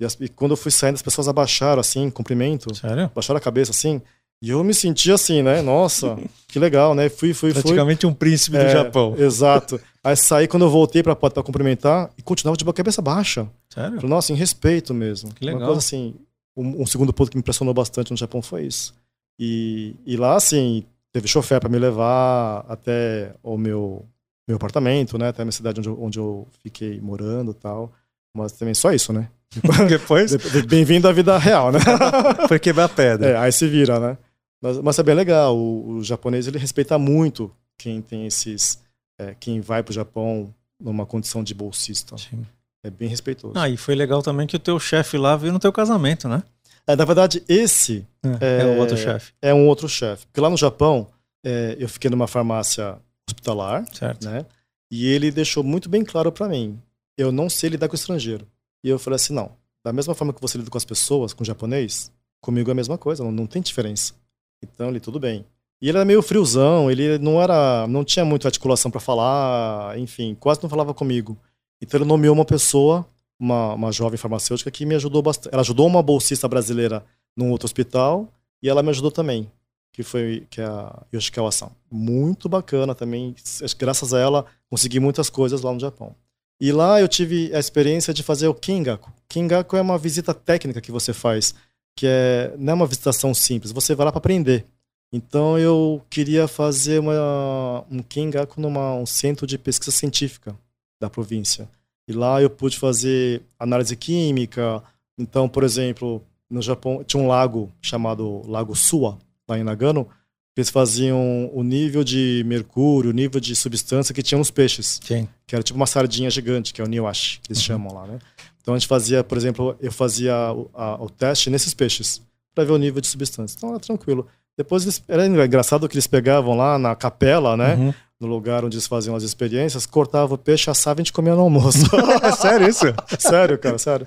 E, 0.00 0.04
as, 0.04 0.16
e 0.20 0.28
quando 0.28 0.52
eu 0.52 0.56
fui 0.56 0.70
saindo, 0.70 0.94
as 0.94 1.02
pessoas 1.02 1.28
abaixaram 1.28 1.80
assim, 1.80 2.10
cumprimento. 2.10 2.74
Sério? 2.74 3.04
Abaixaram 3.04 3.38
a 3.38 3.40
cabeça 3.40 3.70
assim. 3.70 4.00
E 4.40 4.50
eu 4.50 4.64
me 4.64 4.74
senti 4.74 5.12
assim, 5.12 5.42
né? 5.42 5.62
Nossa, 5.62 6.18
que 6.48 6.58
legal, 6.58 6.94
né? 6.94 7.08
Fui, 7.08 7.34
fui, 7.34 7.52
fui. 7.52 7.62
Praticamente 7.62 8.06
um 8.06 8.14
príncipe 8.14 8.56
é, 8.56 8.64
do 8.64 8.70
Japão. 8.70 9.14
Exato. 9.16 9.80
Aí 10.02 10.16
saí 10.16 10.48
quando 10.48 10.64
eu 10.64 10.70
voltei 10.70 11.02
pra 11.02 11.14
cumprimentar 11.14 12.10
e 12.18 12.22
continuava 12.22 12.56
de 12.56 12.64
cabeça 12.64 13.00
baixa. 13.00 13.48
Sério? 13.68 13.96
Falei, 13.96 14.10
Nossa, 14.10 14.32
em 14.32 14.36
respeito 14.36 14.92
mesmo. 14.92 15.32
Que 15.32 15.44
legal. 15.44 15.60
Uma 15.60 15.66
coisa 15.66 15.78
assim, 15.78 16.16
um, 16.56 16.82
um, 16.82 16.86
segundo 16.86 17.12
ponto 17.12 17.30
que 17.30 17.36
me 17.36 17.40
impressionou 17.40 17.74
bastante 17.74 18.10
no 18.10 18.16
Japão 18.16 18.42
foi 18.42 18.64
isso. 18.64 18.94
E, 19.38 19.94
e 20.04 20.16
lá, 20.16 20.36
assim, 20.36 20.84
teve 21.12 21.28
chofer 21.28 21.60
para 21.60 21.68
me 21.68 21.78
levar 21.78 22.64
até 22.68 23.34
o 23.42 23.56
meu, 23.56 24.06
meu 24.46 24.56
apartamento, 24.56 25.18
né? 25.18 25.28
Até 25.28 25.42
a 25.42 25.44
minha 25.44 25.52
cidade 25.52 25.80
onde 25.80 25.88
eu, 25.88 26.02
onde 26.02 26.18
eu 26.18 26.48
fiquei 26.62 27.00
morando 27.00 27.52
e 27.52 27.54
tal. 27.54 27.92
Mas 28.34 28.52
também 28.52 28.74
só 28.74 28.92
isso, 28.92 29.12
né? 29.12 29.28
Depois? 29.88 30.34
Bem-vindo 30.66 31.08
à 31.08 31.12
vida 31.12 31.36
real, 31.36 31.70
né? 31.70 31.78
Foi 32.48 32.58
quebrar 32.58 32.88
pedra. 32.88 33.30
É, 33.30 33.36
aí 33.36 33.52
se 33.52 33.68
vira, 33.68 34.00
né? 34.00 34.18
Mas, 34.60 34.78
mas 34.78 34.98
é 34.98 35.02
bem 35.02 35.14
legal. 35.14 35.56
O, 35.56 35.96
o, 35.96 36.04
japonês, 36.04 36.46
ele 36.46 36.58
respeita 36.58 36.98
muito 36.98 37.50
quem 37.78 38.00
tem 38.00 38.26
esses... 38.26 38.80
É, 39.18 39.34
quem 39.38 39.60
vai 39.60 39.82
pro 39.82 39.92
Japão 39.92 40.54
numa 40.80 41.04
condição 41.04 41.44
de 41.44 41.52
bolsista. 41.52 42.16
Sim. 42.16 42.46
É 42.84 42.90
bem 42.90 43.08
respeitoso. 43.08 43.54
Ah, 43.56 43.68
e 43.68 43.76
foi 43.76 43.94
legal 43.94 44.22
também 44.22 44.46
que 44.46 44.56
o 44.56 44.58
teu 44.58 44.78
chefe 44.78 45.16
lá 45.16 45.36
veio 45.36 45.52
no 45.52 45.58
teu 45.58 45.72
casamento, 45.72 46.28
né? 46.28 46.42
É, 46.86 46.96
na 46.96 47.04
verdade, 47.04 47.42
esse 47.48 48.06
é, 48.40 48.62
é 48.62 48.64
um 48.64 48.78
outro 48.78 48.96
chefe. 48.96 49.32
É 49.40 49.54
um 49.54 49.68
outro 49.68 49.88
chefe. 49.88 50.26
Porque 50.26 50.40
lá 50.40 50.50
no 50.50 50.56
Japão, 50.56 51.06
é, 51.44 51.76
eu 51.78 51.88
fiquei 51.88 52.10
numa 52.10 52.26
farmácia 52.26 52.98
hospitalar, 53.28 53.84
certo. 53.92 54.24
né? 54.28 54.44
E 54.90 55.06
ele 55.06 55.30
deixou 55.30 55.62
muito 55.62 55.88
bem 55.88 56.04
claro 56.04 56.32
para 56.32 56.48
mim, 56.48 56.78
eu 57.16 57.30
não 57.30 57.48
sei 57.48 57.70
lidar 57.70 57.88
com 57.88 57.94
estrangeiro. 57.94 58.46
E 58.84 58.88
eu 58.88 58.98
falei 58.98 59.14
assim, 59.14 59.32
não, 59.32 59.52
da 59.84 59.92
mesma 59.92 60.14
forma 60.14 60.32
que 60.32 60.40
você 60.40 60.58
lida 60.58 60.70
com 60.70 60.76
as 60.76 60.84
pessoas, 60.84 61.32
com 61.32 61.42
o 61.42 61.46
japonês, 61.46 62.12
comigo 62.40 62.68
é 62.68 62.72
a 62.72 62.74
mesma 62.74 62.98
coisa, 62.98 63.22
não, 63.22 63.30
não 63.30 63.46
tem 63.46 63.62
diferença. 63.62 64.14
Então, 64.62 64.88
ele 64.88 65.00
tudo 65.00 65.20
bem. 65.20 65.44
E 65.80 65.88
ele 65.88 65.98
era 65.98 66.04
meio 66.04 66.22
friozão, 66.22 66.90
ele 66.90 67.18
não 67.18 67.40
era, 67.40 67.86
não 67.86 68.04
tinha 68.04 68.24
muita 68.24 68.48
articulação 68.48 68.90
para 68.90 69.00
falar, 69.00 69.98
enfim, 69.98 70.36
quase 70.38 70.62
não 70.62 70.70
falava 70.70 70.92
comigo. 70.94 71.36
Então 71.82 71.98
ele 71.98 72.08
nomeou 72.08 72.32
uma 72.32 72.44
pessoa, 72.44 73.04
uma, 73.38 73.74
uma 73.74 73.90
jovem 73.90 74.16
farmacêutica, 74.16 74.70
que 74.70 74.86
me 74.86 74.94
ajudou 74.94 75.20
bastante. 75.20 75.52
Ela 75.52 75.62
ajudou 75.62 75.88
uma 75.88 76.00
bolsista 76.00 76.46
brasileira 76.46 77.04
num 77.36 77.50
outro 77.50 77.66
hospital 77.66 78.32
e 78.62 78.68
ela 78.68 78.84
me 78.84 78.90
ajudou 78.90 79.10
também, 79.10 79.50
que 79.92 80.04
foi 80.04 80.46
que 80.48 80.60
é 80.60 80.64
a 80.64 81.02
Yoshikawa 81.12 81.48
Ação. 81.48 81.72
Muito 81.90 82.48
bacana 82.48 82.94
também. 82.94 83.34
Graças 83.76 84.14
a 84.14 84.20
ela, 84.20 84.46
consegui 84.70 85.00
muitas 85.00 85.28
coisas 85.28 85.60
lá 85.62 85.72
no 85.72 85.80
Japão. 85.80 86.14
E 86.60 86.70
lá 86.70 87.00
eu 87.00 87.08
tive 87.08 87.52
a 87.52 87.58
experiência 87.58 88.14
de 88.14 88.22
fazer 88.22 88.46
o 88.46 88.54
Kingaku. 88.54 89.12
Kingaku 89.28 89.76
é 89.76 89.80
uma 89.80 89.98
visita 89.98 90.32
técnica 90.32 90.80
que 90.80 90.92
você 90.92 91.12
faz, 91.12 91.52
que 91.96 92.06
é, 92.06 92.54
não 92.56 92.74
é 92.74 92.74
uma 92.74 92.86
visitação 92.86 93.34
simples, 93.34 93.72
você 93.72 93.96
vai 93.96 94.04
lá 94.04 94.12
para 94.12 94.18
aprender. 94.18 94.64
Então 95.12 95.58
eu 95.58 96.00
queria 96.08 96.46
fazer 96.46 97.00
uma, 97.00 97.84
um 97.90 98.00
Kingaku 98.04 98.60
numa 98.60 98.94
um 98.94 99.04
centro 99.04 99.48
de 99.48 99.58
pesquisa 99.58 99.90
científica 99.90 100.56
da 101.02 101.10
província. 101.10 101.68
E 102.06 102.12
lá 102.12 102.40
eu 102.40 102.48
pude 102.48 102.78
fazer 102.78 103.42
análise 103.58 103.96
química. 103.96 104.82
Então, 105.18 105.48
por 105.48 105.64
exemplo, 105.64 106.22
no 106.48 106.62
Japão 106.62 107.02
tinha 107.04 107.20
um 107.22 107.26
lago 107.26 107.70
chamado 107.82 108.42
Lago 108.48 108.74
Suwa, 108.74 109.18
lá 109.48 109.58
em 109.58 109.64
Nagano, 109.64 110.08
eles 110.56 110.70
faziam 110.70 111.50
o 111.52 111.62
nível 111.62 112.04
de 112.04 112.44
mercúrio, 112.46 113.10
o 113.10 113.14
nível 113.14 113.40
de 113.40 113.56
substância 113.56 114.14
que 114.14 114.22
tinha 114.22 114.38
nos 114.38 114.50
peixes. 114.50 115.00
Sim. 115.02 115.26
Que 115.46 115.54
era 115.54 115.62
tipo 115.62 115.76
uma 115.76 115.86
sardinha 115.86 116.30
gigante, 116.30 116.72
que 116.72 116.80
é 116.80 116.84
o 116.84 116.88
niwashi, 116.88 117.40
que 117.40 117.50
eles 117.50 117.58
uhum. 117.58 117.66
chamam 117.66 117.94
lá, 117.94 118.06
né? 118.06 118.18
Então 118.60 118.74
a 118.74 118.78
gente 118.78 118.86
fazia, 118.86 119.24
por 119.24 119.36
exemplo, 119.36 119.76
eu 119.80 119.90
fazia 119.90 120.52
o, 120.52 120.70
a, 120.72 121.02
o 121.02 121.10
teste 121.10 121.50
nesses 121.50 121.74
peixes, 121.74 122.22
para 122.54 122.64
ver 122.64 122.72
o 122.72 122.78
nível 122.78 123.00
de 123.00 123.08
substância. 123.08 123.56
Então 123.56 123.70
era 123.70 123.80
tranquilo. 123.80 124.28
Depois 124.56 124.82
eles, 124.82 125.02
era 125.08 125.26
engraçado 125.26 125.88
que 125.88 125.94
eles 125.94 126.06
pegavam 126.06 126.56
lá 126.56 126.78
na 126.78 126.94
capela, 126.94 127.56
né? 127.56 127.74
Uhum 127.74 127.94
no 128.22 128.28
lugar 128.28 128.64
onde 128.64 128.76
eles 128.76 128.86
faziam 128.86 129.16
as 129.16 129.24
experiências, 129.24 129.84
cortava 129.84 130.34
o 130.34 130.38
peixe, 130.38 130.70
assava 130.70 131.00
e 131.00 131.02
a 131.02 131.02
gente 131.02 131.12
comia 131.12 131.34
no 131.34 131.40
almoço. 131.40 131.78
é 132.22 132.30
sério 132.30 132.68
isso? 132.68 132.86
sério, 133.18 133.58
cara, 133.58 133.76
sério. 133.78 134.06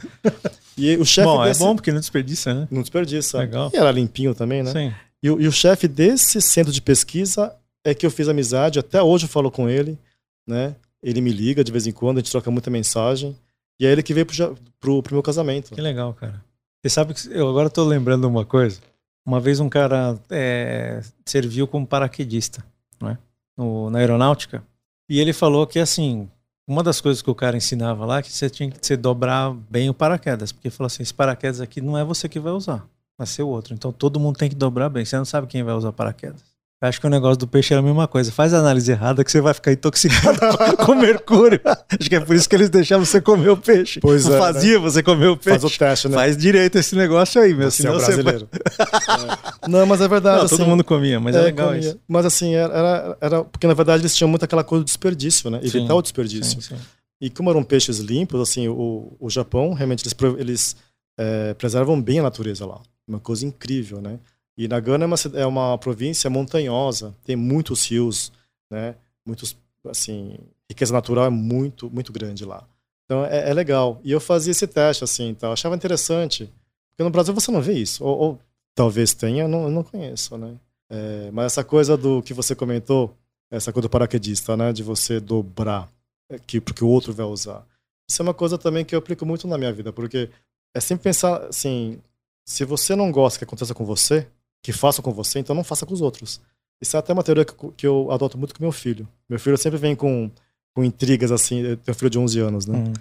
E 0.78 0.96
o 0.96 1.06
chefe 1.06 1.28
Bom, 1.28 1.44
é 1.44 1.50
desse... 1.50 1.62
é 1.62 1.66
bom 1.66 1.76
porque 1.76 1.92
não 1.92 2.00
desperdiça, 2.00 2.54
né? 2.54 2.68
Não 2.72 2.82
desperdiça. 2.82 3.40
Legal. 3.40 3.70
E 3.74 3.78
era 3.78 3.92
limpinho 3.92 4.34
também, 4.34 4.64
né? 4.64 4.72
Sim. 4.72 4.94
E, 5.22 5.28
e 5.28 5.48
o 5.48 5.52
chefe 5.52 5.86
desse 5.86 6.42
centro 6.42 6.72
de 6.72 6.82
pesquisa 6.82 7.54
é 7.84 7.94
que 7.94 8.06
eu 8.06 8.12
fiz 8.12 8.30
amizade, 8.30 8.80
até 8.80 9.04
hoje 9.04 9.26
eu 9.26 9.30
falo 9.30 9.52
com 9.52 9.70
ele, 9.70 10.00
né? 10.48 10.76
Ele 11.04 11.20
me 11.20 11.32
liga 11.32 11.62
de 11.62 11.72
vez 11.72 11.86
em 11.86 11.92
quando, 11.92 12.18
a 12.18 12.20
gente 12.22 12.32
troca 12.32 12.50
muita 12.50 12.72
mensagem. 12.72 13.36
E 13.78 13.86
é 13.86 13.92
ele 13.92 14.02
que 14.02 14.14
veio 14.14 14.26
pro, 14.26 14.58
pro, 14.80 15.04
pro 15.04 15.16
meu 15.16 15.22
casamento. 15.22 15.76
Que 15.76 15.82
legal, 15.82 16.14
cara. 16.14 16.42
Você 16.82 16.90
sabe 16.90 17.14
que 17.14 17.28
eu 17.32 17.50
agora 17.50 17.70
tô 17.70 17.84
lembrando 17.84 18.26
uma 18.30 18.46
coisa. 18.46 18.80
Uma 19.26 19.40
vez 19.40 19.60
um 19.60 19.70
cara 19.70 20.20
é, 20.30 21.02
serviu 21.26 21.68
como 21.68 21.88
paraquedista, 21.88 22.64
né? 23.02 23.18
no, 23.58 23.90
na 23.90 24.00
aeronáutica, 24.00 24.64
e 25.10 25.20
ele 25.20 25.34
falou 25.34 25.66
que, 25.66 25.80
assim, 25.80 26.30
uma 26.68 26.82
das 26.82 27.00
coisas 27.00 27.22
que 27.22 27.30
o 27.30 27.36
cara 27.36 27.58
ensinava 27.58 28.06
lá 28.06 28.20
é 28.20 28.22
que 28.22 28.32
você 28.32 28.50
tinha 28.50 28.70
que 28.70 28.86
você 28.86 28.98
dobrar 28.98 29.54
bem 29.70 29.90
o 29.90 29.94
paraquedas, 29.94 30.52
porque 30.52 30.68
ele 30.68 30.76
falou 30.76 30.88
assim, 30.88 31.04
esse 31.04 31.14
paraquedas 31.14 31.62
aqui 31.62 31.80
não 31.80 31.98
é 31.98 32.04
você 32.04 32.28
que 32.28 32.40
vai 32.40 32.54
usar. 32.54 32.88
vai 33.18 33.28
ser 33.28 33.44
o 33.44 33.48
outro. 33.48 33.74
Então 33.74 33.92
todo 33.92 34.20
mundo 34.20 34.38
tem 34.38 34.50
que 34.50 34.56
dobrar 34.56 34.90
bem. 34.90 35.06
Você 35.06 35.16
não 35.18 35.26
sabe 35.26 35.48
quem 35.48 35.64
vai 35.64 35.76
usar 35.76 35.92
paraquedas. 35.92 36.55
Eu 36.82 36.90
acho 36.90 37.00
que 37.00 37.08
o 37.08 37.10
negócio 37.10 37.38
do 37.38 37.48
peixe 37.48 37.74
é 37.74 37.78
a 37.78 37.82
mesma 37.82 38.06
coisa. 38.06 38.32
Faz 38.32 38.54
a 38.54 38.60
análise 38.60 38.92
errada 38.92 39.24
que 39.24 39.32
você 39.32 39.40
vai 39.40 39.54
ficar 39.54 39.72
intoxicado 39.72 40.38
com 40.86 40.94
mercúrio. 40.94 41.60
Acho 41.64 42.10
que 42.10 42.16
é 42.16 42.20
por 42.20 42.36
isso 42.36 42.50
que 42.50 42.56
eles 42.56 42.70
deixavam 42.70 43.06
você 43.06 43.22
comer 43.22 43.50
o 43.50 43.58
peixe. 43.58 44.02
Pois 44.02 44.28
é, 44.28 44.38
fazia 44.38 44.74
né? 44.74 44.80
você 44.80 45.02
comer 45.02 45.28
o 45.28 45.38
peixe. 45.38 45.62
Faz 45.62 45.74
o 45.74 45.78
teste, 45.78 46.10
né? 46.10 46.16
Faz 46.16 46.36
direito 46.36 46.78
esse 46.78 46.96
negócio 46.96 47.42
aí, 47.42 47.54
meu. 47.54 47.72
Você 47.72 47.84
senão 47.84 47.96
é 47.96 47.98
brasileiro. 47.98 48.50
Você... 48.52 49.62
é. 49.66 49.70
Não, 49.70 49.86
mas 49.86 50.02
é 50.02 50.08
verdade. 50.08 50.38
Não, 50.38 50.46
assim, 50.46 50.58
todo 50.58 50.68
mundo 50.68 50.84
comia, 50.84 51.18
mas 51.18 51.34
é, 51.36 51.40
é 51.40 51.42
legal 51.44 51.68
comia. 51.70 51.80
isso. 51.80 52.00
Mas 52.08 52.26
assim, 52.26 52.54
era, 52.54 53.18
era, 53.22 53.44
Porque 53.46 53.68
na 53.68 53.74
verdade 53.74 54.02
eles 54.02 54.16
tinham 54.16 54.28
muito 54.28 54.44
aquela 54.44 54.64
coisa 54.64 54.84
do 54.84 54.88
desperdício, 54.88 55.50
né? 55.50 55.60
Evitar 55.64 55.88
sim, 55.88 55.94
o 55.94 56.02
desperdício. 56.02 56.62
Sim, 56.62 56.76
sim. 56.76 56.82
E 57.22 57.30
como 57.30 57.50
eram 57.50 57.64
peixes 57.64 58.00
limpos, 58.00 58.42
assim, 58.42 58.68
o, 58.68 59.16
o 59.18 59.30
Japão, 59.30 59.74
realmente, 59.74 60.04
eles, 60.06 60.16
eles 60.38 60.76
é, 61.18 61.54
preservam 61.54 62.02
bem 62.02 62.20
a 62.20 62.24
natureza 62.24 62.66
lá. 62.66 62.82
Uma 63.08 63.20
coisa 63.20 63.46
incrível, 63.46 64.02
né? 64.02 64.20
E 64.58 64.68
Nagano 64.68 65.04
é 65.04 65.08
uma, 65.08 65.16
é 65.34 65.46
uma 65.46 65.78
província 65.78 66.30
montanhosa, 66.30 67.14
tem 67.26 67.36
muitos 67.36 67.90
rios, 67.90 68.32
né? 68.72 68.96
Muitos, 69.26 69.58
assim, 69.88 70.38
riqueza 70.70 70.94
natural 70.94 71.26
é 71.26 71.30
muito, 71.30 71.90
muito 71.90 72.14
grande 72.14 72.46
lá. 72.46 72.66
Então 73.06 73.26
é, 73.26 73.50
é 73.50 73.54
legal. 73.54 74.00
E 74.04 74.12
eu 74.12 74.20
fazia 74.20 74.52
esse 74.52 74.68
teste, 74.68 75.04
assim, 75.04 75.30
então, 75.30 75.52
achava 75.52 75.76
interessante. 75.76 76.50
Porque 76.92 77.04
no 77.04 77.10
Brasil 77.10 77.34
você 77.34 77.52
não 77.52 77.62
vê 77.62 77.74
isso. 77.74 78.04
Ou, 78.04 78.18
ou 78.18 78.40
talvez 78.74 79.14
tenha, 79.14 79.44
eu 79.44 79.48
não, 79.48 79.64
eu 79.64 79.72
não 79.72 79.84
conheço, 79.84 80.38
né? 80.38 80.56
É, 80.90 81.30
mas 81.32 81.48
essa 81.48 81.64
coisa 81.64 81.98
do 81.98 82.22
que 82.22 82.34
você 82.34 82.56
comentou, 82.56 83.16
essa 83.52 83.74
coisa 83.74 83.88
do 83.88 83.92
paraquedista, 83.92 84.56
né? 84.56 84.72
De 84.72 84.84
você 84.84 85.20
dobrar, 85.20 85.90
é, 86.30 86.40
que, 86.40 86.62
porque 86.62 86.84
o 86.84 86.88
outro 86.88 87.14
vai 87.14 87.26
usar. 87.26 87.66
Isso 88.10 88.22
é 88.22 88.24
uma 88.24 88.34
coisa 88.34 88.58
também 88.58 88.86
que 88.86 88.96
eu 88.96 89.00
aplico 89.00 89.26
muito 89.26 89.48
na 89.48 89.58
minha 89.58 89.74
vida, 89.74 89.92
porque 89.92 90.30
é 90.74 90.80
sempre 90.80 91.04
pensar 91.04 91.46
assim, 91.46 92.00
se 92.46 92.64
você 92.64 92.96
não 92.96 93.12
gosta 93.12 93.40
que 93.40 93.44
aconteça 93.44 93.74
com 93.74 93.84
você, 93.84 94.28
que 94.66 94.74
façam 94.74 95.04
com 95.04 95.12
você, 95.12 95.38
então 95.38 95.56
não 95.56 95.64
faça 95.64 95.86
com 95.86 95.94
os 95.94 96.02
outros. 96.02 96.42
Isso 96.82 96.96
é 96.96 97.00
até 97.00 97.14
uma 97.14 97.22
teoria 97.22 97.46
que, 97.46 97.86
eu 97.86 98.10
adoto 98.10 98.36
muito 98.36 98.56
com 98.56 98.64
meu 98.64 98.72
filho. 98.72 99.08
Meu 99.30 99.40
filho 99.40 99.56
sempre 99.60 99.78
vem 99.78 99.96
com, 99.96 100.32
com 100.74 100.84
intrigas 100.84 101.32
assim. 101.32 101.60
Eu 101.60 101.78
tenho 101.78 101.96
um 101.96 102.00
filho 102.00 102.10
de 102.10 102.18
11 102.18 102.40
anos, 102.40 102.66
né? 102.66 102.80
Uhum. 102.80 102.94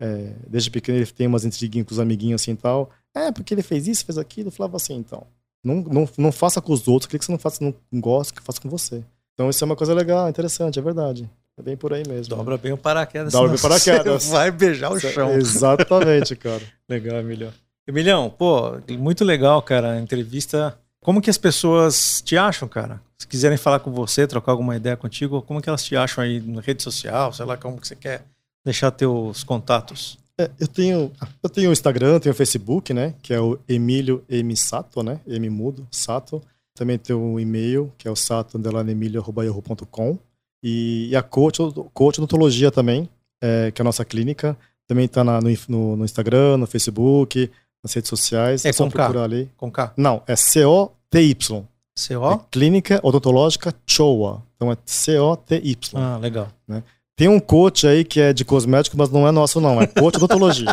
É, 0.00 0.32
desde 0.48 0.68
pequeno 0.68 0.98
ele 0.98 1.06
tem 1.06 1.28
umas 1.28 1.44
intriguinhas 1.44 1.86
com 1.86 1.94
os 1.94 2.00
amiguinhos 2.00 2.42
assim 2.42 2.50
e 2.50 2.56
tal. 2.56 2.90
É, 3.14 3.30
porque 3.30 3.54
ele 3.54 3.62
fez 3.62 3.86
isso, 3.86 4.04
fez 4.04 4.18
aquilo. 4.18 4.48
Eu 4.48 4.52
falava 4.52 4.76
assim, 4.76 4.96
então. 4.96 5.24
Não, 5.62 5.76
não, 5.76 6.08
não 6.18 6.32
faça 6.32 6.60
com 6.60 6.72
os 6.72 6.88
outros 6.88 7.06
aquilo 7.06 7.20
que 7.20 7.26
você 7.26 7.32
não, 7.32 7.38
faça, 7.38 7.64
não 7.64 8.00
gosta, 8.00 8.34
que 8.34 8.42
faça 8.42 8.60
com 8.60 8.68
você. 8.68 9.04
Então 9.32 9.48
isso 9.48 9.62
é 9.62 9.66
uma 9.66 9.76
coisa 9.76 9.94
legal, 9.94 10.28
interessante, 10.28 10.76
é 10.76 10.82
verdade. 10.82 11.30
É 11.56 11.62
bem 11.62 11.76
por 11.76 11.94
aí 11.94 12.02
mesmo. 12.04 12.34
Dobra 12.34 12.58
bem 12.58 12.72
o 12.72 12.76
paraquedas. 12.76 13.32
Dobra 13.32 13.50
bem 13.50 13.58
o 13.58 13.62
paraquedas. 13.62 14.26
vai 14.28 14.50
beijar 14.50 14.90
o 14.90 14.98
chão. 14.98 15.32
Exatamente, 15.34 16.34
cara. 16.34 16.62
legal, 16.88 17.20
Emilhão. 17.20 17.52
Emilhão, 17.86 18.28
pô, 18.28 18.72
muito 18.98 19.24
legal, 19.24 19.62
cara. 19.62 19.92
A 19.92 20.00
entrevista 20.00 20.76
como 21.02 21.20
que 21.20 21.28
as 21.28 21.36
pessoas 21.36 22.22
te 22.24 22.36
acham, 22.36 22.68
cara? 22.68 23.02
Se 23.18 23.26
quiserem 23.26 23.58
falar 23.58 23.80
com 23.80 23.90
você, 23.90 24.26
trocar 24.26 24.52
alguma 24.52 24.76
ideia 24.76 24.96
contigo, 24.96 25.42
como 25.42 25.60
que 25.60 25.68
elas 25.68 25.84
te 25.84 25.96
acham 25.96 26.22
aí 26.22 26.40
na 26.40 26.60
rede 26.60 26.82
social? 26.82 27.32
Sei 27.32 27.44
lá, 27.44 27.56
como 27.56 27.80
que 27.80 27.88
você 27.88 27.96
quer 27.96 28.24
deixar 28.64 28.92
teus 28.92 29.42
contatos? 29.42 30.16
É, 30.38 30.48
eu 30.58 30.68
tenho 30.68 31.12
eu 31.42 31.50
tenho 31.50 31.70
o 31.70 31.72
Instagram, 31.72 32.20
tenho 32.20 32.32
o 32.32 32.36
Facebook, 32.36 32.94
né? 32.94 33.14
Que 33.20 33.34
é 33.34 33.40
o 33.40 33.58
Emílio 33.68 34.24
M 34.28 34.56
Sato, 34.56 35.02
né? 35.02 35.20
M 35.26 35.50
mudo, 35.50 35.86
Sato. 35.90 36.40
Também 36.74 36.98
tenho 36.98 37.18
um 37.18 37.38
e-mail, 37.38 37.92
que 37.98 38.08
é 38.08 38.10
o 38.10 38.16
sato_emilio.com. 38.16 40.18
E, 40.62 41.08
e 41.10 41.16
a 41.16 41.22
coach, 41.22 41.58
coach 41.92 42.18
odontologia 42.18 42.70
também, 42.70 43.08
é, 43.42 43.70
que 43.72 43.80
é 43.80 43.82
a 43.82 43.84
nossa 43.84 44.04
clínica. 44.04 44.56
Também 44.86 45.06
está 45.06 45.24
no, 45.24 45.96
no 45.96 46.04
Instagram, 46.04 46.58
no 46.58 46.66
Facebook, 46.66 47.50
nas 47.82 47.92
redes 47.92 48.08
sociais. 48.08 48.64
É, 48.64 48.68
é 48.68 48.72
com 48.72 48.90
K. 48.90 49.22
ali. 49.22 49.50
Com 49.56 49.70
K. 49.70 49.92
Não, 49.96 50.22
é 50.26 50.36
C-O-T-Y. 50.36 51.64
C-O? 51.94 52.32
É 52.32 52.40
Clínica 52.50 53.00
Odontológica 53.02 53.74
Choa. 53.86 54.42
Então 54.56 54.70
é 54.72 54.76
C-O-T-Y. 54.86 56.00
Ah, 56.00 56.16
legal. 56.18 56.48
Né? 56.66 56.82
Tem 57.14 57.28
um 57.28 57.38
coach 57.38 57.86
aí 57.86 58.04
que 58.04 58.20
é 58.20 58.32
de 58.32 58.44
cosmético, 58.44 58.96
mas 58.96 59.10
não 59.10 59.28
é 59.28 59.30
nosso, 59.30 59.60
não. 59.60 59.80
É 59.80 59.86
coach 59.86 60.16
odontologia. 60.16 60.72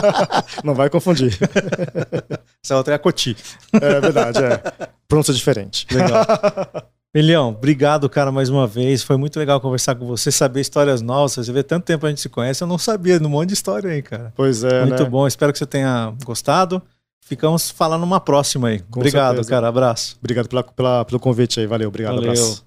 não 0.62 0.74
vai 0.74 0.88
confundir. 0.88 1.36
Essa 2.64 2.76
outra 2.76 2.94
é 2.94 2.96
a 2.96 2.98
Coti. 2.98 3.36
É 3.72 4.00
verdade, 4.00 4.38
é. 4.44 4.62
Pronúncia 5.08 5.34
diferente. 5.34 5.86
Legal. 5.90 6.24
Milhão, 7.14 7.50
obrigado, 7.50 8.08
cara, 8.08 8.32
mais 8.32 8.48
uma 8.48 8.66
vez. 8.66 9.02
Foi 9.02 9.18
muito 9.18 9.38
legal 9.38 9.60
conversar 9.60 9.94
com 9.94 10.06
você, 10.06 10.32
saber 10.32 10.62
histórias 10.62 11.02
novas. 11.02 11.32
Você 11.32 11.52
vê 11.52 11.62
tanto 11.62 11.84
tempo 11.84 12.06
a 12.06 12.08
gente 12.08 12.22
se 12.22 12.28
conhece, 12.30 12.62
eu 12.64 12.66
não 12.66 12.78
sabia 12.78 13.20
de 13.20 13.26
um 13.26 13.28
monte 13.28 13.48
de 13.48 13.54
história 13.54 13.90
aí, 13.90 14.00
cara. 14.00 14.32
Pois 14.34 14.64
é. 14.64 14.86
Muito 14.86 15.02
né? 15.02 15.10
bom, 15.10 15.26
espero 15.26 15.52
que 15.52 15.58
você 15.58 15.66
tenha 15.66 16.14
gostado. 16.24 16.80
Ficamos 17.20 17.70
falando 17.70 18.00
numa 18.00 18.18
próxima 18.18 18.68
aí. 18.68 18.80
Com 18.80 19.00
obrigado, 19.00 19.34
certeza. 19.34 19.50
cara. 19.50 19.68
Abraço. 19.68 20.16
Obrigado 20.20 20.48
pela, 20.48 20.62
pela, 20.62 21.04
pelo 21.04 21.20
convite 21.20 21.60
aí. 21.60 21.66
Valeu, 21.66 21.88
obrigado. 21.88 22.14
Valeu. 22.14 22.30
Abraço. 22.30 22.64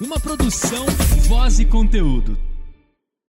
Uma 0.00 0.20
produção, 0.20 0.86
voz 1.26 1.58
e 1.58 1.64
conteúdo. 1.66 2.38